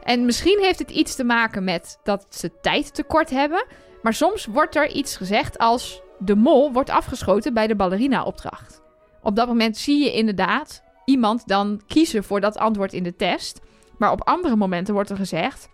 En 0.04 0.26
misschien 0.26 0.60
heeft 0.62 0.80
het 0.80 0.92
iets 0.92 1.16
te 1.16 1.24
maken 1.24 1.64
met 1.64 2.00
dat 2.04 2.26
ze 2.30 2.52
tijd 2.62 2.94
tekort 2.94 3.30
hebben. 3.30 3.66
Maar 4.02 4.14
soms 4.14 4.46
wordt 4.46 4.76
er 4.76 4.90
iets 4.90 5.16
gezegd 5.18 5.58
als... 5.58 6.02
de 6.20 6.36
mol 6.36 6.72
wordt 6.72 6.90
afgeschoten 6.90 7.54
bij 7.54 7.68
de 7.68 7.76
ballerina-opdracht. 7.76 8.82
Op 9.22 9.36
dat 9.36 9.48
moment 9.48 9.78
zie 9.78 10.04
je 10.04 10.14
inderdaad 10.14 10.84
iemand 11.06 11.48
dan 11.48 11.82
kiezen 11.88 12.24
voor 12.24 12.40
dat 12.40 12.58
antwoord 12.58 12.94
in 12.94 13.04
de 13.04 13.16
test. 13.16 13.62
Maar 13.98 14.12
op 14.12 14.28
andere 14.28 14.56
momenten 14.56 14.94
wordt 14.94 15.10
er 15.10 15.16
gezegd... 15.16 15.70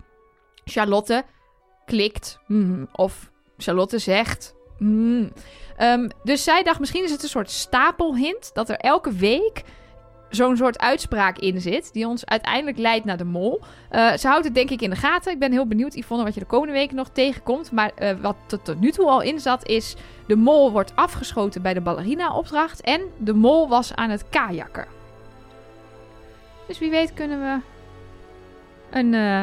Charlotte 0.64 1.24
klikt. 1.86 2.38
hmm, 2.46 2.88
of 2.92 3.30
Charlotte 3.56 3.98
zegt... 3.98 4.54
hmm. 4.78 5.32
Ehm, 5.78 6.08
dus 6.22 6.44
zij 6.44 6.62
dacht, 6.62 6.80
misschien 6.80 7.04
is 7.04 7.10
het 7.10 7.22
een 7.22 7.28
soort 7.28 7.50
stapelhint... 7.50 8.50
dat 8.54 8.68
er 8.68 8.76
elke 8.76 9.12
week 9.12 9.62
zo'n 10.28 10.56
soort 10.56 10.78
uitspraak 10.78 11.38
in 11.38 11.60
zit... 11.60 11.92
die 11.92 12.06
ons 12.06 12.26
uiteindelijk 12.26 12.78
leidt 12.78 13.04
naar 13.04 13.16
de 13.16 13.24
mol. 13.24 13.60
Eh, 13.90 14.12
ze 14.12 14.28
houdt 14.28 14.44
het 14.44 14.54
denk 14.54 14.70
ik 14.70 14.82
in 14.82 14.90
de 14.90 14.96
gaten. 14.96 15.32
Ik 15.32 15.38
ben 15.38 15.52
heel 15.52 15.66
benieuwd, 15.66 15.94
Yvonne, 15.94 16.24
wat 16.24 16.34
je 16.34 16.40
de 16.40 16.46
komende 16.46 16.72
weken 16.72 16.96
nog 16.96 17.08
tegenkomt. 17.08 17.72
Maar 17.72 17.92
eh, 17.94 18.16
wat 18.20 18.36
er 18.50 18.62
tot 18.62 18.80
nu 18.80 18.90
toe 18.90 19.06
al 19.06 19.22
in 19.22 19.40
zat 19.40 19.66
is... 19.66 19.96
de 20.26 20.36
mol 20.36 20.72
wordt 20.72 20.92
afgeschoten 20.94 21.62
bij 21.62 21.74
de 21.74 21.80
ballerina-opdracht... 21.80 22.80
en 22.80 23.00
de 23.16 23.34
mol 23.34 23.68
was 23.68 23.94
aan 23.94 24.10
het 24.10 24.28
kajakken. 24.28 24.86
Dus 26.66 26.78
wie 26.78 26.90
weet 26.90 27.14
kunnen 27.14 27.40
we 27.40 27.60
een 28.90 29.14
eh 29.14 29.42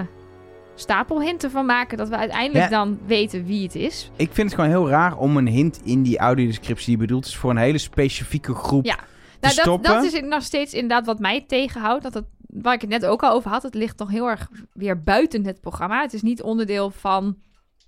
stapel 0.75 1.21
hinten 1.21 1.51
van 1.51 1.65
maken... 1.65 1.97
dat 1.97 2.09
we 2.09 2.17
uiteindelijk 2.17 2.69
Ja. 2.69 2.69
dan 2.69 2.99
weten 3.05 3.45
wie 3.45 3.63
het 3.63 3.75
is. 3.75 4.11
Ik 4.15 4.29
vind 4.33 4.51
het 4.51 4.59
gewoon 4.59 4.69
heel 4.69 4.89
raar 4.89 5.17
om 5.17 5.37
een 5.37 5.47
hint 5.47 5.81
in 5.83 6.03
die 6.03 6.17
audiodescriptie 6.17 6.87
die 6.87 6.97
bedoeld 6.97 7.25
is 7.25 7.35
voor 7.35 7.49
een 7.49 7.57
hele 7.57 7.77
specifieke 7.77 8.55
groep 8.55 8.85
Ja. 8.85 8.97
Nou, 9.41 9.55
dat, 9.55 9.83
dat 9.83 10.03
is 10.03 10.21
nog 10.21 10.43
steeds 10.43 10.73
inderdaad 10.73 11.05
wat 11.05 11.19
mij 11.19 11.43
tegenhoudt. 11.47 12.03
Dat 12.03 12.13
het, 12.13 12.25
waar 12.47 12.73
ik 12.73 12.81
het 12.81 12.89
net 12.89 13.05
ook 13.05 13.23
al 13.23 13.31
over 13.31 13.51
had, 13.51 13.63
het 13.63 13.73
ligt 13.75 13.97
toch 13.97 14.09
heel 14.09 14.27
erg 14.29 14.49
weer 14.73 15.03
buiten 15.03 15.45
het 15.45 15.61
programma. 15.61 16.01
Het 16.01 16.13
is 16.13 16.21
niet 16.21 16.41
onderdeel 16.41 16.91
van 16.91 17.37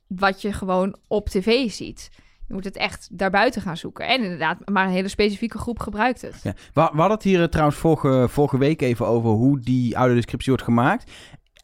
wat 0.08 0.42
je 0.42 0.54
gewoon 0.54 0.96
op 1.08 1.30
tv 1.30 1.72
ziet. 1.72 2.10
Je 2.48 2.54
moet 2.54 2.64
het 2.64 2.78
echt 2.78 3.10
daarbuiten 3.12 3.62
gaan 3.62 3.78
zoeken. 3.78 4.08
En 4.08 4.24
inderdaad, 4.24 4.70
maar 4.70 4.86
een 4.86 4.92
hele 4.92 5.08
specifieke 5.08 5.58
groep 5.58 5.80
gebruikt 5.80 6.22
het. 6.22 6.40
Ja. 6.44 6.54
We, 6.54 6.60
we 6.74 6.82
hadden 6.82 7.12
het 7.12 7.24
hier 7.24 7.42
eh, 7.42 7.48
trouwens 7.48 7.78
vorige, 7.78 8.26
vorige 8.30 8.58
week 8.58 8.82
even 8.82 9.08
over 9.08 9.30
hoe 9.30 9.60
die 9.60 9.96
audiodescriptie 9.96 10.50
wordt 10.50 10.66
gemaakt. 10.66 11.12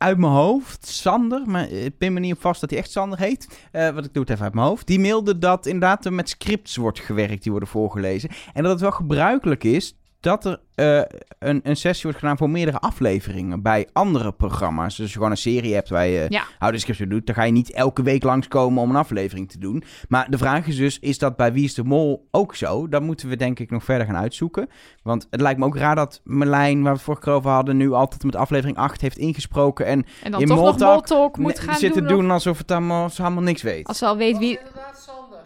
Uit 0.03 0.17
mijn 0.17 0.31
hoofd, 0.31 0.87
Sander, 0.87 1.41
maar 1.45 1.67
eh, 1.67 1.85
ik 1.85 1.97
pin 1.97 2.13
me 2.13 2.19
niet 2.19 2.33
op 2.33 2.41
vast 2.41 2.61
dat 2.61 2.69
hij 2.69 2.79
echt 2.79 2.91
Sander 2.91 3.19
heet. 3.19 3.67
Eh, 3.71 3.89
wat 3.89 4.05
ik 4.05 4.13
doe 4.13 4.23
het 4.23 4.31
even 4.31 4.43
uit 4.43 4.53
mijn 4.53 4.67
hoofd. 4.67 4.87
Die 4.87 4.99
mailde 4.99 5.37
dat 5.37 5.65
inderdaad 5.65 6.05
er 6.05 6.13
met 6.13 6.29
scripts 6.29 6.75
wordt 6.75 6.99
gewerkt 6.99 7.43
die 7.43 7.51
worden 7.51 7.69
voorgelezen. 7.69 8.29
En 8.53 8.63
dat 8.63 8.71
het 8.71 8.81
wel 8.81 8.91
gebruikelijk 8.91 9.63
is 9.63 9.95
dat 10.23 10.45
er 10.45 10.59
eh, 10.75 11.01
een, 11.39 11.59
een 11.63 11.75
sessie 11.75 12.03
wordt 12.03 12.19
gedaan 12.19 12.37
voor 12.37 12.49
meerdere 12.49 12.79
afleveringen 12.79 13.61
bij 13.61 13.87
andere 13.93 14.31
programma's. 14.31 14.89
Dus 14.95 14.99
als 14.99 15.07
je 15.09 15.15
gewoon 15.15 15.31
een 15.31 15.37
serie 15.37 15.73
hebt 15.73 15.89
waar 15.89 16.05
je 16.05 16.25
Ja. 16.29 16.43
ouderscriptie 16.59 17.07
doet, 17.07 17.25
dan 17.25 17.35
ga 17.35 17.43
je 17.43 17.51
niet 17.51 17.71
elke 17.71 18.03
week 18.03 18.23
langskomen 18.23 18.83
om 18.83 18.89
een 18.89 18.95
aflevering 18.95 19.49
te 19.51 19.57
doen. 19.59 19.83
Maar 20.07 20.29
de 20.29 20.37
vraag 20.37 20.67
is 20.67 20.75
dus, 20.75 20.99
is 20.99 21.17
dat 21.17 21.35
bij 21.35 21.53
Wie 21.53 21.63
is 21.63 21.73
de 21.73 21.83
Mol 21.83 22.27
ook 22.31 22.55
zo? 22.55 22.87
Dat 22.87 23.01
moeten 23.01 23.29
we 23.29 23.35
denk 23.35 23.59
ik 23.59 23.71
nog 23.71 23.83
verder 23.83 24.05
gaan 24.07 24.15
uitzoeken. 24.17 24.69
Want 25.03 25.27
het 25.29 25.41
lijkt 25.41 25.59
me 25.59 25.65
ook 25.65 25.77
raar 25.77 25.95
dat 25.95 26.21
Merlijn, 26.23 26.77
waar 26.81 26.91
we 26.91 26.97
het 26.97 27.01
vorige 27.05 27.23
keer 27.23 27.33
over 27.33 27.49
hadden, 27.51 27.77
nu 27.77 27.91
altijd 27.91 28.23
met 28.23 28.35
aflevering 28.35 28.77
8 28.77 29.01
heeft 29.01 29.17
ingesproken 29.17 29.85
en 29.85 30.05
En 30.23 30.31
dan 30.31 30.41
in 30.41 30.47
toch 30.47 30.55
nog 30.57 30.79
Moltalk 30.79 31.37
moet 31.37 31.59
gaan 31.59 31.75
zitten 31.75 32.07
doen. 32.07 32.31
alsof 32.31 32.57
het 32.57 32.71
allemaal, 32.71 33.09
ze 33.09 33.21
allemaal 33.23 33.43
niks 33.43 33.61
weet. 33.61 33.87
Als 33.87 33.97
ze 33.97 34.05
al 34.05 34.17
weet 34.17 34.37
wie... 34.37 34.57
inderdaad 34.57 34.99
Sander. 34.99 35.39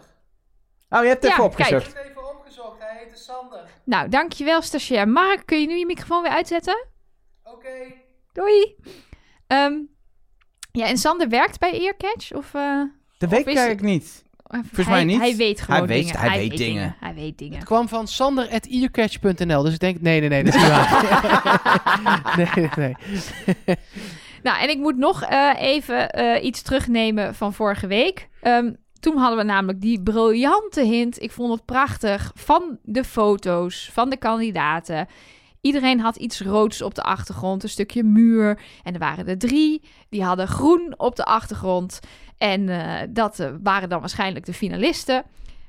Oh, 0.90 1.02
je 1.02 1.08
hebt 1.08 1.22
het 1.22 1.30
Ja, 1.30 1.32
even 1.32 1.44
opgezocht. 1.44 1.86
heb 1.96 2.04
even 2.10 2.28
opgezocht. 2.38 2.78
Hij 2.78 2.98
heette 3.04 3.18
Sander. 3.22 3.60
Nou, 3.88 4.08
dankjewel 4.08 4.62
stagiair. 4.62 5.08
Mark, 5.08 5.42
kun 5.46 5.60
je 5.60 5.66
nu 5.66 5.76
je 5.78 5.86
microfoon 5.86 6.22
weer 6.22 6.30
uitzetten? 6.30 6.86
Oké. 7.44 7.92
Doei. 8.32 8.74
Ehm, 9.46 9.72
ja, 10.72 10.86
en 10.86 10.98
Sander 10.98 11.28
werkt 11.28 11.58
bij 11.58 11.80
Earcatch? 11.80 12.32
Of, 12.32 12.54
eh, 12.54 12.82
Dat 13.18 13.28
Of 13.28 13.36
weet 13.36 13.40
ik 13.46 13.46
eigenlijk 13.46 13.80
niet. 13.80 14.24
of 14.76 14.88
mij 14.88 15.04
niet. 15.04 15.18
Hij 15.20 15.36
weet 15.36 15.60
gewoon 15.60 15.78
Hij 15.78 15.88
weet- 15.88 16.04
dingen. 16.06 16.20
hij 16.20 16.38
weet 16.38 16.56
dingen. 16.58 16.96
Hij 17.00 17.14
weet 17.14 17.38
dingen. 17.38 17.54
Het 17.58 17.64
kwam 17.66 17.88
van 17.88 18.08
sander.earcatch.nl. 18.08 19.62
Dus 19.62 19.72
ik 19.74 19.80
denk, 19.80 20.00
nee, 20.00 20.20
nee, 20.20 20.28
nee, 20.28 20.44
dat 20.44 20.54
is 20.54 20.60
niet 20.60 20.70
waar. 20.70 22.34
nee, 22.36 22.48
nee, 22.54 22.70
nee. 22.76 23.76
Nou, 24.42 24.60
en 24.62 24.68
ik 24.70 24.78
moet 24.78 24.96
nog 24.96 25.22
eh, 25.22 25.50
even 25.58 26.10
eh, 26.10 26.44
iets 26.44 26.62
terugnemen 26.62 27.34
van 27.34 27.54
vorige 27.54 27.86
week. 27.86 28.28
Ehm, 28.40 28.72
toen 29.08 29.18
hadden 29.18 29.38
we 29.38 29.44
namelijk 29.44 29.80
die 29.80 30.02
briljante 30.02 30.82
hint. 30.82 31.22
Ik 31.22 31.30
vond 31.30 31.52
het 31.52 31.64
prachtig. 31.64 32.32
Van 32.34 32.78
de 32.82 33.04
foto's 33.04 33.90
van 33.92 34.10
de 34.10 34.16
kandidaten. 34.16 35.06
Iedereen 35.60 36.00
had 36.00 36.16
iets 36.16 36.40
roods 36.40 36.82
op 36.82 36.94
de 36.94 37.02
achtergrond, 37.02 37.62
een 37.62 37.68
stukje 37.68 38.02
muur. 38.02 38.60
En 38.82 38.92
er 38.92 38.98
waren 38.98 39.26
er 39.26 39.38
drie. 39.38 39.82
Die 40.08 40.24
hadden 40.24 40.48
groen 40.48 40.94
op 40.96 41.16
de 41.16 41.24
achtergrond. 41.24 42.00
En 42.38 42.68
eh, 42.68 43.08
dat 43.10 43.40
eh, 43.40 43.50
waren 43.62 43.88
dan 43.88 44.00
waarschijnlijk 44.00 44.46
de 44.46 44.52
finalisten. 44.52 45.24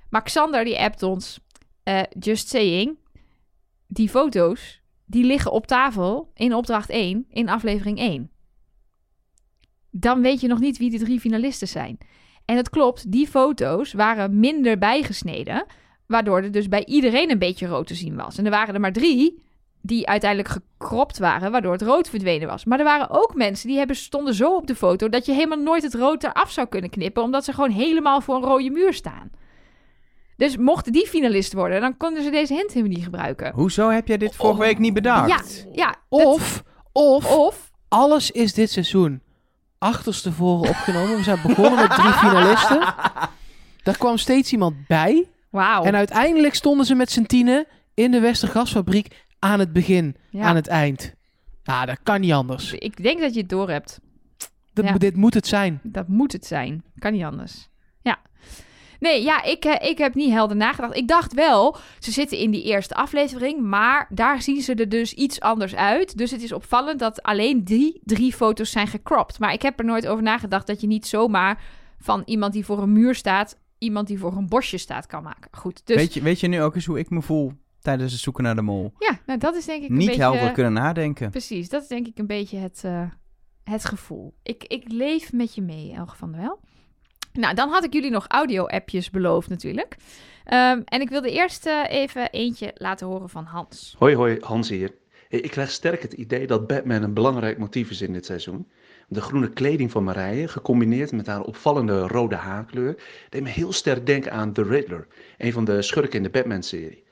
Maar 0.10 0.24
Xander 0.24 0.64
die 0.64 0.80
appt 0.80 1.04
ons. 1.04 1.40
eh, 1.84 2.02
just 2.20 2.48
saying. 2.50 2.98
Die 3.88 4.10
foto's, 4.10 4.82
die 5.06 5.24
liggen 5.24 5.52
op 5.52 5.68
tafel 5.68 6.32
in 6.34 6.54
opdracht 6.54 6.90
1 6.90 7.26
in 7.30 7.50
aflevering 7.50 7.98
1 7.98 8.32
dan 9.92 10.22
weet 10.22 10.42
je 10.42 10.48
nog 10.48 10.60
niet 10.60 10.78
wie 10.78 10.90
de 10.90 10.98
drie 10.98 11.20
finalisten 11.20 11.68
zijn. 11.68 11.98
En 12.50 12.56
het 12.58 12.70
klopt, 12.70 13.12
die 13.12 13.28
foto's 13.28 13.94
waren 13.94 14.40
minder 14.40 14.78
bijgesneden, 14.78 15.66
waardoor 16.08 16.42
er 16.42 16.52
dus 16.52 16.68
bij 16.68 16.86
iedereen 16.86 17.32
een 17.32 17.40
beetje 17.40 17.68
rood 17.68 17.88
te 17.88 17.96
zien 17.96 18.16
was. 18.16 18.38
En 18.38 18.46
er 18.46 18.52
waren 18.52 18.74
er 18.74 18.80
maar 18.80 18.92
drie 18.94 19.44
die 19.82 20.08
uiteindelijk 20.08 20.50
gekropt 20.78 21.18
waren, 21.18 21.52
waardoor 21.52 21.72
het 21.72 21.82
rood 21.82 22.10
verdwenen 22.10 22.48
was. 22.48 22.66
Maar 22.66 22.78
er 22.80 22.84
waren 22.86 23.10
ook 23.10 23.36
mensen 23.36 23.68
die 23.68 23.78
hebben, 23.78 23.96
stonden 23.96 24.34
zo 24.34 24.56
op 24.56 24.68
de 24.68 24.76
foto 24.76 25.10
dat 25.10 25.26
je 25.26 25.32
helemaal 25.34 25.58
nooit 25.58 25.84
het 25.84 25.94
rood 25.94 26.24
eraf 26.24 26.52
zou 26.52 26.68
kunnen 26.68 26.90
knippen, 26.90 27.24
omdat 27.24 27.46
ze 27.46 27.54
gewoon 27.54 27.70
helemaal 27.72 28.22
voor 28.22 28.36
een 28.36 28.42
rode 28.44 28.70
muur 28.70 28.94
staan. 28.94 29.32
Dus 30.38 30.58
mochten 30.58 30.92
die 30.92 31.08
finalist 31.08 31.54
worden, 31.54 31.82
dan 31.82 31.98
konden 31.98 32.24
ze 32.24 32.30
deze 32.30 32.54
hint 32.54 32.72
helemaal 32.74 32.96
niet 32.96 33.04
gebruiken. 33.04 33.54
Hoezo 33.54 33.90
heb 33.90 34.08
jij 34.08 34.18
dit 34.18 34.36
vorige 34.36 34.60
week 34.60 34.78
niet 34.80 34.94
bedacht? 34.94 35.28
Ja, 35.30 35.72
ja. 35.84 35.96
dat- 36.10 36.26
Of, 36.26 36.64
of, 36.92 37.36
of 37.38 37.72
alles 37.88 38.32
is 38.32 38.54
dit 38.54 38.70
seizoen 38.70 39.22
achterstevoren 39.80 40.70
opgenomen. 40.70 41.16
We 41.18 41.24
zijn 41.24 41.40
begonnen 41.46 41.76
met 41.80 41.90
drie 41.92 42.12
finalisten. 42.14 42.80
Daar 43.84 43.98
kwam 43.98 44.18
steeds 44.18 44.52
iemand 44.52 44.88
bij. 44.88 45.26
wauw. 45.50 45.84
En 45.84 45.96
uiteindelijk 45.96 46.56
stonden 46.56 46.86
ze 46.86 46.96
met 46.96 47.12
z'n 47.12 47.24
tienen 47.24 47.66
in 47.94 48.12
de 48.12 48.20
Westergasfabriek 48.20 49.26
aan 49.40 49.60
het 49.60 49.74
begin, 49.74 50.16
Ja. 50.30 50.44
aan 50.44 50.56
het 50.56 50.68
eind. 50.68 51.14
Ja, 51.64 51.86
dat 51.86 51.98
kan 52.04 52.22
niet 52.22 52.32
anders. 52.32 52.74
Ik 52.74 53.04
denk 53.04 53.20
dat 53.20 53.34
je 53.34 53.40
het 53.40 53.50
door 53.50 53.70
hebt. 53.70 54.00
Dat- 54.74 54.86
Ja. 54.86 54.94
Dit 54.94 55.16
moet 55.16 55.34
het 55.34 55.48
zijn. 55.48 55.80
Dat 55.84 56.08
moet 56.08 56.32
het 56.32 56.46
zijn. 56.46 56.84
Kan 57.00 57.12
niet 57.14 57.24
anders. 57.24 57.68
Ja. 58.02 58.18
Nee, 59.00 59.24
ja, 59.24 59.44
ik, 59.44 59.66
eh, 59.66 59.90
ik 59.90 59.98
heb 59.98 60.16
niet 60.16 60.32
helder 60.32 60.58
nagedacht. 60.58 60.96
Ik 60.96 61.08
dacht 61.08 61.34
wel, 61.34 61.78
ze 62.00 62.12
zitten 62.12 62.38
in 62.38 62.52
die 62.52 62.64
eerste 62.64 62.96
aflevering, 62.96 63.62
maar 63.62 64.08
daar 64.10 64.42
zien 64.42 64.62
ze 64.62 64.74
er 64.74 64.90
dus 64.90 65.14
iets 65.14 65.40
anders 65.40 65.76
uit. 65.76 66.18
Dus 66.18 66.32
het 66.32 66.42
is 66.42 66.52
opvallend 66.52 67.00
dat 67.00 67.24
alleen 67.24 67.64
die 67.64 68.02
drie 68.04 68.34
foto's 68.34 68.72
zijn 68.72 68.88
gecropt. 68.88 69.40
Maar 69.40 69.54
ik 69.54 69.62
heb 69.62 69.80
er 69.80 69.86
nooit 69.86 70.08
over 70.08 70.24
nagedacht 70.24 70.68
dat 70.68 70.82
je 70.82 70.88
niet 70.88 71.08
zomaar 71.08 71.62
van 72.00 72.22
iemand 72.26 72.54
die 72.54 72.66
voor 72.66 72.82
een 72.82 72.94
muur 72.94 73.16
staat, 73.16 73.58
iemand 73.78 74.08
die 74.08 74.20
voor 74.20 74.38
een 74.38 74.48
bosje 74.48 74.78
staat 74.78 75.06
kan 75.06 75.24
maken. 75.24 75.50
Goed, 75.52 75.82
dus 75.86 75.96
Weet, 75.96 76.14
je, 76.14 76.22
weet 76.22 76.40
je 76.40 76.48
nu 76.48 76.62
ook 76.62 76.76
eens 76.76 76.86
hoe 76.86 77.00
ik 77.00 77.10
me 77.10 77.22
voel 77.22 77.54
tijdens 77.82 78.12
het 78.12 78.22
zoeken 78.22 78.44
naar 78.44 78.56
de 78.56 78.62
mol? 78.62 78.94
ja, 79.00 79.20
nou 79.26 79.40
dat 79.40 79.56
is 79.56 79.66
denk 79.66 79.84
ik 79.84 79.90
een 79.90 79.96
Niet 79.98 80.08
beetje... 80.08 80.22
helder 80.22 80.52
kunnen 80.52 80.74
nadenken. 80.74 81.30
Precies, 81.30 81.70
dat 81.70 81.82
is 81.82 81.88
denk 81.88 82.08
ik 82.08 82.18
een 82.18 82.28
beetje 82.28 82.58
het, 82.58 82.82
eh, 82.84 83.02
het 83.64 83.86
gevoel. 83.86 84.34
Ik, 84.44 84.64
ik 84.64 84.84
leef 84.88 85.34
met 85.34 85.56
je 85.56 85.62
mee, 85.62 85.94
Elge 85.94 86.16
van 86.16 86.32
der 86.32 86.42
Wel. 86.42 86.60
Nou, 87.40 87.56
dan 87.56 87.70
had 87.70 87.84
ik 87.84 87.94
jullie 87.94 88.12
nog 88.12 88.26
audio-appjes 88.28 89.10
beloofd 89.10 89.50
natuurlijk. 89.50 89.96
Ehm, 90.46 90.82
en 90.86 91.02
ik 91.02 91.10
wilde 91.10 91.32
eerst 91.32 91.66
eh, 91.66 91.84
even 91.90 92.30
eentje 92.32 92.72
laten 92.76 93.08
horen 93.08 93.30
van 93.30 93.44
Hans. 93.44 93.96
Hoi, 93.98 94.16
hoi, 94.16 94.38
Hans 94.40 94.70
hier. 94.70 94.92
Ik 95.30 95.52
krijg 95.52 95.72
sterk 95.72 96.02
het 96.02 96.14
idee 96.14 96.48
dat 96.48 96.68
Batman 96.68 97.04
een 97.04 97.14
belangrijk 97.14 97.58
motief 97.58 97.90
is 97.90 98.02
in 98.02 98.14
dit 98.14 98.26
seizoen. 98.26 98.68
De 99.08 99.22
groene 99.22 99.50
kleding 99.50 99.92
van 99.92 100.04
Marije, 100.04 100.48
gecombineerd 100.48 101.12
met 101.12 101.28
haar 101.28 101.42
opvallende 101.42 102.08
rode 102.08 102.36
haarkleur, 102.36 102.96
deed 103.30 103.44
me 103.44 103.50
heel 103.50 103.74
sterk 103.74 104.06
denken 104.06 104.32
aan 104.32 104.54
The 104.54 104.64
Riddler, 104.64 105.08
een 105.38 105.54
van 105.54 105.66
de 105.66 105.82
schurken 105.82 106.18
in 106.18 106.24
de 106.24 106.30
Batman-serie. 106.30 107.04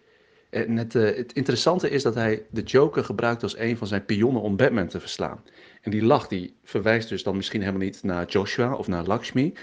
En 0.49 0.78
het, 0.78 0.95
eh, 0.95 1.15
het 1.15 1.34
interessante 1.34 1.89
is 1.89 2.03
dat 2.03 2.15
hij 2.15 2.45
de 2.49 2.61
Joker 2.61 3.03
gebruikt 3.03 3.43
als 3.43 3.57
een 3.57 3.78
van 3.78 3.88
zijn 3.88 4.05
pionnen 4.05 4.41
om 4.41 4.55
Batman 4.55 4.88
te 4.88 4.99
verslaan. 4.99 5.43
En 5.82 5.91
die 5.91 6.03
lach 6.03 6.28
die 6.28 6.55
verwijst 6.63 7.09
dus 7.09 7.23
dan 7.23 7.36
misschien 7.36 7.61
helemaal 7.61 7.82
niet 7.82 8.03
naar 8.03 8.25
Joshua 8.25 8.73
of 8.73 8.88
naar 8.88 9.05
Lakshmi, 9.05 9.53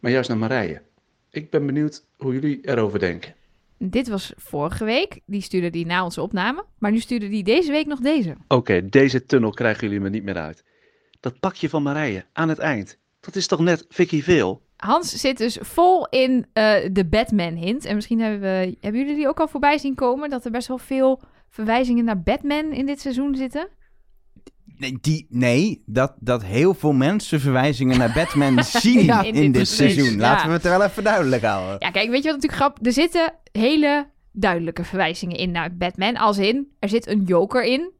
maar 0.00 0.10
juist 0.10 0.28
naar 0.28 0.38
Marije. 0.38 0.82
Ik 1.30 1.50
ben 1.50 1.66
benieuwd 1.66 2.04
hoe 2.16 2.32
jullie 2.32 2.58
erover 2.62 2.98
denken. 2.98 3.34
Dit 3.78 4.08
was 4.08 4.32
vorige 4.36 4.84
week. 4.84 5.20
Die 5.26 5.40
stuurde 5.40 5.70
die 5.70 5.86
na 5.86 6.04
onze 6.04 6.22
opname. 6.22 6.64
Maar 6.78 6.90
nu 6.90 6.98
stuurde 6.98 7.28
die 7.28 7.42
deze 7.42 7.70
week 7.70 7.86
nog 7.86 8.00
deze. 8.00 8.36
Oké, 8.48 8.88
deze 8.88 9.24
tunnel 9.26 9.50
krijgen 9.50 9.82
jullie 9.82 10.00
me 10.00 10.10
niet 10.10 10.22
meer 10.22 10.36
uit. 10.36 10.64
Dat 11.20 11.40
pakje 11.40 11.68
van 11.68 11.82
Marije 11.82 12.24
aan 12.32 12.48
het 12.48 12.58
eind. 12.58 12.98
Dat 13.20 13.36
is 13.36 13.46
toch 13.46 13.60
net 13.60 13.86
Vicky 13.88 14.22
Veel? 14.22 14.62
Hans 14.76 15.20
zit 15.20 15.38
dus 15.38 15.58
vol 15.60 16.08
in 16.08 16.46
eh, 16.52 16.74
de 16.92 17.06
Batman-hint. 17.06 17.84
En 17.84 17.94
misschien 17.94 18.20
hebben, 18.20 18.40
we, 18.40 18.76
hebben 18.80 19.00
jullie 19.00 19.16
die 19.16 19.28
ook 19.28 19.40
al 19.40 19.48
voorbij 19.48 19.78
zien 19.78 19.94
komen. 19.94 20.30
Dat 20.30 20.44
er 20.44 20.50
best 20.50 20.68
wel 20.68 20.78
veel 20.78 21.20
verwijzingen 21.48 22.04
naar 22.04 22.22
Batman 22.22 22.72
in 22.72 22.86
dit 22.86 23.00
seizoen 23.00 23.34
zitten. 23.34 23.68
Nee, 24.80 24.98
die, 25.00 25.26
nee 25.28 25.82
dat, 25.86 26.14
dat 26.18 26.44
heel 26.44 26.74
veel 26.74 26.92
mensen 26.92 27.40
verwijzingen 27.40 27.98
naar 27.98 28.12
Batman 28.14 28.64
zien 28.82 29.04
Ja, 29.04 29.22
in, 29.22 29.34
in 29.34 29.42
dit 29.42 29.54
dit 29.54 29.68
seizoen, 29.68 30.10
ja. 30.10 30.16
Laten 30.16 30.46
we 30.46 30.52
het 30.52 30.64
er 30.64 30.78
wel 30.78 30.82
even 30.82 31.04
duidelijk 31.04 31.42
houden. 31.42 31.76
Ja, 31.78 31.90
kijk, 31.90 32.10
weet 32.10 32.22
je 32.22 32.30
wat 32.30 32.40
natuurlijk 32.40 32.62
grappig... 32.62 32.86
Er 32.86 32.92
zitten 32.92 33.34
hele 33.52 34.06
duidelijke 34.32 34.84
verwijzingen 34.84 35.36
in 35.36 35.50
naar 35.50 35.76
Batman. 35.76 36.16
Als 36.16 36.38
in, 36.38 36.68
er 36.78 36.88
zit 36.88 37.06
een 37.06 37.22
Joker 37.22 37.64
in. 37.64 37.92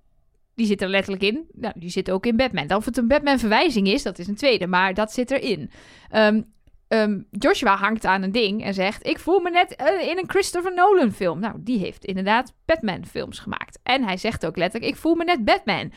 Die 0.54 0.66
zit 0.66 0.82
er 0.82 0.88
letterlijk 0.88 1.22
in. 1.22 1.46
Nou, 1.52 1.74
die 1.76 1.90
zit 1.90 2.10
ook 2.10 2.26
in 2.26 2.36
Batman. 2.36 2.74
Of 2.74 2.84
het 2.84 2.96
een 2.96 3.08
Batman-verwijzing 3.08 3.88
is, 3.88 4.02
dat 4.02 4.18
is 4.18 4.26
een 4.26 4.34
tweede. 4.34 4.66
Maar 4.66 4.94
dat 4.94 5.12
zit 5.12 5.30
erin. 5.30 5.70
Ehm, 6.10 7.20
Joshua 7.30 7.76
hangt 7.76 8.04
aan 8.04 8.22
een 8.22 8.32
ding 8.32 8.64
en 8.64 8.74
zegt... 8.74 9.06
Ik 9.06 9.18
voel 9.18 9.40
me 9.40 9.50
net 9.50 9.76
eh, 9.76 10.08
in 10.08 10.18
een 10.18 10.28
Christopher 10.30 10.74
Nolan 10.74 11.12
film. 11.12 11.40
Nou, 11.40 11.54
die 11.58 11.78
heeft 11.78 12.04
inderdaad 12.04 12.54
Batman-films 12.64 13.38
gemaakt. 13.38 13.78
En 13.82 14.04
hij 14.04 14.16
zegt 14.16 14.46
ook 14.46 14.56
letterlijk... 14.56 14.92
Ik 14.92 14.98
voel 14.98 15.14
me 15.14 15.24
net 15.24 15.44
Batman. 15.44 15.92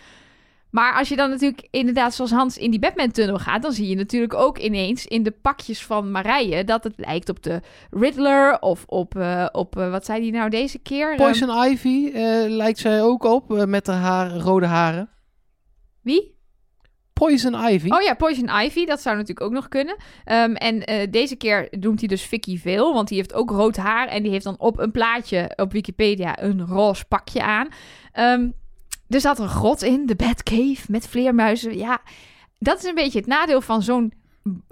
Maar 0.73 0.93
als 0.93 1.09
je 1.09 1.15
dan 1.15 1.29
natuurlijk 1.29 1.67
inderdaad 1.71 2.13
zoals 2.13 2.31
Hans 2.31 2.57
in 2.57 2.71
die 2.71 2.79
Batman-tunnel 2.79 3.37
gaat... 3.39 3.61
dan 3.61 3.71
zie 3.71 3.87
je 3.87 3.95
natuurlijk 3.95 4.33
ook 4.33 4.57
ineens 4.57 5.05
in 5.05 5.23
de 5.23 5.31
pakjes 5.31 5.83
van 5.83 6.11
Marije... 6.11 6.63
dat 6.63 6.83
het 6.83 6.93
lijkt 6.95 7.29
op 7.29 7.43
de 7.43 7.61
Riddler 7.91 8.59
of 8.59 8.83
op... 8.87 9.15
eh, 9.15 9.45
op 9.51 9.77
eh, 9.77 9.91
wat 9.91 10.05
zei 10.05 10.21
die 10.21 10.31
nou 10.31 10.49
deze 10.49 10.79
keer? 10.79 11.15
Poison 11.15 11.63
Ivy 11.65 12.11
eh, 12.13 12.45
lijkt 12.47 12.79
zij 12.79 13.01
ook 13.01 13.23
op 13.23 13.65
met 13.65 13.87
haar 13.87 13.97
haar, 13.97 14.31
rode 14.31 14.65
haren. 14.65 14.99
Ehm, 14.99 15.07
wie? 16.01 16.37
Poison 17.13 17.53
Ivy. 17.53 17.89
Oh 17.89 18.01
ja, 18.01 18.13
Poison 18.13 18.49
Ivy, 18.49 18.85
dat 18.85 19.01
zou 19.01 19.15
natuurlijk 19.15 19.45
ook 19.45 19.53
nog 19.53 19.67
kunnen. 19.67 19.95
Ehm, 20.25 20.53
en 20.53 20.83
deze 21.11 21.35
keer 21.35 21.67
noemt 21.71 21.99
hij 21.99 22.07
dus 22.07 22.23
Vicky 22.23 22.57
Veel, 22.57 22.93
want 22.93 23.07
die 23.07 23.17
heeft 23.17 23.33
ook 23.33 23.49
rood 23.49 23.75
haar... 23.75 24.07
en 24.07 24.23
die 24.23 24.31
heeft 24.31 24.43
dan 24.43 24.59
op 24.59 24.79
een 24.79 24.91
plaatje 24.91 25.51
op 25.55 25.71
Wikipedia 25.71 26.43
een 26.43 26.65
roze 26.65 27.05
pakje 27.05 27.43
aan. 27.43 27.67
Ehm, 28.11 28.47
er 29.09 29.21
zat 29.21 29.39
een 29.39 29.49
grot 29.49 29.81
in, 29.81 30.05
de 30.05 30.15
Batcave, 30.15 30.81
met 30.87 31.07
vleermuizen. 31.07 31.77
Ja, 31.77 32.01
dat 32.59 32.77
is 32.77 32.83
een 32.83 32.95
beetje 32.95 33.19
het 33.19 33.27
nadeel 33.27 33.61
van 33.61 33.81
zo'n 33.81 34.13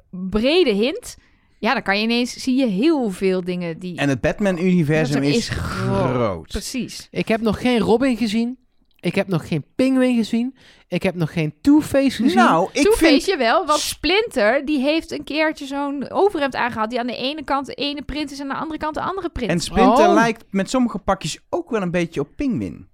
brede 0.10 0.72
hint. 0.72 1.18
Ja, 1.60 1.74
dan 1.74 1.82
kan 1.84 1.98
je 1.98 2.04
ineens, 2.04 2.34
zie 2.34 2.56
je 2.56 2.66
heel 2.66 3.10
veel 3.10 3.44
dingen 3.44 3.80
die... 3.80 3.98
En 3.98 4.10
het 4.10 4.22
Batman-universum 4.22 5.24
is, 5.24 5.38
is 5.38 5.50
groot. 5.50 6.10
groot. 6.10 6.48
Precies. 6.48 7.08
Ik 7.12 7.28
heb 7.28 7.42
nog 7.42 7.62
geen 7.62 7.80
Robin 7.80 8.18
gezien. 8.18 8.58
Ik 9.00 9.16
heb 9.16 9.28
nog 9.28 9.48
geen 9.48 9.66
Penguin 9.76 10.16
gezien. 10.16 10.56
Ik 10.88 11.04
heb 11.04 11.16
nog 11.16 11.34
geen 11.34 11.54
Two-Face 11.62 12.24
gezien. 12.24 12.38
Nou, 12.38 12.70
ik 12.74 12.82
Two-Face 12.82 13.06
vind... 13.06 13.26
je 13.26 13.38
wel, 13.38 13.66
want 13.66 13.80
Splinter 13.80 14.66
die 14.66 14.80
heeft 14.80 15.12
een 15.12 15.24
keertje 15.24 15.66
zo'n 15.66 16.10
overhemd 16.10 16.56
aangehad... 16.56 16.90
die 16.90 17.00
aan 17.00 17.08
de 17.08 17.16
ene 17.16 17.44
kant 17.44 17.66
de 17.66 17.74
ene 17.74 18.02
print 18.02 18.32
is 18.32 18.40
en 18.40 18.50
aan 18.50 18.56
de 18.56 18.62
andere 18.62 18.80
kant 18.80 18.94
de 18.94 19.02
andere 19.02 19.30
print. 19.30 19.52
En 19.52 19.60
Splinter 19.60 20.08
Oh. 20.08 20.14
lijkt 20.14 20.44
met 20.50 20.70
sommige 20.70 20.98
pakjes 20.98 21.40
ook 21.50 21.70
wel 21.70 21.82
een 21.82 21.92
beetje 21.92 22.20
op 22.20 22.28
Penguin. 22.36 22.90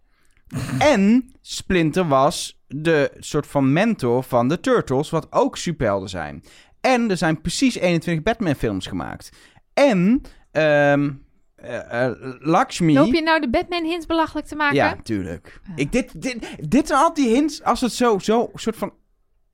En 0.80 1.32
Splinter 1.42 2.08
was 2.08 2.60
de 2.68 3.12
soort 3.20 3.48
van 3.48 3.74
mentor 3.74 4.24
van 4.24 4.48
de 4.48 4.60
Turtles, 4.60 5.10
wat 5.10 5.28
ook 5.30 5.58
superhelden 5.58 6.10
zijn. 6.10 6.44
En 6.82 7.10
er 7.10 7.18
zijn 7.18 7.42
precies 7.42 7.76
21 7.76 8.24
Batman-films 8.24 8.88
gemaakt. 8.88 9.30
En 9.74 10.22
eh, 10.52 10.94
eh, 10.94 12.12
Lakshmi... 12.40 12.94
Loop 12.94 13.14
je 13.14 13.22
nou 13.22 13.42
de 13.42 13.50
Batman-hints 13.50 14.06
belachelijk 14.06 14.48
te 14.48 14.56
maken? 14.56 14.76
Ja, 14.76 14.98
tuurlijk. 15.04 15.62
Ik, 15.76 15.92
dit, 15.92 16.22
dit, 16.22 16.70
dit 16.70 16.88
zijn 16.88 17.00
altijd 17.00 17.28
die 17.28 17.36
hints. 17.36 17.64
Als 17.64 17.82
het 17.82 17.92
zo, 17.92 18.20
zo 18.20 18.50
soort 18.54 18.76
van 18.76 18.94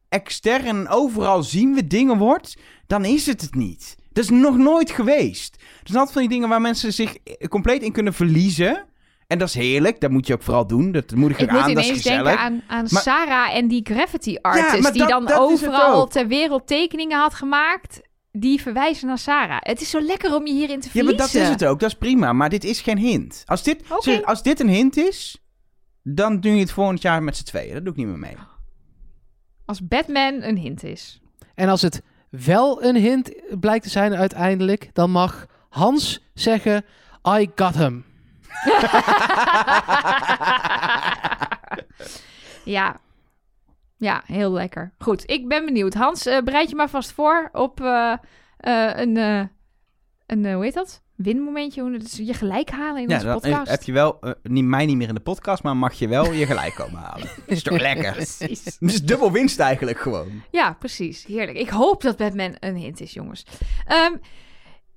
extern 0.10 0.66
en 0.66 0.90
overal 0.90 1.44
zien 1.44 1.74
we 1.74 1.88
dingen 1.88 2.18
wordt, 2.18 2.58
dan 2.88 3.06
is 3.06 3.26
het 3.26 3.42
het 3.42 3.56
niet. 3.56 3.96
Dat 4.12 4.24
is 4.24 4.30
nog 4.30 4.58
nooit 4.58 4.92
geweest. 4.92 5.56
Er 5.56 5.62
zijn 5.84 5.98
altijd 5.98 6.12
van 6.12 6.22
die 6.22 6.32
dingen 6.32 6.50
waar 6.50 6.62
mensen 6.62 6.94
zich 6.94 7.18
compleet 7.50 7.82
in 7.82 7.92
kunnen 7.92 8.14
verliezen. 8.14 8.86
En 9.34 9.40
dat 9.40 9.48
is 9.48 9.54
heerlijk. 9.54 10.00
Dat 10.02 10.12
moet 10.12 10.28
je 10.28 10.34
ook 10.34 10.42
vooral 10.44 10.68
doen. 10.68 10.92
Dat 10.92 11.12
moedig 11.12 11.38
ik 11.38 11.44
Ik 11.46 11.52
moet 11.52 11.62
aan. 11.62 11.74
Dat 11.74 11.78
is 11.78 11.90
ineens 11.90 12.02
gezellig. 12.04 12.24
denken 12.26 12.44
aan, 12.46 12.62
aan 12.68 12.86
Maar- 12.92 13.02
Sarah 13.02 13.56
en 13.56 13.68
die 13.68 13.82
graffiti 13.84 14.38
artist... 14.42 14.92
die 14.92 15.02
dat- 15.02 15.10
dan 15.10 15.26
dat 15.26 15.40
overal 15.40 16.08
ter 16.08 16.28
wereld 16.28 16.68
tekeningen 16.68 17.20
had 17.20 17.34
gemaakt... 17.34 18.02
die 18.32 18.62
verwijzen 18.62 19.08
naar 19.08 19.18
Sarah. 19.18 19.58
Het 19.60 19.82
is 19.82 19.90
zo 19.90 20.02
lekker 20.02 20.36
om 20.36 20.46
je 20.48 20.54
hierin 20.54 20.80
te 20.80 20.90
Ja, 20.94 21.04
maar 21.04 21.14
verliezen. 21.14 21.40
dat 21.40 21.48
is 21.48 21.50
het 21.62 21.66
ook. 21.66 21.80
Dat 21.80 21.90
is 21.90 21.96
prima. 21.98 22.34
Maar 22.34 22.50
dit 22.50 22.64
is 22.64 22.82
geen 22.82 22.98
hint. 22.98 23.44
Als 23.46 23.64
dit, 23.64 23.84
als 24.24 24.44
dit 24.44 24.60
een 24.60 24.70
hint 24.70 24.98
is, 24.98 25.44
dan 26.04 26.40
doe 26.40 26.54
je 26.54 26.60
het 26.60 26.72
volgend 26.72 27.02
jaar 27.02 27.24
met 27.24 27.38
z'n 27.38 27.44
tweeën. 27.44 27.74
Dat 27.74 27.84
doe 27.84 27.92
ik 27.92 27.98
niet 28.00 28.08
meer 28.08 28.20
mee. 28.20 28.36
Als 29.66 29.88
Batman 29.88 30.42
een 30.42 30.58
hint 30.58 30.84
is. 30.84 31.22
En 31.56 31.70
als 31.70 31.82
het 31.82 32.02
wel 32.30 32.84
een 32.84 32.96
hint 32.96 33.32
blijkt 33.60 33.84
te 33.84 33.90
zijn 33.90 34.14
uiteindelijk, 34.16 34.90
dan 34.94 35.12
mag 35.12 35.46
Hans 35.70 36.30
zeggen: 36.34 36.86
I 37.40 37.50
got 37.56 37.76
him. 37.76 38.06
ja. 42.78 43.02
Ja, 43.98 44.24
heel 44.26 44.52
lekker. 44.52 44.94
Goed, 44.98 45.30
ik 45.30 45.48
ben 45.48 45.66
benieuwd. 45.66 45.94
Hans, 45.94 46.26
eh, 46.26 46.42
bereid 46.44 46.70
je 46.70 46.76
maar 46.76 46.90
vast 46.90 47.12
voor 47.12 47.50
op 47.52 47.82
eh, 47.82 48.14
eh, 48.58 49.00
een, 49.00 49.16
een 50.26 50.54
hoe 50.54 50.64
heet 50.64 50.74
dat? 50.74 51.02
Winmomentje, 51.16 51.98
dus 51.98 52.18
je 52.18 52.34
gelijk 52.34 52.70
halen 52.70 53.02
in 53.02 53.10
Ja, 53.10 53.16
onze 53.16 53.28
podcast. 53.28 53.72
heb 53.72 53.84
je 53.84 53.92
wel, 53.92 54.20
niet, 54.44 54.64
mij 54.64 54.86
niet 54.86 54.98
meer 54.98 55.08
in 55.08 55.14
de 55.14 55.20
podcast, 55.20 55.64
maar 55.64 55.78
mag 55.78 55.94
je 55.94 56.08
wel 56.08 56.32
je 56.32 56.46
gelijk 56.46 56.76
komen 56.76 57.00
halen. 57.00 57.28
is 57.46 57.64
toch 57.64 57.80
lekker? 57.80 58.12
Precies. 58.12 58.66
Het 58.66 58.78
is 58.80 59.04
dubbel 59.04 59.32
winst 59.32 59.60
eigenlijk 59.60 60.00
gewoon. 60.00 60.44
Ja, 60.52 60.74
precies. 60.80 61.26
Heerlijk. 61.26 61.58
Ik 61.58 61.70
hoop 61.70 62.02
dat 62.02 62.18
Batman 62.18 62.56
een 62.60 62.76
hint 62.76 63.02
is, 63.02 63.14
jongens. 63.14 63.46
Ehm, 63.86 64.14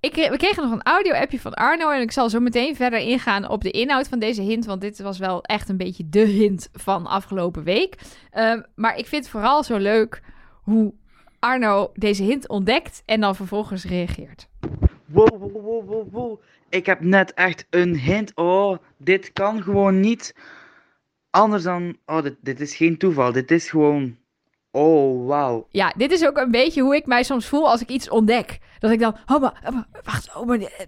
ik, 0.06 0.12
kreeg- 0.12 0.30
we 0.30 0.36
kregen 0.36 0.62
nog 0.62 0.72
een 0.72 0.82
audio-appje 0.82 1.40
van 1.40 1.54
Arno. 1.54 1.90
En 1.90 2.00
ik 2.00 2.12
zal 2.12 2.30
zo 2.30 2.40
meteen 2.40 2.76
verder 2.76 2.98
ingaan 2.98 3.48
op 3.48 3.62
de 3.62 3.70
inhoud 3.70 4.08
van 4.08 4.18
deze 4.18 4.42
hint. 4.42 4.64
Want 4.66 4.80
dit 4.80 4.98
was 5.00 5.18
wel 5.18 5.42
echt 5.42 5.68
een 5.68 5.76
beetje 5.76 6.08
de 6.08 6.18
hint 6.24 6.68
van 6.72 7.06
afgelopen 7.06 7.62
week. 7.64 7.94
Ehm, 8.30 8.62
maar 8.74 8.96
ik 8.98 9.06
vind 9.06 9.28
vooral 9.28 9.64
zo 9.64 9.76
leuk 9.76 10.22
hoe 10.62 10.94
Arno 11.38 11.90
deze 11.94 12.22
hint 12.22 12.48
ontdekt 12.48 13.02
en 13.04 13.20
dan 13.20 13.36
vervolgens 13.36 13.84
reageert. 13.84 14.48
Wow, 15.06 15.28
wow, 15.28 15.86
wow, 15.88 16.12
wow. 16.12 16.40
Ik 16.68 16.86
heb 16.86 17.00
net 17.00 17.34
echt 17.34 17.66
een 17.70 17.96
hint. 17.96 18.32
Oh, 18.34 18.76
dit 18.96 19.32
kan 19.32 19.62
gewoon 19.62 20.00
niet 20.00 20.34
anders 21.30 21.62
dan. 21.62 21.96
Oh, 22.06 22.22
dit, 22.22 22.36
dit 22.40 22.60
is 22.60 22.76
geen 22.76 22.98
toeval. 22.98 23.32
Dit 23.32 23.50
is 23.50 23.70
gewoon. 23.70 24.16
Oh, 24.76 25.26
wauw. 25.26 25.66
Ja, 25.70 25.92
dit 25.96 26.10
is 26.10 26.26
ook 26.26 26.36
een 26.36 26.50
beetje 26.50 26.82
hoe 26.82 26.96
ik 26.96 27.06
mij 27.06 27.22
soms 27.22 27.46
voel 27.46 27.70
als 27.70 27.80
ik 27.80 27.88
iets 27.88 28.08
ontdek. 28.08 28.58
Dat 28.78 28.90
ik 28.90 28.98
dan, 28.98 29.16
oh 29.26 29.40
maar, 29.40 29.62
oh, 29.66 29.82
wacht, 30.04 30.36
oh 30.36 30.46
maar, 30.46 30.58
eh, 30.58 30.86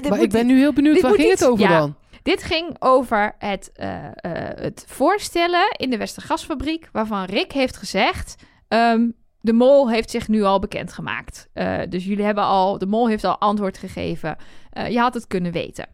dit 0.00 0.08
Maar 0.08 0.20
ik 0.20 0.30
ben 0.30 0.46
nu 0.46 0.58
heel 0.58 0.72
benieuwd, 0.72 0.94
dit 0.94 1.02
waar 1.02 1.14
ging 1.14 1.30
het 1.30 1.44
over 1.44 1.68
ja. 1.68 1.78
dan? 1.78 1.94
Dit 2.26 2.42
ging 2.42 2.76
over 2.78 3.34
het, 3.38 3.70
eh, 3.74 4.04
eh, 4.06 4.12
het 4.58 4.84
voorstellen 4.88 5.74
in 5.76 5.90
de 5.90 5.96
Westergasfabriek, 5.96 6.88
waarvan 6.92 7.24
Rick 7.24 7.52
heeft 7.52 7.76
gezegd: 7.76 8.34
ehm, 8.68 9.08
de 9.40 9.52
mol 9.52 9.90
heeft 9.90 10.10
zich 10.10 10.28
nu 10.28 10.42
al 10.42 10.58
bekendgemaakt. 10.58 11.48
Eh 11.52 11.78
dus 11.88 12.04
jullie 12.04 12.24
hebben 12.24 12.44
al, 12.44 12.78
de 12.78 12.86
mol 12.86 13.08
heeft 13.08 13.24
al 13.24 13.38
antwoord 13.38 13.78
gegeven. 13.78 14.36
Eh, 14.70 14.88
je 14.88 14.98
had 14.98 15.14
het 15.14 15.26
kunnen 15.26 15.52
weten. 15.52 15.88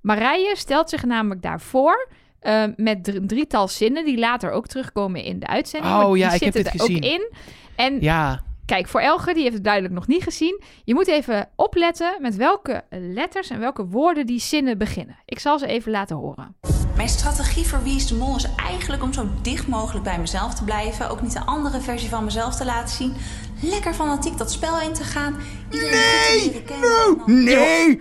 Marije 0.00 0.56
stelt 0.56 0.90
zich 0.90 1.04
namelijk 1.04 1.42
daarvoor. 1.42 2.08
Eh, 2.40 2.64
met 2.76 3.04
dr- 3.04 3.14
een 3.16 3.26
drietal 3.26 3.68
zinnen 3.68 4.04
die 4.04 4.18
later 4.18 4.50
ook 4.50 4.66
terugkomen 4.66 5.22
in 5.22 5.38
de 5.38 5.46
uitzending. 5.46 5.94
Oh 5.94 6.16
ja, 6.16 6.32
ik 6.32 6.40
heb 6.40 6.42
zitten 6.54 6.62
dit 6.64 6.72
er 6.72 6.80
gezien. 6.80 6.96
ook 6.96 7.02
in. 7.10 7.32
En 7.76 8.00
Ja, 8.00 8.46
Kijk, 8.66 8.88
voor 8.88 9.00
Elge, 9.00 9.32
die 9.34 9.42
heeft 9.42 9.54
het 9.54 9.64
duidelijk 9.64 9.94
nog 9.94 10.06
niet 10.06 10.22
gezien. 10.22 10.62
Je 10.84 10.94
moet 10.94 11.08
even 11.08 11.48
opletten 11.56 12.16
met 12.20 12.36
welke 12.36 12.84
letters 12.90 13.50
en 13.50 13.58
welke 13.60 13.86
woorden 13.86 14.26
die 14.26 14.40
zinnen 14.40 14.78
beginnen. 14.78 15.16
Ik 15.24 15.38
zal 15.38 15.58
ze 15.58 15.66
even 15.66 15.90
laten 15.90 16.16
horen. 16.16 16.56
Mijn 16.96 17.08
strategie 17.08 17.66
voor 17.66 17.82
Wie 17.82 17.96
is 17.96 18.06
de 18.06 18.14
Mol 18.14 18.36
is 18.36 18.46
eigenlijk 18.56 19.02
om 19.02 19.12
zo 19.12 19.28
dicht 19.42 19.66
mogelijk 19.66 20.04
bij 20.04 20.18
mezelf 20.18 20.54
te 20.54 20.64
blijven. 20.64 21.10
Ook 21.10 21.22
niet 21.22 21.34
een 21.34 21.44
andere 21.44 21.80
versie 21.80 22.08
van 22.08 22.24
mezelf 22.24 22.54
te 22.56 22.64
laten 22.64 22.94
zien. 22.96 23.14
Lekker 23.62 23.94
fanatiek 23.94 24.38
dat 24.38 24.52
spel 24.52 24.80
in 24.80 24.92
te 24.92 25.04
gaan. 25.04 25.36
Iedereen 25.70 25.92
goed 25.98 26.42
te 26.42 26.46
leren 26.50 26.64
kennen. 26.64 26.88
en 27.06 27.16
dan- 27.26 27.44
Nee! 27.44 28.00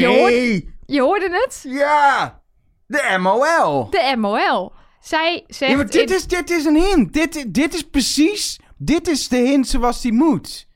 Nee! 0.00 0.74
Je 0.86 1.00
hoorde 1.00 1.28
het? 1.30 1.64
Ja! 1.68 2.40
De 2.86 3.16
MOL! 3.20 3.90
De 3.90 4.14
MOL. 4.18 4.72
Zij 5.00 5.44
zegt... 5.46 5.70
Ja, 5.70 5.76
maar 5.76 5.86
dit 5.90 6.10
in- 6.10 6.16
is, 6.16 6.26
dit 6.26 6.50
is 6.50 6.64
een 6.64 6.76
hint. 6.76 7.12
Dit, 7.12 7.54
dit 7.54 7.74
is 7.74 7.82
precies... 7.82 8.60
Dit 8.78 9.08
is 9.08 9.28
de 9.28 9.36
hint 9.36 9.68
zoals 9.68 10.00
die 10.00 10.12
moet. 10.12 10.68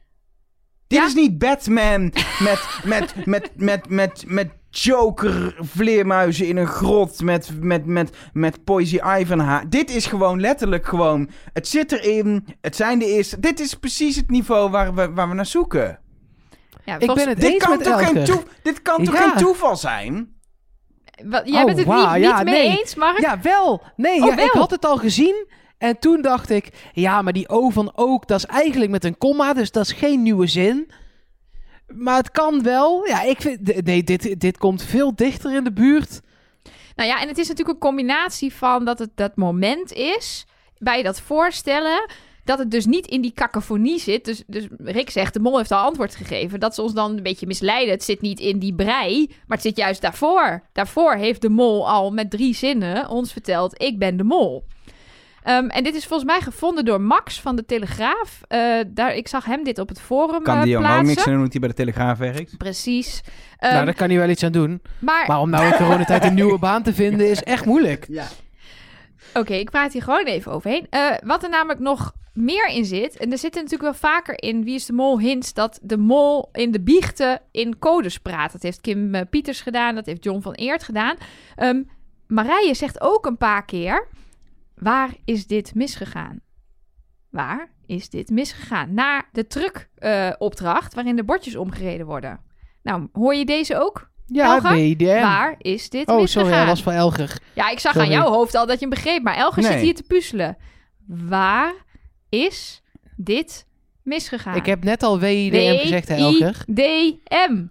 Dit 0.87 0.99
Ja? 0.99 1.07
is 1.07 1.15
niet 1.15 1.39
Batman 1.39 2.03
met, 2.39 2.81
met, 2.85 3.15
met, 3.27 3.51
met, 3.57 3.89
met, 3.89 4.25
met 4.27 4.51
Joker 4.71 5.57
vleermuizen 5.61 6.47
in 6.47 6.57
een 6.57 6.67
grot 6.67 7.23
met, 7.23 7.51
met, 7.61 7.87
met, 7.87 8.17
met 8.33 8.65
Poison 8.65 9.19
Ivy 9.21 9.37
haar. 9.37 9.69
Dit 9.69 9.91
is 9.91 10.07
gewoon 10.07 10.41
letterlijk 10.41 10.87
gewoon... 10.87 11.31
Het 11.53 11.69
zit 11.69 11.93
erin. 11.93 12.47
Het 12.61 12.77
zijn 12.77 12.99
de 12.99 13.07
eerste... 13.07 13.41
Dit 13.41 13.61
is 13.61 13.75
precies 13.75 14.17
het 14.17 14.31
niveau 14.31 14.71
waar 14.71 14.95
we, 14.95 15.13
waar 15.13 15.29
we 15.29 15.35
naar 15.35 15.47
zoeken. 15.47 15.99
Ja, 16.85 16.95
ik 16.95 17.05
volgens- 17.05 17.25
ben 17.25 17.29
het 17.29 17.41
Dit 17.43 17.53
eens 17.53 17.65
kan, 17.65 17.77
met 17.77 17.87
toch 17.87 18.07
geen, 18.09 18.25
toe, 18.25 18.43
dit 18.63 18.83
kan 18.83 19.05
toch 19.05 19.15
Ja. 19.15 19.29
geen 19.29 19.37
toeval 19.39 19.77
zijn? 19.77 20.39
Wat- 21.25 21.49
Jij 21.49 21.61
Oh, 21.61 21.65
bent 21.67 21.79
het 21.79 21.87
wauw, 21.87 22.15
niet, 22.15 22.23
ja, 22.25 22.37
niet 22.37 22.45
mee 22.53 22.69
nee. 22.69 22.79
eens, 22.79 22.95
Mark? 22.95 23.21
Ja, 23.21 23.41
wel. 23.41 23.83
Nee, 23.97 24.21
Oh, 24.23 24.27
ja, 24.27 24.37
ik 24.39 24.51
had 24.51 24.71
het 24.71 24.85
al 24.85 24.97
gezien. 24.97 25.47
En 25.79 25.99
toen 25.99 26.23
dacht 26.23 26.51
ik, 26.51 26.69
ja, 26.93 27.23
maar 27.23 27.33
die 27.33 27.49
O 27.49 27.69
van 27.71 27.93
ook, 27.95 28.27
dat 28.27 28.39
is 28.39 28.45
eigenlijk 28.47 28.91
met 28.91 29.05
een 29.05 29.19
komma, 29.19 29.53
dus 29.53 29.71
dat 29.71 29.85
is 29.85 29.93
geen 29.93 30.23
nieuwe 30.23 30.47
zin. 30.47 30.91
Maar 31.87 32.17
het 32.17 32.31
kan 32.31 32.63
wel. 32.63 33.07
Ja, 33.07 33.23
ik 33.23 33.41
vind, 33.41 33.85
nee, 33.85 34.03
dit, 34.05 34.41
dit 34.41 34.59
komt 34.59 34.83
veel 34.83 35.15
dichter 35.15 35.55
in 35.55 35.65
de 35.65 35.73
buurt. 35.73 36.21
Nou 36.95 37.09
ja, 37.09 37.21
en 37.21 37.29
het 37.29 37.39
is 37.39 37.49
natuurlijk 37.49 37.75
een 37.77 37.89
combinatie 37.89 38.55
van 38.55 38.85
dat 38.85 38.99
het 38.99 39.11
dat 39.15 39.37
moment 39.37 39.93
is 39.93 40.47
bij 40.79 41.03
dat 41.03 41.21
voorstellen. 41.21 42.11
Dat 42.51 42.59
het 42.59 42.71
dus 42.71 42.87
niet 42.87 43.07
in 43.07 43.21
die 43.21 43.33
cacophonie 43.33 43.99
zit. 44.01 44.25
Dus, 44.25 44.43
dus 44.47 44.67
Rick 44.79 45.11
zegt, 45.11 45.35
de 45.35 45.41
mol 45.41 45.57
heeft 45.57 45.71
al 45.71 45.85
antwoord 45.85 46.17
gegeven. 46.17 46.61
Dat 46.61 46.75
ze 46.75 46.83
ons 46.83 46.93
dan 46.93 47.17
een 47.17 47.23
beetje 47.23 47.47
misleiden. 47.47 47.95
Het 47.95 48.05
zit 48.05 48.21
niet 48.21 48.41
in 48.41 48.59
die 48.59 48.75
brei, 48.75 49.27
maar 49.29 49.57
het 49.57 49.67
zit 49.67 49.77
juist 49.77 50.01
daarvoor. 50.01 50.63
Daarvoor 50.73 51.15
heeft 51.15 51.43
de 51.43 51.49
mol 51.49 51.89
al 51.89 52.11
met 52.11 52.31
drie 52.31 52.55
zinnen 52.55 53.09
ons 53.09 53.33
verteld, 53.33 53.83
ik 53.83 53.99
ben 53.99 54.17
de 54.17 54.25
mol. 54.25 54.65
Ehm, 55.43 55.67
en 55.67 55.85
dit 55.85 55.95
is 55.95 56.07
volgens 56.07 56.31
mij 56.31 56.41
gevonden 56.41 56.85
door 56.85 57.01
Max 57.01 57.41
van 57.41 57.57
de 57.57 57.65
Telegraaf. 57.65 58.41
Eh, 58.49 58.79
daar, 58.87 59.15
ik 59.15 59.29
zag 59.29 59.45
hem 59.45 59.65
dit 59.65 59.79
op 59.79 59.89
het 59.89 60.01
forum 60.01 60.43
Kan 60.43 60.57
eh, 60.57 60.63
die 60.63 60.73
jongen 60.73 60.99
ook 60.99 61.03
niks 61.03 61.27
aan 61.27 61.33
doen 61.33 61.43
dat 61.43 61.51
hij 61.53 61.61
bij 61.61 61.69
de 61.69 61.75
Telegraaf 61.75 62.19
werkt? 62.19 62.57
Precies. 62.57 63.21
Ehm, 63.59 63.73
nou, 63.73 63.85
daar 63.85 63.95
kan 63.95 64.09
hij 64.09 64.19
wel 64.19 64.29
iets 64.29 64.43
aan 64.43 64.53
doen. 64.53 64.83
maar 64.99 65.25
Maar 65.27 65.41
om 65.41 65.51
nou 65.51 65.67
in 65.67 65.77
coronatijd 65.77 66.25
een 66.25 66.35
nieuwe 66.35 66.59
baan 66.59 66.83
te 66.83 66.95
vinden 66.95 67.31
is 67.31 67.43
echt 67.43 67.65
moeilijk. 67.65 68.07
Ja. 68.21 68.27
Oké, 69.35 69.55
ik 69.55 69.71
praat 69.71 69.93
hier 69.93 70.03
gewoon 70.03 70.25
even 70.25 70.53
overheen. 70.53 70.87
Eh, 70.91 71.11
wat 71.25 71.43
er 71.43 71.51
namelijk 71.51 71.81
nog 71.81 72.13
meer 72.35 72.67
in 72.69 72.85
zit, 72.85 73.17
en 73.17 73.33
er 73.33 73.39
zitten 73.39 73.63
natuurlijk 73.63 73.91
wel 73.91 74.11
vaker 74.11 74.43
in 74.43 74.65
Wie 74.65 74.75
is 74.75 74.87
de 74.87 74.93
Mol 74.93 75.19
hints, 75.19 75.55
dat 75.55 75.79
de 75.83 75.97
mol 75.99 76.49
in 76.53 76.71
de 76.71 76.81
biechten 76.81 77.41
in 77.51 77.79
codes 77.79 78.19
praat. 78.19 78.53
Dat 78.53 78.63
heeft 78.63 78.81
Kim 78.81 79.15
eh, 79.15 79.23
Pieters 79.31 79.61
gedaan, 79.61 79.95
dat 79.95 80.07
heeft 80.07 80.25
John 80.25 80.41
van 80.41 80.53
Eert 80.55 80.83
gedaan. 80.83 81.17
Ehm 81.57 81.83
Marije 82.27 82.75
zegt 82.75 83.01
ook 83.01 83.27
een 83.27 83.37
paar 83.37 83.65
keer, 83.65 84.09
waar 84.75 85.11
is 85.25 85.47
dit 85.47 85.75
misgegaan? 85.75 86.41
Waar 87.31 87.71
is 87.87 88.09
dit 88.09 88.31
misgegaan? 88.31 88.95
Na 88.95 89.25
de 89.33 89.47
truckopdracht, 89.47 90.95
waarin 90.95 91.17
de 91.17 91.25
bordjes 91.25 91.57
omgereden 91.57 92.07
worden. 92.07 92.41
Nou, 92.83 93.09
hoor 93.13 93.35
je 93.35 93.45
deze 93.45 93.79
ook? 93.81 94.11
Ja? 94.27 94.61
BDM. 94.61 95.21
Waar 95.21 95.55
is 95.59 95.91
dit 95.91 96.09
Oh, 96.09 96.21
misgegaan? 96.21 96.47
sorry, 96.49 96.59
dat 96.59 96.69
was 96.69 96.83
van 96.83 96.93
Elger. 96.93 97.39
Ja, 97.55 97.71
ik 97.71 97.79
zag 97.79 97.93
Sorry. 97.93 98.07
aan 98.07 98.13
jouw 98.13 98.31
hoofd 98.31 98.55
al 98.55 98.67
dat 98.67 98.81
je 98.81 98.87
hem 98.87 98.95
begreep, 98.95 99.23
maar 99.23 99.37
Elger 99.37 99.63
zit 99.63 99.81
hier 99.81 99.95
te 99.95 100.03
puzzelen. 100.03 100.57
Waar 101.07 101.75
is 102.31 102.83
dit 103.17 103.67
misgegaan? 104.03 104.57
Ik 104.57 104.67
heb 104.67 104.85
net 104.85 105.03
al 105.03 105.19
WIDM 105.19 105.79
gezegd, 105.81 106.09
hè, 106.09 106.15
Elger. 106.15 106.57
W-I-D-M. 106.67 107.67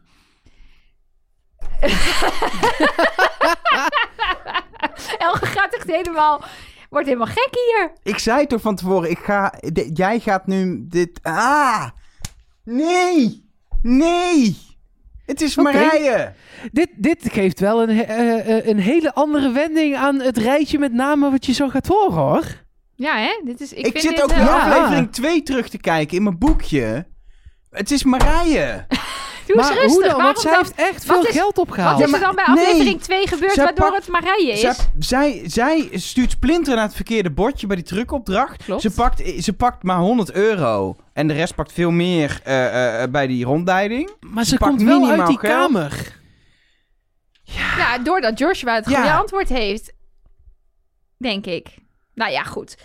Elger 5.18 5.48
gaat 5.48 5.76
echt 5.76 5.88
helemaal... 5.88 6.44
Wordt 6.90 7.08
helemaal 7.08 7.28
gek 7.28 7.50
hier. 7.52 7.92
Ik 8.04 8.18
zei 8.18 8.48
toch 8.48 8.62
van 8.62 8.76
tevoren, 8.76 9.10
ik 9.10 9.18
ga, 9.18 9.54
jij 9.94 10.20
gaat 10.20 10.48
nu 10.48 10.86
dit... 10.88 11.20
Ah! 11.22 11.90
Nee! 12.64 13.50
Nee! 13.82 14.58
Het 15.26 15.42
is 15.42 15.58
Oké. 15.58 15.72
Marije. 15.72 16.34
Dit, 16.72 16.90
dit 16.96 17.30
geeft 17.32 17.60
wel 17.60 17.82
een, 17.82 17.90
eh, 17.90 18.58
eh, 18.58 18.66
een 18.66 18.80
hele 18.80 19.14
andere 19.14 19.52
wending 19.52 19.96
aan 19.96 20.20
het 20.20 20.38
rijtje 20.38 20.80
met 20.80 20.94
namen 20.94 21.32
wat 21.32 21.46
je 21.46 21.54
zo 21.54 21.70
gaat 21.70 21.88
horen, 21.88 22.14
hoor. 22.14 22.68
Ja, 23.00 23.18
hè? 23.18 23.42
Dit 23.46 23.62
is, 23.62 23.74
ik, 23.74 23.86
Ik, 23.86 23.92
vind 23.92 24.04
zit 24.04 24.12
dit, 24.16 24.24
ook 24.24 24.30
eh, 24.32 24.38
naar 24.38 24.46
Ja. 24.46 24.60
aflevering 24.60 25.12
2 25.12 25.44
terug 25.44 25.70
te 25.70 25.78
kijken 25.78 26.18
in 26.18 26.24
mijn 26.24 26.38
boekje. 26.38 27.08
Het 27.70 27.92
is 27.92 28.04
Marije. 28.04 28.86
Doe 29.48 29.58
eens 29.58 29.68
maar 29.70 29.78
rustig. 29.78 29.92
hoe 29.94 30.04
dan? 30.04 30.08
Waarom 30.16 30.24
Want 30.24 30.40
zij 30.40 30.52
dan? 30.52 30.62
heeft 30.64 30.76
echt 30.76 31.06
veel 31.06 31.26
is- 31.26 31.36
geld 31.36 31.58
opgehaald. 31.58 32.00
Wat 32.00 32.06
is 32.08 32.10
Ja, 32.14 32.18
er 32.20 32.24
dan 32.24 32.36
bij 32.36 32.46
nee. 32.56 32.66
aflevering 32.66 33.02
2 33.02 33.28
gebeurd 33.28 33.56
waardoor 33.56 33.90
pakt- 33.92 34.06
het 34.06 34.08
Marije 34.08 34.52
is? 34.52 34.60
Zij, 34.60 34.76
zij, 35.00 35.42
zij 35.46 35.90
stuurt 35.94 36.32
Splinter 36.32 36.76
naar 36.76 36.84
het 36.84 36.96
verkeerde 36.96 37.32
bordje 37.32 37.68
bij 37.68 37.76
die 37.76 37.86
truckopdracht. 37.86 38.64
Klopt. 38.64 38.82
Ze 38.82 38.92
pakt, 38.92 39.22
ze 39.44 39.54
pakt 39.54 39.84
maar 39.84 39.98
100 40.00 40.32
euro. 40.32 40.96
En 41.14 41.28
de 41.28 41.34
rest 41.34 41.56
pakt 41.56 41.72
veel 41.74 41.92
meer 41.92 42.40
eh, 42.44 43.04
eh, 43.04 43.12
bij 43.12 43.28
die 43.28 43.46
rondleiding. 43.46 44.12
maar 44.20 44.44
ze 44.44 44.50
ze 44.50 44.58
pakt 44.58 44.70
komt 44.72 44.84
wel 44.84 44.94
uit 44.94 45.02
minimaal 45.04 45.28
die 45.28 45.40
geld. 45.40 45.54
kamer. 45.72 46.18
Ja, 47.44 47.98
doordat 47.98 48.40
Joshua 48.40 48.76
het 48.76 48.90
Ja. 48.90 48.96
goede 48.96 49.14
antwoord 49.14 49.50
heeft. 49.50 49.94
Denk 51.18 51.46
ik. 51.46 51.68
Nou 52.20 52.32
ja, 52.32 52.44
goed. 52.44 52.78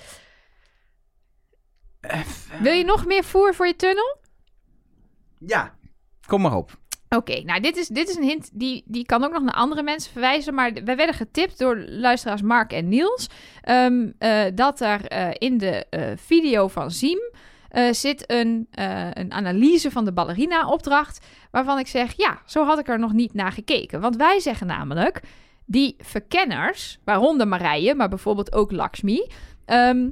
Wil 2.60 2.72
je 2.72 2.84
nog 2.84 3.06
meer 3.06 3.24
voer 3.24 3.54
voor 3.54 3.66
je 3.66 3.76
tunnel? 3.76 4.16
Ja, 5.38 5.74
kom 6.26 6.40
maar 6.40 6.56
op. 6.56 6.78
Oké, 7.08 7.40
nou 7.42 7.60
dit 7.60 7.76
is, 7.76 7.88
dit 7.88 8.08
is 8.08 8.16
een 8.16 8.22
hint 8.22 8.50
die, 8.52 8.82
die 8.86 9.06
kan 9.06 9.24
ook 9.24 9.32
nog 9.32 9.42
naar 9.42 9.54
andere 9.54 9.82
mensen 9.82 10.12
verwijzen. 10.12 10.54
Maar 10.54 10.72
wij 10.72 10.96
werden 10.96 11.14
getipt 11.14 11.58
door 11.58 11.76
luisteraars 11.76 12.42
Mark 12.42 12.72
en 12.72 12.88
Niels. 12.88 13.28
ehm, 13.62 14.10
eh, 14.18 14.44
dat 14.54 14.80
er 14.80 15.06
eh, 15.06 15.28
in 15.38 15.58
de 15.58 15.86
eh, 15.90 16.12
video 16.16 16.68
van 16.68 16.90
Ziem 16.90 17.32
eh, 17.68 17.92
zit 17.92 18.30
een, 18.30 18.68
een 19.12 19.32
analyse 19.32 19.90
van 19.90 20.04
de 20.04 20.12
ballerina-opdracht. 20.12 21.26
Waarvan 21.50 21.78
ik 21.78 21.86
zeg, 21.86 22.12
ja, 22.16 22.42
zo 22.46 22.64
had 22.64 22.78
ik 22.78 22.88
er 22.88 22.98
nog 22.98 23.12
niet 23.12 23.34
naar 23.34 23.52
gekeken. 23.52 24.00
Want 24.00 24.16
wij 24.16 24.40
zeggen 24.40 24.66
namelijk, 24.66 25.20
die 25.64 25.96
verkenners, 25.98 26.98
waaronder 27.04 27.48
Marije, 27.48 27.94
maar 27.94 28.08
bijvoorbeeld 28.08 28.52
ook 28.52 28.72
Lakshmi... 28.72 29.26
ehm, 29.64 30.08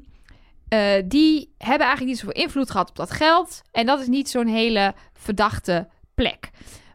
eh, 0.69 1.03
die 1.05 1.55
hebben 1.59 1.87
eigenlijk 1.87 2.05
niet 2.05 2.19
zoveel 2.19 2.43
invloed 2.43 2.71
gehad 2.71 2.89
op 2.89 2.97
dat 2.97 3.11
geld. 3.11 3.63
En 3.71 3.87
dat 3.87 4.01
is 4.01 4.07
niet 4.07 4.29
zo'n 4.29 4.47
hele 4.47 4.95
verdachte 5.13 5.89
plek. 6.15 6.51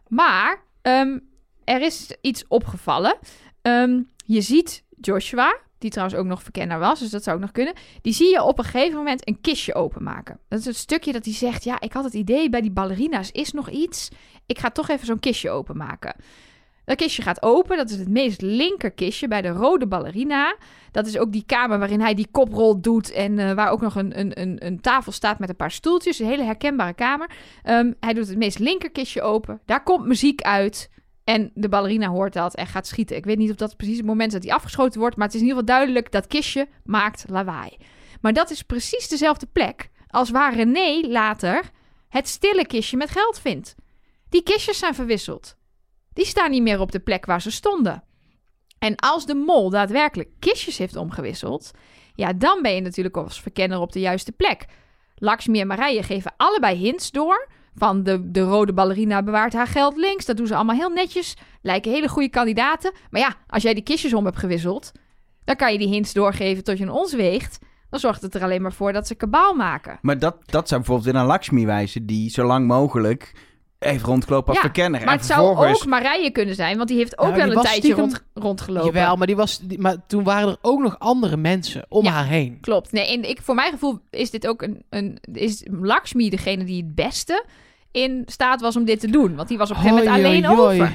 Maar 0.08 0.62
ehm, 0.82 1.18
er 1.64 1.82
is 1.82 2.16
iets 2.20 2.44
opgevallen. 2.48 3.16
Ehm, 3.62 4.02
je 4.24 4.40
ziet 4.40 4.84
Joshua, 5.00 5.56
die 5.78 5.90
trouwens 5.90 6.18
ook 6.18 6.26
nog 6.26 6.42
verkenner 6.42 6.78
was, 6.78 6.98
dus 6.98 7.10
dat 7.10 7.22
zou 7.22 7.36
ook 7.36 7.42
nog 7.42 7.52
kunnen. 7.52 7.74
Die 8.02 8.12
zie 8.12 8.30
je 8.30 8.42
op 8.42 8.58
een 8.58 8.64
gegeven 8.64 8.96
moment 8.96 9.28
een 9.28 9.40
kistje 9.40 9.74
openmaken. 9.74 10.40
Dat 10.48 10.58
is 10.58 10.64
het 10.64 10.76
stukje 10.76 11.12
dat 11.12 11.24
hij 11.24 11.34
zegt: 11.34 11.64
Ja, 11.64 11.80
ik 11.80 11.92
had 11.92 12.04
het 12.04 12.14
idee 12.14 12.48
bij 12.50 12.60
die 12.60 12.70
ballerina's 12.70 13.30
is 13.30 13.52
nog 13.52 13.70
iets. 13.70 14.08
Ik 14.46 14.58
ga 14.58 14.70
toch 14.70 14.88
even 14.88 15.06
zo'n 15.06 15.20
kistje 15.20 15.50
openmaken. 15.50 16.14
Dat 16.88 16.96
kistje 16.96 17.22
gaat 17.22 17.42
open. 17.42 17.76
Dat 17.76 17.90
is 17.90 17.98
het 17.98 18.08
meest 18.08 18.40
linker 18.40 18.90
kistje 18.90 19.28
bij 19.28 19.42
de 19.42 19.48
rode 19.48 19.86
ballerina. 19.86 20.56
Dat 20.90 21.06
is 21.06 21.18
ook 21.18 21.32
die 21.32 21.42
kamer 21.46 21.78
waarin 21.78 22.00
hij 22.00 22.14
die 22.14 22.28
koprol 22.30 22.80
doet. 22.80 23.10
En 23.10 23.38
eh, 23.38 23.52
waar 23.52 23.70
ook 23.70 23.80
nog 23.80 23.94
een, 23.94 24.18
een, 24.18 24.40
een, 24.40 24.66
een 24.66 24.80
tafel 24.80 25.12
staat 25.12 25.38
met 25.38 25.48
een 25.48 25.56
paar 25.56 25.70
stoeltjes. 25.70 26.18
Een 26.18 26.26
hele 26.26 26.42
herkenbare 26.42 26.94
kamer. 26.94 27.30
Ehm, 27.62 27.92
hij 28.00 28.12
doet 28.12 28.28
het 28.28 28.38
meest 28.38 28.58
linker 28.58 28.90
kistje 28.90 29.22
open. 29.22 29.60
Daar 29.64 29.82
komt 29.82 30.06
muziek 30.06 30.42
uit. 30.42 30.90
En 31.24 31.50
de 31.54 31.68
ballerina 31.68 32.08
hoort 32.08 32.32
dat 32.32 32.54
en 32.54 32.66
gaat 32.66 32.86
schieten. 32.86 33.16
Ik 33.16 33.24
weet 33.24 33.38
niet 33.38 33.50
of 33.50 33.56
dat 33.56 33.76
precies 33.76 33.96
het 33.96 34.06
moment 34.06 34.28
is 34.28 34.34
dat 34.34 34.44
hij 34.44 34.52
afgeschoten 34.52 35.00
wordt. 35.00 35.16
Maar 35.16 35.26
het 35.26 35.34
is 35.34 35.40
in 35.40 35.46
ieder 35.46 35.60
geval 35.60 35.76
duidelijk 35.76 36.12
dat 36.12 36.26
kistje 36.26 36.68
maakt 36.84 37.24
lawaai. 37.28 37.76
Maar 38.20 38.32
dat 38.32 38.50
is 38.50 38.62
precies 38.62 39.08
dezelfde 39.08 39.46
plek 39.46 39.88
als 40.10 40.30
waar 40.30 40.54
René 40.54 41.08
later 41.08 41.70
het 42.08 42.28
stille 42.28 42.66
kistje 42.66 42.96
met 42.96 43.10
geld 43.10 43.38
vindt. 43.40 43.74
Die 44.28 44.42
kistjes 44.42 44.78
zijn 44.78 44.94
verwisseld. 44.94 45.56
Die 46.18 46.26
staan 46.26 46.50
niet 46.50 46.62
meer 46.62 46.80
op 46.80 46.92
de 46.92 46.98
plek 46.98 47.26
waar 47.26 47.42
ze 47.42 47.50
stonden. 47.50 48.02
En 48.78 48.96
als 48.96 49.26
de 49.26 49.34
mol 49.34 49.70
daadwerkelijk 49.70 50.28
kistjes 50.38 50.78
heeft 50.78 50.96
omgewisseld, 50.96 51.70
ja, 52.14 52.32
dan 52.32 52.62
ben 52.62 52.74
je 52.74 52.80
natuurlijk 52.80 53.16
als 53.16 53.40
verkenner 53.40 53.78
op 53.78 53.92
de 53.92 54.00
juiste 54.00 54.32
plek. 54.32 54.66
Lakshmi 55.14 55.60
en 55.60 55.66
Marije 55.66 56.02
geven 56.02 56.34
allebei 56.36 56.76
hints 56.76 57.10
door. 57.10 57.48
Van 57.74 58.02
de, 58.02 58.30
de 58.30 58.40
rode 58.40 58.72
ballerina 58.72 59.22
bewaart 59.22 59.52
haar 59.52 59.66
geld 59.66 59.96
links. 59.96 60.24
Dat 60.24 60.36
doen 60.36 60.46
ze 60.46 60.54
allemaal 60.54 60.76
heel 60.76 60.90
netjes. 60.90 61.36
Lijken 61.62 61.92
hele 61.92 62.08
goede 62.08 62.28
kandidaten. 62.28 62.92
Maar 63.10 63.20
ja, 63.20 63.34
als 63.46 63.62
jij 63.62 63.74
die 63.74 63.82
kistjes 63.82 64.14
om 64.14 64.24
hebt 64.24 64.38
gewisseld, 64.38 64.92
dan 65.44 65.56
kan 65.56 65.72
je 65.72 65.78
die 65.78 65.88
hints 65.88 66.12
doorgeven 66.12 66.64
tot 66.64 66.78
je 66.78 66.84
een 66.84 66.90
ons 66.90 67.14
weegt. 67.14 67.58
Dan 67.90 68.00
zorgt 68.00 68.22
het 68.22 68.34
er 68.34 68.42
alleen 68.42 68.62
maar 68.62 68.72
voor 68.72 68.92
dat 68.92 69.06
ze 69.06 69.14
kabaal 69.14 69.54
maken. 69.54 69.98
Maar 70.00 70.18
dat, 70.18 70.36
dat 70.44 70.68
zou 70.68 70.80
bijvoorbeeld 70.80 71.14
in 71.14 71.20
een 71.20 71.26
Lakshmi 71.26 71.66
wijzen... 71.66 72.06
die 72.06 72.30
zo 72.30 72.44
lang 72.44 72.66
mogelijk 72.66 73.47
even 73.78 74.06
rondgelopen 74.08 74.48
als 74.48 74.56
Ja, 74.56 74.62
verkenner. 74.62 75.00
Maar 75.00 75.08
en 75.08 75.16
het 75.16 75.26
zou 75.26 75.56
ook 75.56 75.84
Marije 75.86 76.30
kunnen 76.30 76.54
zijn, 76.54 76.76
want 76.76 76.88
die 76.88 76.96
heeft 76.98 77.18
ook 77.18 77.26
Nou, 77.26 77.34
die 77.38 77.44
wel 77.48 77.56
een 77.56 77.62
tijdje 77.62 77.80
stiekem- 77.80 78.00
rond, 78.00 78.24
rondgelopen. 78.34 78.92
Jawel, 78.92 79.16
maar, 79.16 79.26
die 79.26 79.36
was, 79.36 79.58
die- 79.58 79.78
maar 79.78 79.96
toen 80.06 80.24
waren 80.24 80.48
er 80.48 80.56
ook 80.62 80.80
nog 80.80 80.98
andere 80.98 81.36
mensen 81.36 81.86
om 81.88 82.04
Ja. 82.04 82.10
haar 82.10 82.26
heen. 82.26 82.58
Klopt. 82.60 82.92
Nee, 82.92 83.06
en 83.08 83.28
ik, 83.28 83.38
voor 83.42 83.54
mijn 83.54 83.72
gevoel 83.72 83.98
is 84.10 84.30
dit 84.30 84.46
ook 84.46 84.62
een, 84.62 84.82
een. 84.90 85.18
Is 85.32 85.66
Lakshmi 85.80 86.30
degene 86.30 86.64
die 86.64 86.82
het 86.84 86.94
beste 86.94 87.44
in 87.90 88.22
staat 88.26 88.60
was 88.60 88.76
om 88.76 88.84
dit 88.84 89.00
te 89.00 89.10
doen? 89.10 89.34
Want 89.36 89.48
die 89.48 89.58
was 89.58 89.70
op 89.70 89.76
een 89.76 89.82
gegeven 89.82 90.04
moment 90.04 90.24
alleen 90.24 90.44
hoi, 90.44 90.58
hoi. 90.60 90.80
over. 90.80 90.92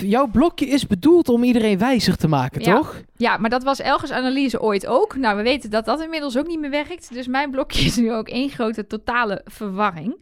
Jouw 0.00 0.26
blokje 0.26 0.66
is 0.66 0.86
bedoeld 0.86 1.28
om 1.28 1.42
iedereen 1.44 1.78
wijzer 1.78 2.16
te 2.16 2.28
maken, 2.28 2.62
Ja. 2.64 2.74
toch? 2.74 3.00
Ja, 3.16 3.36
maar 3.36 3.50
dat 3.50 3.62
was 3.62 3.80
Elgers 3.80 4.10
analyse 4.10 4.60
ooit 4.60 4.86
ook. 4.86 5.16
Nou, 5.16 5.36
we 5.36 5.42
weten 5.42 5.70
dat 5.70 5.84
dat 5.84 6.00
inmiddels 6.02 6.38
ook 6.38 6.46
niet 6.46 6.60
meer 6.60 6.70
werkt. 6.70 7.12
Dus 7.14 7.26
mijn 7.26 7.50
blokje 7.50 7.84
is 7.84 7.96
nu 7.96 8.12
ook 8.12 8.28
één 8.28 8.50
grote 8.50 8.86
totale 8.86 9.40
verwarring. 9.44 10.16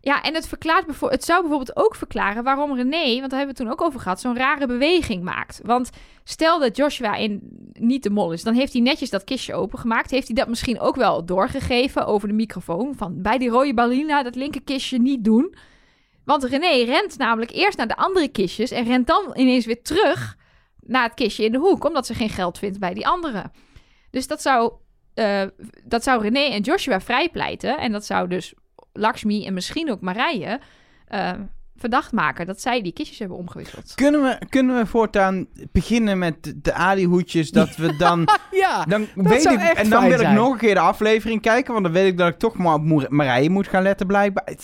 Ja, 0.00 0.22
en 0.22 0.34
het, 0.34 0.48
verklaart 0.48 1.00
het 1.00 1.24
zou 1.24 1.40
bijvoorbeeld 1.40 1.76
ook 1.76 1.94
verklaren 1.94 2.44
waarom 2.44 2.74
René, 2.74 3.18
want 3.18 3.30
daar 3.30 3.38
hebben 3.38 3.38
we 3.40 3.46
het 3.46 3.56
toen 3.56 3.70
ook 3.70 3.82
over 3.82 4.00
gehad, 4.00 4.20
zo'n 4.20 4.36
rare 4.36 4.66
beweging 4.66 5.22
maakt. 5.22 5.60
Want 5.64 5.90
stel 6.24 6.58
dat 6.58 6.76
Joshua 6.76 7.14
in, 7.14 7.40
niet 7.72 8.02
de 8.02 8.10
mol 8.10 8.32
is, 8.32 8.42
dan 8.42 8.54
heeft 8.54 8.72
hij 8.72 8.82
netjes 8.82 9.10
dat 9.10 9.24
kistje 9.24 9.54
opengemaakt. 9.54 10.10
Heeft 10.10 10.26
hij 10.26 10.36
dat 10.36 10.48
misschien 10.48 10.80
ook 10.80 10.96
wel 10.96 11.24
doorgegeven 11.24 12.06
over 12.06 12.28
de 12.28 12.34
microfoon? 12.34 12.94
Van 12.94 13.22
bij 13.22 13.38
die 13.38 13.48
rode 13.48 13.74
ballerina 13.74 14.22
dat 14.22 14.34
linker 14.34 14.62
kistje 14.62 14.98
niet 14.98 15.24
doen. 15.24 15.54
Want 16.24 16.44
René 16.44 16.84
rent 16.84 17.18
namelijk 17.18 17.50
eerst 17.50 17.76
naar 17.76 17.88
de 17.88 17.96
andere 17.96 18.28
kistjes 18.28 18.70
en 18.70 18.84
rent 18.84 19.06
dan 19.06 19.32
ineens 19.34 19.66
weer 19.66 19.82
terug 19.82 20.36
naar 20.80 21.02
het 21.02 21.14
kistje 21.14 21.44
in 21.44 21.52
de 21.52 21.58
hoek, 21.58 21.84
omdat 21.84 22.06
ze 22.06 22.14
geen 22.14 22.28
geld 22.28 22.58
vindt 22.58 22.78
bij 22.78 22.94
die 22.94 23.06
andere. 23.06 23.50
Dus 24.10 24.26
dat 24.26 24.42
zou, 24.42 24.72
eh, 25.14 25.42
dat 25.84 26.02
zou 26.02 26.22
René 26.22 26.40
en 26.40 26.62
Joshua 26.62 27.00
vrijpleiten. 27.00 27.78
En 27.78 27.92
dat 27.92 28.04
zou 28.04 28.28
dus 28.28 28.54
Lakshmi 28.98 29.46
en 29.46 29.54
misschien 29.54 29.90
ook 29.90 30.00
Marije 30.00 30.60
eh, 31.06 31.32
verdacht 31.76 32.12
maken 32.12 32.46
dat 32.46 32.60
zij 32.60 32.82
die 32.82 32.92
kistjes 32.92 33.18
hebben 33.18 33.36
omgewisseld. 33.36 33.94
Kunnen 33.94 34.22
we, 34.22 34.38
kunnen 34.48 34.76
we 34.76 34.86
voortaan 34.86 35.46
beginnen 35.72 36.18
met 36.18 36.54
de- 36.56 36.72
Ali-hoedjes, 36.72 37.50
dat 37.50 37.76
we 37.76 37.96
dan... 37.96 38.28
Ja, 38.50 38.84
dan 38.84 39.06
weet 39.14 39.42
zou 39.42 39.54
ik, 39.54 39.60
echt 39.60 39.76
en 39.76 39.90
dan 39.90 40.08
wil 40.08 40.20
ik 40.20 40.28
nog 40.28 40.52
een 40.52 40.58
keer 40.58 40.74
de 40.74 40.80
aflevering 40.80 41.40
kijken, 41.40 41.72
want 41.72 41.84
dan 41.84 41.92
weet 41.94 42.06
ik 42.12 42.18
dat 42.18 42.28
ik 42.28 42.38
toch 42.38 42.56
maar 42.56 42.74
op 42.74 43.08
Marije 43.08 43.50
moet 43.50 43.68
gaan 43.68 43.82
letten 43.82 44.06
blijkbaar. 44.06 44.54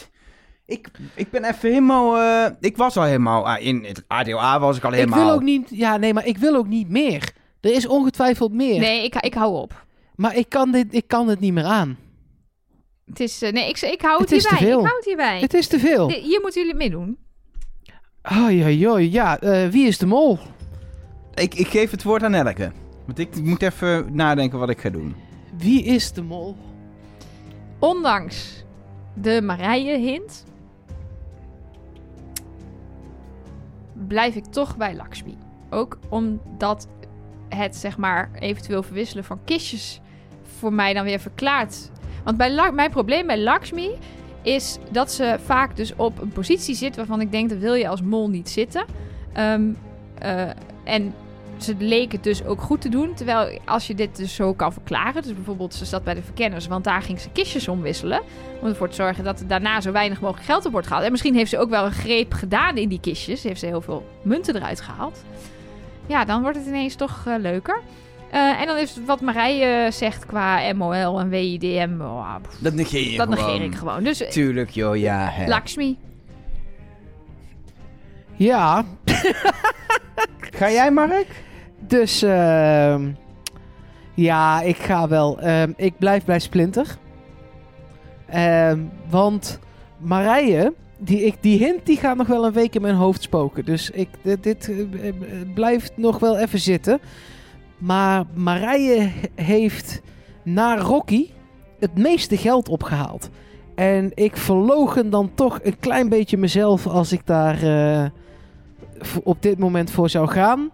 Ik, 0.66 0.89
ik 1.14 1.30
ben 1.30 1.45
even 1.45 1.68
helemaal... 1.68 2.18
eh, 2.18 2.51
ik 2.61 2.76
was 2.76 2.97
al 2.97 3.03
helemaal... 3.05 3.49
ah, 3.49 3.64
in 3.64 3.85
het 3.85 4.05
ADOA 4.07 4.59
was 4.61 4.76
ik 4.76 4.85
al 4.85 4.91
ik 4.91 4.97
helemaal... 4.99 5.24
wil 5.24 5.35
ook 5.35 5.43
niet... 5.43 5.68
Ja, 5.70 5.97
nee, 5.97 6.14
maar 6.14 6.26
ik 6.26 6.39
wil 6.39 6.55
ook 6.57 6.66
niet 6.68 6.89
meer. 6.89 7.32
Er 7.61 7.72
is 7.74 7.87
ongetwijfeld 7.87 8.53
meer. 8.53 8.80
Nee, 8.80 9.05
ik, 9.05 9.14
ik 9.14 9.35
hou 9.35 9.55
op. 9.57 9.85
Maar 10.14 10.37
ik 10.37 10.49
kan, 10.49 10.70
dit, 10.70 10.95
ik 10.95 11.09
kan 11.09 11.28
het 11.28 11.41
niet 11.41 11.53
meer 11.53 11.64
aan. 11.64 11.97
Het 13.07 13.20
is, 13.20 13.42
eh, 13.42 13.52
nee, 13.52 13.68
ik, 13.68 13.80
ik 13.80 14.00
hou 14.02 14.20
het, 14.20 14.30
Het 14.30 14.38
is 14.38 14.44
te 14.44 14.48
hierbij. 14.48 14.66
veel. 14.68 14.78
Ik 14.80 14.84
hou 14.84 14.96
het 14.96 15.05
hierbij. 15.07 15.40
Het 15.40 15.55
is 15.55 15.66
te 15.66 15.78
veel. 15.78 16.07
Di- 16.09 16.20
Hier 16.20 16.40
moeten 16.40 16.61
jullie 16.61 16.76
meedoen. 16.76 17.18
Oei, 18.36 18.62
oei, 18.64 18.88
oei. 18.88 19.11
Ja, 19.11 19.38
eh, 19.40 19.68
wie 19.68 19.86
is 19.86 19.98
de 19.98 20.07
mol? 20.07 20.38
Ik, 21.34 21.55
ik 21.55 21.66
geef 21.66 21.90
het 21.90 22.02
woord 22.02 22.22
aan 22.22 22.34
Elke. 22.34 22.72
Want 23.07 23.18
ik 23.18 23.40
moet 23.42 23.62
even 23.62 24.14
nadenken 24.14 24.59
wat 24.59 24.70
ik 24.70 24.80
ga 24.80 24.90
doen. 24.90 25.14
Wie 25.59 25.82
is 25.84 26.12
de 26.12 26.22
mol? 26.22 26.57
Ondanks 27.78 28.64
de 29.14 29.42
Marije-hint... 29.42 30.44
blijf 34.09 34.34
ik 34.34 34.44
toch 34.44 34.76
bij 34.76 34.94
Lakshmi. 34.94 35.36
Ook 35.70 35.98
omdat 36.09 36.88
het, 37.48 37.76
zeg 37.76 37.96
maar, 37.98 38.30
eventueel 38.38 38.82
verwisselen 38.82 39.24
van 39.24 39.38
kistjes... 39.44 40.00
voor 40.59 40.72
mij 40.72 40.92
dan 40.94 41.05
weer 41.05 41.20
verklaart. 41.20 41.90
Want 42.25 42.37
bij 42.37 42.72
mijn 42.72 42.91
probleem 42.91 43.27
bij 43.27 43.41
Lakshmi 43.41 43.91
is 44.43 44.79
dat 44.91 45.12
ze 45.12 45.37
vaak 45.45 45.77
dus 45.77 45.95
op 45.97 46.20
een 46.20 46.33
positie 46.33 46.75
zit... 46.75 46.97
waarvan 46.97 47.20
ik 47.20 47.33
denk, 47.33 47.49
dat 47.49 47.59
wil 47.59 47.75
je 47.75 47.89
als 47.89 48.03
mol 48.03 48.29
niet 48.29 48.51
zitten. 48.51 48.85
Ehm, 49.33 49.72
eh, 50.18 50.51
en 50.85 51.14
ze 51.57 51.75
leek 51.79 52.12
het 52.12 52.22
dus 52.22 52.45
ook 52.45 52.61
goed 52.61 52.81
te 52.81 52.89
doen. 52.89 53.14
Terwijl 53.14 53.61
als 53.64 53.87
je 53.87 53.95
dit 53.95 54.16
dus 54.16 54.35
zo 54.35 54.55
kan 54.55 54.72
verklaren. 54.72 55.22
Dus 55.22 55.35
bijvoorbeeld 55.35 55.75
ze 55.75 55.85
zat 55.85 56.05
bij 56.05 56.14
de 56.14 56.22
verkenners. 56.22 56.66
Want 56.66 56.85
daar 56.85 57.03
ging 57.03 57.20
ze 57.20 57.31
kistjes 57.31 57.68
omwisselen. 57.68 58.20
Om 58.61 58.68
ervoor 58.68 58.89
te 58.89 58.95
zorgen 58.95 59.25
dat 59.25 59.41
er 59.41 59.47
daarna 59.47 59.81
zo 59.81 59.93
weinig 59.93 60.20
mogelijk 60.20 60.47
geld 60.47 60.66
op 60.66 60.72
wordt 60.72 60.87
gehaald. 60.87 61.05
En 61.05 61.11
misschien 61.11 61.35
heeft 61.35 61.51
ze 61.51 61.59
ook 61.59 61.70
wel 61.70 61.85
een 61.85 61.93
greep 61.93 62.33
gedaan 62.33 62.77
in 62.77 62.89
die 62.89 63.01
kistjes. 63.01 63.43
Heeft 63.43 63.61
ze 63.61 63.66
heel 63.66 63.81
veel 63.81 64.07
munten 64.22 64.57
eruit 64.57 64.81
gehaald. 64.81 65.25
Ja, 66.07 66.25
dan 66.25 66.43
wordt 66.43 66.57
het 66.57 66.66
ineens 66.66 66.95
toch 66.95 67.25
eh, 67.27 67.35
leuker. 67.39 67.81
Eh, 68.35 68.61
en 68.61 68.66
dan 68.66 68.76
is 68.76 68.99
wat 69.07 69.20
Marije 69.20 69.91
zegt 69.91 70.26
qua 70.26 70.72
MOL 70.74 71.20
en 71.20 71.28
WIDM. 71.28 72.01
oh, 72.01 72.35
pff, 72.43 72.59
Dat 72.59 72.74
negeer 72.74 73.11
je 73.11 73.16
dat 73.16 73.35
gewoon. 73.35 73.47
negeer 73.53 73.64
ik 73.64 73.74
gewoon. 73.74 74.05
Dus 74.05 74.20
eh, 74.22 74.30
Tuurlijk, 74.30 74.70
joh, 74.70 74.97
ja. 74.97 75.28
Hè. 75.30 75.47
Lakshmi. 75.47 75.99
Ja, 78.37 78.85
Ga 80.59 80.70
jij, 80.70 80.91
Mark? 80.91 81.26
dus 81.78 82.22
ehm, 82.22 83.11
ja, 84.14 84.61
ik 84.61 84.76
ga 84.76 85.09
wel. 85.09 85.41
Ehm, 85.41 85.72
ik 85.76 85.99
blijf 85.99 86.24
bij 86.24 86.39
Splinter. 86.39 86.87
Ehm, 88.26 88.78
want 89.11 89.59
Marije, 89.99 90.72
die, 90.99 91.24
ik, 91.24 91.35
die 91.41 91.59
hint 91.59 91.87
die 91.87 91.97
gaat 91.97 92.16
nog 92.16 92.26
wel 92.26 92.47
een 92.47 92.53
week 92.53 92.74
in 92.74 92.82
mijn 92.82 92.95
hoofd 92.95 93.22
spoken. 93.22 93.64
Dus 93.64 93.91
ik, 93.91 94.09
dit, 94.22 94.43
dit 94.43 94.68
eh, 94.68 95.09
eh, 95.09 95.14
blijft 95.55 95.93
nog 95.97 96.18
wel 96.18 96.39
even 96.39 96.59
zitten. 96.59 97.01
Maar 97.79 98.25
Marije 98.35 99.11
heeft 99.35 100.03
na 100.43 100.79
Rocky 100.79 101.31
het 101.79 101.99
meeste 101.99 102.37
geld 102.37 102.68
opgehaald. 102.68 103.31
En 103.75 104.11
ik 104.14 104.37
verlogen 104.37 105.11
dan 105.11 105.35
toch 105.35 105.61
een 105.62 105.79
klein 105.79 106.09
beetje 106.09 106.37
mezelf 106.37 106.87
als 106.87 107.12
ik 107.12 107.27
daar 107.27 107.62
eh, 107.62 108.07
op 109.22 109.43
dit 109.43 109.59
moment 109.59 109.91
voor 109.91 110.09
zou 110.09 110.29
gaan. 110.29 110.70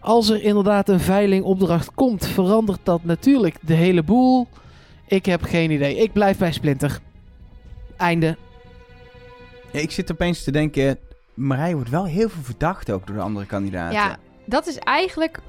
Als 0.00 0.28
er 0.28 0.42
inderdaad 0.42 0.88
een 0.88 1.00
veilingopdracht 1.00 1.94
komt, 1.94 2.26
verandert 2.26 2.80
dat 2.82 3.04
natuurlijk 3.04 3.56
de 3.62 3.74
hele 3.74 4.02
boel. 4.02 4.46
Ik 5.06 5.26
heb 5.26 5.42
geen 5.42 5.70
idee. 5.70 5.96
Ik 5.96 6.12
blijf 6.12 6.38
bij 6.38 6.52
Splinter. 6.52 7.00
Einde. 7.96 8.36
Ja, 9.72 9.80
ik 9.80 9.90
zit 9.90 10.12
opeens 10.12 10.44
te 10.44 10.50
denken... 10.50 10.98
Marij 11.34 11.74
wordt 11.74 11.90
wel 11.90 12.04
heel 12.04 12.28
veel 12.28 12.42
verdacht 12.42 12.90
ook 12.90 13.06
door 13.06 13.16
de 13.16 13.22
andere 13.22 13.46
kandidaten. 13.46 13.98
Ja, 13.98 14.16
dat 14.46 14.66
is 14.66 14.78
eigenlijk. 14.78 15.40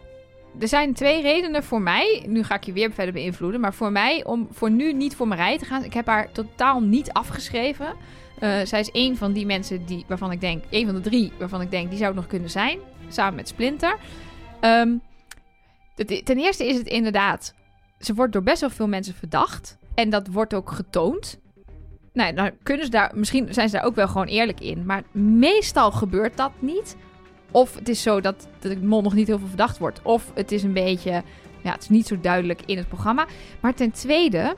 Er 0.60 0.68
zijn 0.68 0.94
twee 0.94 1.22
redenen 1.22 1.64
voor 1.64 1.82
mij. 1.82 2.26
Nu 2.28 2.44
ga 2.44 2.56
ik 2.56 2.64
je 2.64 2.74
weer 2.74 2.92
verder 2.92 3.14
beïnvloeden. 3.14 3.60
Maar 3.60 3.74
voor 3.74 3.92
mij, 3.92 4.26
om 4.26 4.48
voor 4.52 4.72
nu 4.72 4.94
niet 4.94 5.16
voor 5.16 5.28
Marij 5.28 5.58
te 5.58 5.66
gaan. 5.66 5.84
Ik 5.84 5.94
heb 5.94 6.08
haar 6.08 6.32
totaal 6.32 6.82
niet 6.82 7.12
afgeschreven. 7.12 7.96
Eh, 8.40 8.60
zij 8.64 8.80
is 8.80 8.90
een 8.92 9.18
van 9.18 9.34
die 9.34 9.46
mensen 9.46 9.86
die, 9.86 10.06
waarvan 10.08 10.32
ik 10.32 10.42
denk. 10.42 10.64
Een 10.70 10.86
van 10.86 10.96
de 10.96 11.02
drie 11.02 11.32
waarvan 11.40 11.62
ik 11.62 11.72
denk 11.72 11.90
die 11.90 11.98
zou 11.98 12.10
het 12.10 12.20
nog 12.20 12.28
kunnen 12.28 12.50
zijn. 12.50 12.80
Samen 13.08 13.36
met 13.36 13.48
Splinter. 13.48 13.98
Ehm, 14.60 14.94
ten 16.24 16.38
eerste 16.38 16.68
is 16.68 16.78
het 16.78 16.88
inderdaad. 16.88 17.54
Ze 18.00 18.14
wordt 18.14 18.34
door 18.34 18.44
best 18.44 18.62
wel 18.62 18.70
veel 18.70 18.88
mensen 18.88 19.14
verdacht. 19.14 19.78
En 19.96 20.10
dat 20.10 20.28
wordt 20.28 20.54
ook 20.54 20.72
getoond. 20.72 21.40
Nou, 22.14 22.34
dan 22.34 22.52
kunnen 22.64 22.86
ze 22.86 22.92
daar. 22.92 23.12
Misschien 23.14 23.54
zijn 23.54 23.70
ze 23.70 23.76
daar 23.76 23.86
ook 23.86 23.96
wel 23.96 24.08
gewoon 24.08 24.28
eerlijk 24.28 24.60
in. 24.60 24.86
Maar 24.86 25.04
meestal 25.12 25.92
gebeurt 25.92 26.38
dat 26.38 26.52
niet. 26.60 26.96
Of 27.52 27.76
het 27.76 27.90
is 27.90 28.02
zo 28.02 28.22
dat 28.22 28.48
de 28.60 28.78
mol 28.82 29.02
nog 29.02 29.14
niet 29.14 29.28
heel 29.28 29.40
veel 29.40 29.48
verdacht 29.48 29.78
wordt. 29.78 30.00
Of 30.04 30.32
het 30.34 30.52
is 30.52 30.64
een 30.64 30.74
beetje. 30.74 31.24
Ja, 31.64 31.72
het 31.72 31.82
is 31.82 31.90
niet 31.90 32.08
zo 32.08 32.20
duidelijk 32.20 32.62
in 32.66 32.78
het 32.78 32.88
programma. 32.88 33.26
Maar 33.60 33.74
ten 33.74 33.92
tweede. 33.92 34.56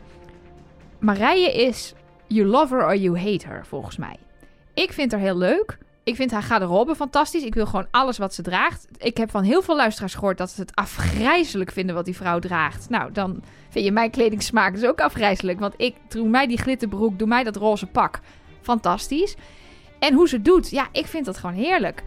Marije 0.99 1.53
is. 1.53 1.93
You 2.27 2.47
love 2.47 2.75
her 2.75 2.85
or 2.85 2.95
you 2.95 3.19
hate 3.19 3.47
her, 3.47 3.65
volgens 3.65 3.97
mij. 3.97 4.15
Ik 4.73 4.93
vind 4.93 5.11
haar 5.11 5.21
heel 5.21 5.37
leuk. 5.37 5.77
Ik 6.03 6.15
vind 6.15 6.31
haar 6.31 6.43
garderobe 6.43 6.95
fantastisch. 6.95 7.43
Ik 7.43 7.53
wil 7.53 7.65
gewoon 7.65 7.87
alles 7.91 8.17
wat 8.17 8.33
ze 8.33 8.41
draagt. 8.41 8.87
Ik 8.97 9.17
heb 9.17 9.29
van 9.29 9.43
heel 9.43 9.61
veel 9.61 9.75
luisteraars 9.75 10.13
gehoord 10.13 10.37
dat 10.37 10.49
ze 10.51 10.61
het 10.61 10.75
afgrijzelijk 10.75 11.71
vinden 11.71 11.95
wat 11.95 12.05
die 12.05 12.15
vrouw 12.15 12.39
draagt. 12.39 12.89
Nou, 12.89 13.11
dan 13.11 13.43
vind 13.69 13.85
je 13.85 13.91
mijn 13.91 14.11
kledingsmaak 14.11 14.73
dus 14.73 14.85
ook 14.85 15.01
afgrijzelijk. 15.01 15.59
Want 15.59 15.73
ik 15.77 15.95
doe 16.07 16.27
mij 16.27 16.47
die 16.47 16.57
glitterbroek, 16.57 17.19
doe 17.19 17.27
mij 17.27 17.43
dat 17.43 17.55
roze 17.55 17.85
pak. 17.85 18.19
Fantastisch. 18.61 19.35
En 19.99 20.13
hoe 20.13 20.27
ze 20.27 20.41
doet, 20.41 20.69
ja, 20.69 20.87
ik 20.91 21.05
vind 21.05 21.25
dat 21.25 21.37
gewoon 21.37 21.55
heerlijk. 21.55 22.03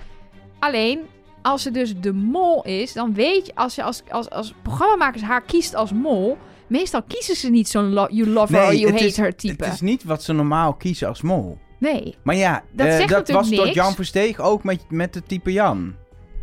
Alleen, 0.58 1.00
als 1.42 1.62
ze 1.62 1.70
dus 1.70 1.96
de 2.00 2.12
mol 2.12 2.62
is, 2.64 2.92
dan 2.92 3.14
weet 3.14 3.46
je, 3.46 3.54
als 3.54 3.74
je 3.74 3.82
als, 3.82 4.02
als, 4.10 4.30
als 4.30 4.54
programmamakers 4.62 5.22
haar 5.22 5.42
kiest 5.42 5.74
als 5.74 5.92
mol, 5.92 6.38
meestal 6.66 7.02
kiezen 7.02 7.36
ze 7.36 7.50
niet 7.50 7.68
zo'n 7.68 7.92
lo- 7.92 8.08
you 8.10 8.28
love 8.28 8.56
her 8.56 8.66
or 8.66 8.74
you 8.74 8.92
hate 8.92 9.04
is, 9.06 9.16
her 9.16 9.36
type. 9.36 9.64
Het 9.64 9.74
is 9.74 9.80
niet 9.80 10.04
wat 10.04 10.22
ze 10.22 10.32
normaal 10.32 10.74
kiezen 10.74 11.08
als 11.08 11.22
mol. 11.22 11.58
Nee. 11.78 12.16
Maar 12.22 12.34
ja, 12.36 12.62
Dat 12.72 12.86
eh, 12.86 12.96
zegt 12.96 13.08
dat 13.08 13.28
was 13.28 13.48
tot 13.50 13.64
niks. 13.64 13.74
Jan 13.74 13.94
Versteeg 13.94 14.40
ook 14.40 14.64
met, 14.64 14.84
met 14.90 15.14
het 15.14 15.28
type 15.28 15.52
Jan. 15.52 15.94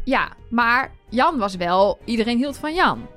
Ja, 0.06 0.32
maar 0.50 0.92
Jan 1.10 1.38
was 1.38 1.56
wel, 1.56 2.00
iedereen 2.06 2.38
hield 2.38 2.58
van 2.58 2.74
Jan. 2.74 3.08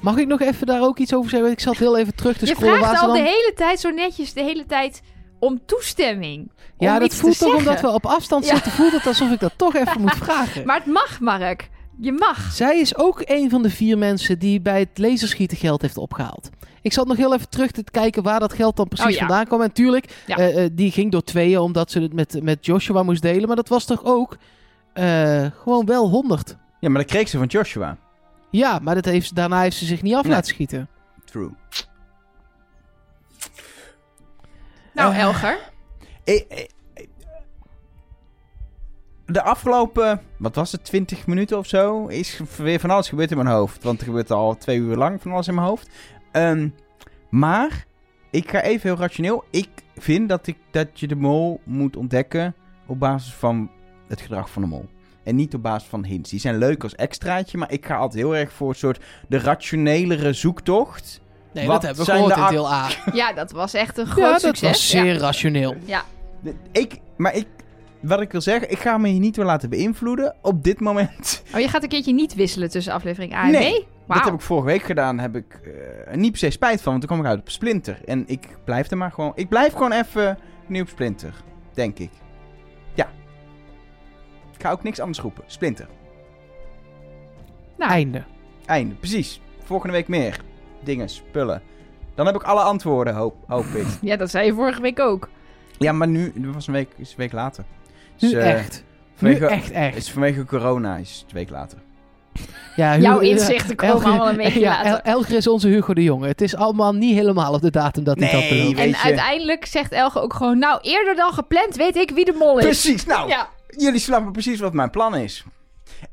Mag 0.00 0.16
ik 0.16 0.26
nog 0.26 0.40
even 0.40 0.66
daar 0.66 0.82
ook 0.82 0.98
iets 0.98 1.14
over 1.14 1.30
zeggen? 1.30 1.50
Ik 1.50 1.60
zat 1.60 1.76
heel 1.76 1.98
even 1.98 2.14
terug 2.14 2.36
te 2.38 2.46
je 2.46 2.54
scrollen. 2.54 2.76
vraagt 2.76 2.90
waar 2.90 3.00
ze 3.00 3.06
al 3.06 3.12
dan... 3.14 3.22
de 3.24 3.28
hele 3.30 3.52
tijd 3.54 3.80
zo 3.80 3.90
netjes, 3.90 4.32
de 4.32 4.42
hele 4.42 4.66
tijd 4.66 5.02
om 5.46 5.60
toestemming. 5.66 6.50
Ja, 6.78 6.92
om 6.94 6.98
dat 7.00 7.08
iets 7.08 7.20
voelt 7.20 7.32
te 7.38 7.44
toch 7.44 7.52
zeggen. 7.52 7.68
omdat 7.68 7.80
we 7.82 7.88
op 7.96 8.06
afstand 8.06 8.44
Ja. 8.46 8.54
zitten, 8.54 8.72
voelt 8.72 8.92
het 8.92 9.06
alsof 9.06 9.30
ik 9.30 9.40
dat 9.40 9.52
toch 9.56 9.74
even 9.74 10.00
moet 10.04 10.14
vragen. 10.16 10.66
Maar 10.66 10.76
het 10.76 10.86
mag, 10.86 11.20
Mark. 11.20 11.68
Je 12.00 12.12
mag. 12.12 12.52
Zij 12.52 12.78
is 12.80 12.96
ook 12.96 13.22
een 13.24 13.50
van 13.50 13.62
de 13.62 13.70
vier 13.70 13.98
mensen 13.98 14.38
die 14.38 14.60
bij 14.60 14.78
het 14.78 14.98
laserschieten 14.98 15.56
geld 15.56 15.82
heeft 15.82 15.96
opgehaald. 15.98 16.48
Ik 16.82 16.92
zat 16.92 17.06
nog 17.06 17.16
heel 17.16 17.34
even 17.34 17.48
terug 17.48 17.70
te 17.70 17.84
kijken 17.90 18.22
waar 18.22 18.40
dat 18.40 18.52
geld 18.52 18.76
dan 18.76 18.88
precies 18.88 19.06
Oh 19.06 19.12
ja. 19.12 19.18
vandaan 19.18 19.44
kwam. 19.46 19.60
En 19.62 19.72
tuurlijk, 19.72 20.22
Ja. 20.26 20.36
eh, 20.36 20.64
eh, 20.64 20.70
die 20.72 20.90
ging 20.90 21.12
door 21.12 21.22
tweeën 21.24 21.58
omdat 21.58 21.90
ze 21.90 22.00
het 22.00 22.12
met, 22.12 22.42
met 22.42 22.66
Joshua 22.66 23.02
moest 23.02 23.22
delen. 23.22 23.46
Maar 23.46 23.56
dat 23.56 23.68
was 23.68 23.84
toch 23.84 24.04
ook 24.04 24.36
eh, 24.92 25.46
gewoon 25.62 25.86
wel 25.86 26.08
100. 26.08 26.56
Ja, 26.80 26.88
maar 26.88 27.00
dat 27.02 27.10
kreeg 27.10 27.28
ze 27.28 27.38
van 27.38 27.46
Joshua. 27.46 27.96
Ja, 28.50 28.78
maar 28.82 28.94
dat 28.94 29.04
heeft, 29.04 29.34
daarna 29.34 29.60
heeft 29.60 29.76
ze 29.76 29.84
zich 29.84 30.02
niet 30.02 30.14
af 30.14 30.22
Nee. 30.22 30.32
laten 30.32 30.48
schieten. 30.54 30.88
True. 31.24 31.50
Nou, 34.96 35.12
Eh, 35.14 35.20
Elger. 35.20 35.58
Eh, 36.24 36.34
eh, 36.34 36.58
eh, 36.94 37.04
De 39.26 39.42
afgelopen, 39.42 40.20
wat 40.38 40.54
was 40.54 40.72
het, 40.72 40.84
20 40.84 41.26
minuten 41.26 41.58
of 41.58 41.66
zo, 41.66 42.06
is 42.06 42.40
weer 42.56 42.80
van 42.80 42.90
alles 42.90 43.08
gebeurd 43.08 43.30
in 43.30 43.36
mijn 43.36 43.48
hoofd. 43.48 43.82
Want 43.82 43.98
er 44.00 44.06
gebeurt 44.06 44.30
al 44.30 44.56
twee 44.56 44.78
uur 44.78 44.96
lang 44.96 45.22
van 45.22 45.32
alles 45.32 45.48
in 45.48 45.54
mijn 45.54 45.66
hoofd. 45.66 45.88
Ehm, 46.32 46.68
maar, 47.30 47.84
ik 48.30 48.50
ga 48.50 48.62
even 48.62 48.88
heel 48.90 48.98
rationeel. 48.98 49.44
Ik 49.50 49.68
vind 49.96 50.28
dat, 50.28 50.46
ik, 50.46 50.56
dat 50.70 51.00
je 51.00 51.06
de 51.06 51.16
mol 51.16 51.60
moet 51.64 51.96
ontdekken 51.96 52.54
op 52.86 52.98
basis 52.98 53.32
van 53.34 53.70
het 54.08 54.20
gedrag 54.20 54.50
van 54.50 54.62
de 54.62 54.68
mol. 54.68 54.88
En 55.24 55.34
niet 55.36 55.54
op 55.54 55.62
basis 55.62 55.88
van 55.88 56.04
hints. 56.04 56.30
Die 56.30 56.40
zijn 56.40 56.58
leuk 56.58 56.82
als 56.82 56.94
extraatje, 56.94 57.58
maar 57.58 57.72
ik 57.72 57.86
ga 57.86 57.96
altijd 57.96 58.22
heel 58.22 58.36
erg 58.36 58.52
voor 58.52 58.68
een 58.68 58.74
soort 58.74 59.04
de 59.28 59.38
rationelere 59.38 60.32
zoektocht. 60.32 61.20
Nee, 61.56 61.66
Wat 61.66 61.74
dat 61.74 61.84
hebben 61.84 62.04
we 62.04 62.10
zijn 62.10 62.16
gehoord 62.30 62.34
de 62.34 62.40
in 62.40 62.62
deel 62.62 62.72
A. 62.72 62.88
Ja, 63.20 63.32
dat 63.32 63.50
was 63.50 63.74
echt 63.74 63.98
een 63.98 64.06
groot 64.06 64.24
Ja, 64.24 64.30
dat 64.32 64.40
succes. 64.40 64.68
was 64.68 64.88
zeer 64.88 65.18
rationeel. 65.18 65.74
Ja. 65.84 66.02
Ik, 66.72 67.00
maar 67.16 67.34
ik, 67.34 67.46
wat 68.00 68.20
ik 68.20 68.32
wil 68.32 68.40
zeggen, 68.40 68.70
ik 68.70 68.78
ga 68.78 68.98
me 68.98 69.08
hier 69.08 69.20
niet 69.20 69.34
door 69.34 69.44
laten 69.44 69.70
beïnvloeden 69.70 70.34
op 70.42 70.64
dit 70.64 70.80
moment. 70.80 71.42
Oh, 71.54 71.60
je 71.60 71.68
gaat 71.68 71.82
een 71.82 71.88
keertje 71.88 72.12
niet 72.12 72.34
wisselen 72.34 72.70
tussen 72.70 72.92
aflevering 72.92 73.34
A 73.34 73.44
en 73.44 73.50
Nee, 73.50 73.86
B? 74.06 74.14
Dat 74.14 74.24
heb 74.24 74.34
ik 74.34 74.40
vorige 74.40 74.66
week 74.66 74.82
gedaan, 74.82 75.18
heb 75.18 75.36
ik 75.36 75.60
eh, 76.06 76.16
niet 76.16 76.30
per 76.30 76.38
se 76.38 76.50
spijt 76.50 76.82
van, 76.82 76.92
want 76.92 77.06
toen 77.06 77.10
kwam 77.16 77.24
ik 77.24 77.30
uit 77.30 77.40
op 77.40 77.50
Splinter. 77.50 78.00
En 78.04 78.24
ik 78.26 78.48
blijf 78.64 78.90
er 78.90 78.96
maar 78.96 79.12
gewoon, 79.12 79.32
ik 79.34 79.48
blijf 79.48 79.72
gewoon 79.72 79.92
even 79.92 80.38
nu 80.66 80.80
op 80.80 80.88
Splinter, 80.88 81.34
denk 81.74 81.98
ik. 81.98 82.10
Ja. 82.94 83.08
Ik 84.56 84.62
ga 84.62 84.70
ook 84.70 84.82
niks 84.82 85.00
anders 85.00 85.18
roepen. 85.20 85.44
Splinter. 85.46 85.86
Nou, 87.78 87.90
Einde. 87.90 88.22
Einde. 88.66 88.94
Precies. 88.94 89.40
Volgende 89.64 89.92
week 89.94 90.08
meer. 90.08 90.40
Dingen, 90.86 91.08
spullen. 91.08 91.62
Dan 92.14 92.26
heb 92.26 92.34
ik 92.34 92.42
alle 92.42 92.60
antwoorden, 92.60 93.14
hoop, 93.14 93.34
hoop 93.46 93.64
ik. 93.64 93.86
Ja, 94.00 94.16
dat 94.16 94.30
zei 94.30 94.46
je 94.46 94.54
vorige 94.54 94.80
week 94.80 95.00
ook. 95.00 95.28
Ja, 95.78 95.92
maar 95.92 96.08
nu, 96.08 96.32
nu 96.34 96.50
was 96.52 96.66
een 96.66 96.72
week, 96.72 96.88
is 96.96 97.08
een 97.10 97.14
week 97.16 97.32
later. 97.32 97.64
Nu 98.18 98.28
Dus, 98.30 98.32
eh, 98.38 98.52
echt. 98.52 98.84
Nu 99.18 99.36
vanwege- 99.36 99.46
echt, 99.54 99.70
echt. 99.70 99.96
Is 99.96 100.10
vanwege 100.10 100.44
corona 100.44 100.96
is 100.96 101.10
het 101.20 101.24
een 101.30 101.36
week 101.36 101.50
later. 101.50 101.78
Ja, 102.76 102.96
Jouw 102.98 103.18
Hugo- 103.20 103.32
inzichten 103.32 103.76
komen 103.76 103.94
Elger- 103.94 104.08
allemaal 104.08 104.28
een 104.28 104.36
weekje 104.36 104.60
ja, 104.68 104.70
later. 104.82 104.92
El- 104.92 105.12
Elger 105.12 105.36
is 105.36 105.46
onze 105.48 105.68
Hugo 105.68 105.94
de 105.94 106.02
Jonge. 106.02 106.26
Het 106.26 106.40
is 106.40 106.56
allemaal 106.56 106.92
niet 106.92 107.14
helemaal 107.14 107.52
op 107.52 107.60
de 107.60 107.70
datum 107.70 108.04
dat 108.04 108.18
hij 108.18 108.30
dat 108.32 108.40
Nee, 108.40 108.64
weet 108.74 108.78
En 108.78 108.88
je- 108.88 108.98
uiteindelijk 109.02 109.64
zegt 109.66 109.92
Elge 109.92 110.20
ook 110.20 110.34
gewoon... 110.34 110.58
Nou, 110.58 110.78
eerder 110.82 111.14
dan 111.14 111.32
gepland 111.32 111.76
weet 111.76 111.96
ik 111.96 112.10
wie 112.10 112.24
de 112.24 112.34
mol 112.38 112.58
is. 112.58 112.64
Precies, 112.64 113.04
nou, 113.06 113.28
Ja. 113.28 113.48
jullie 113.68 114.00
snappen 114.00 114.32
precies 114.32 114.60
wat 114.60 114.72
mijn 114.72 114.90
plan 114.90 115.16
is. 115.16 115.44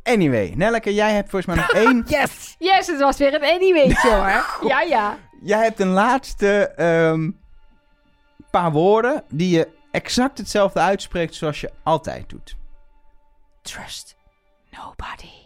Anyway, 0.03 0.53
Nelleke, 0.55 0.93
jij 0.93 1.13
hebt 1.13 1.29
volgens 1.29 1.55
mij 1.55 1.65
nog 1.65 1.75
één. 1.85 2.03
Yes! 2.07 2.55
Yes, 2.59 2.87
het 2.87 2.99
was 2.99 3.17
weer 3.17 3.33
een 3.33 3.43
anyweetje 3.55 4.09
hoor. 4.09 4.67
Ja, 4.69 4.81
ja. 4.81 5.17
Jij 5.41 5.63
hebt 5.63 5.79
een 5.79 5.87
laatste 5.91 6.67
ehm, 6.67 7.31
paar 8.51 8.71
woorden 8.71 9.23
die 9.29 9.49
je 9.57 9.67
exact 9.91 10.37
hetzelfde 10.37 10.79
uitspreekt 10.79 11.35
zoals 11.35 11.61
je 11.61 11.71
altijd 11.83 12.29
doet. 12.29 12.55
Trust 13.61 14.15
nobody. 14.71 15.42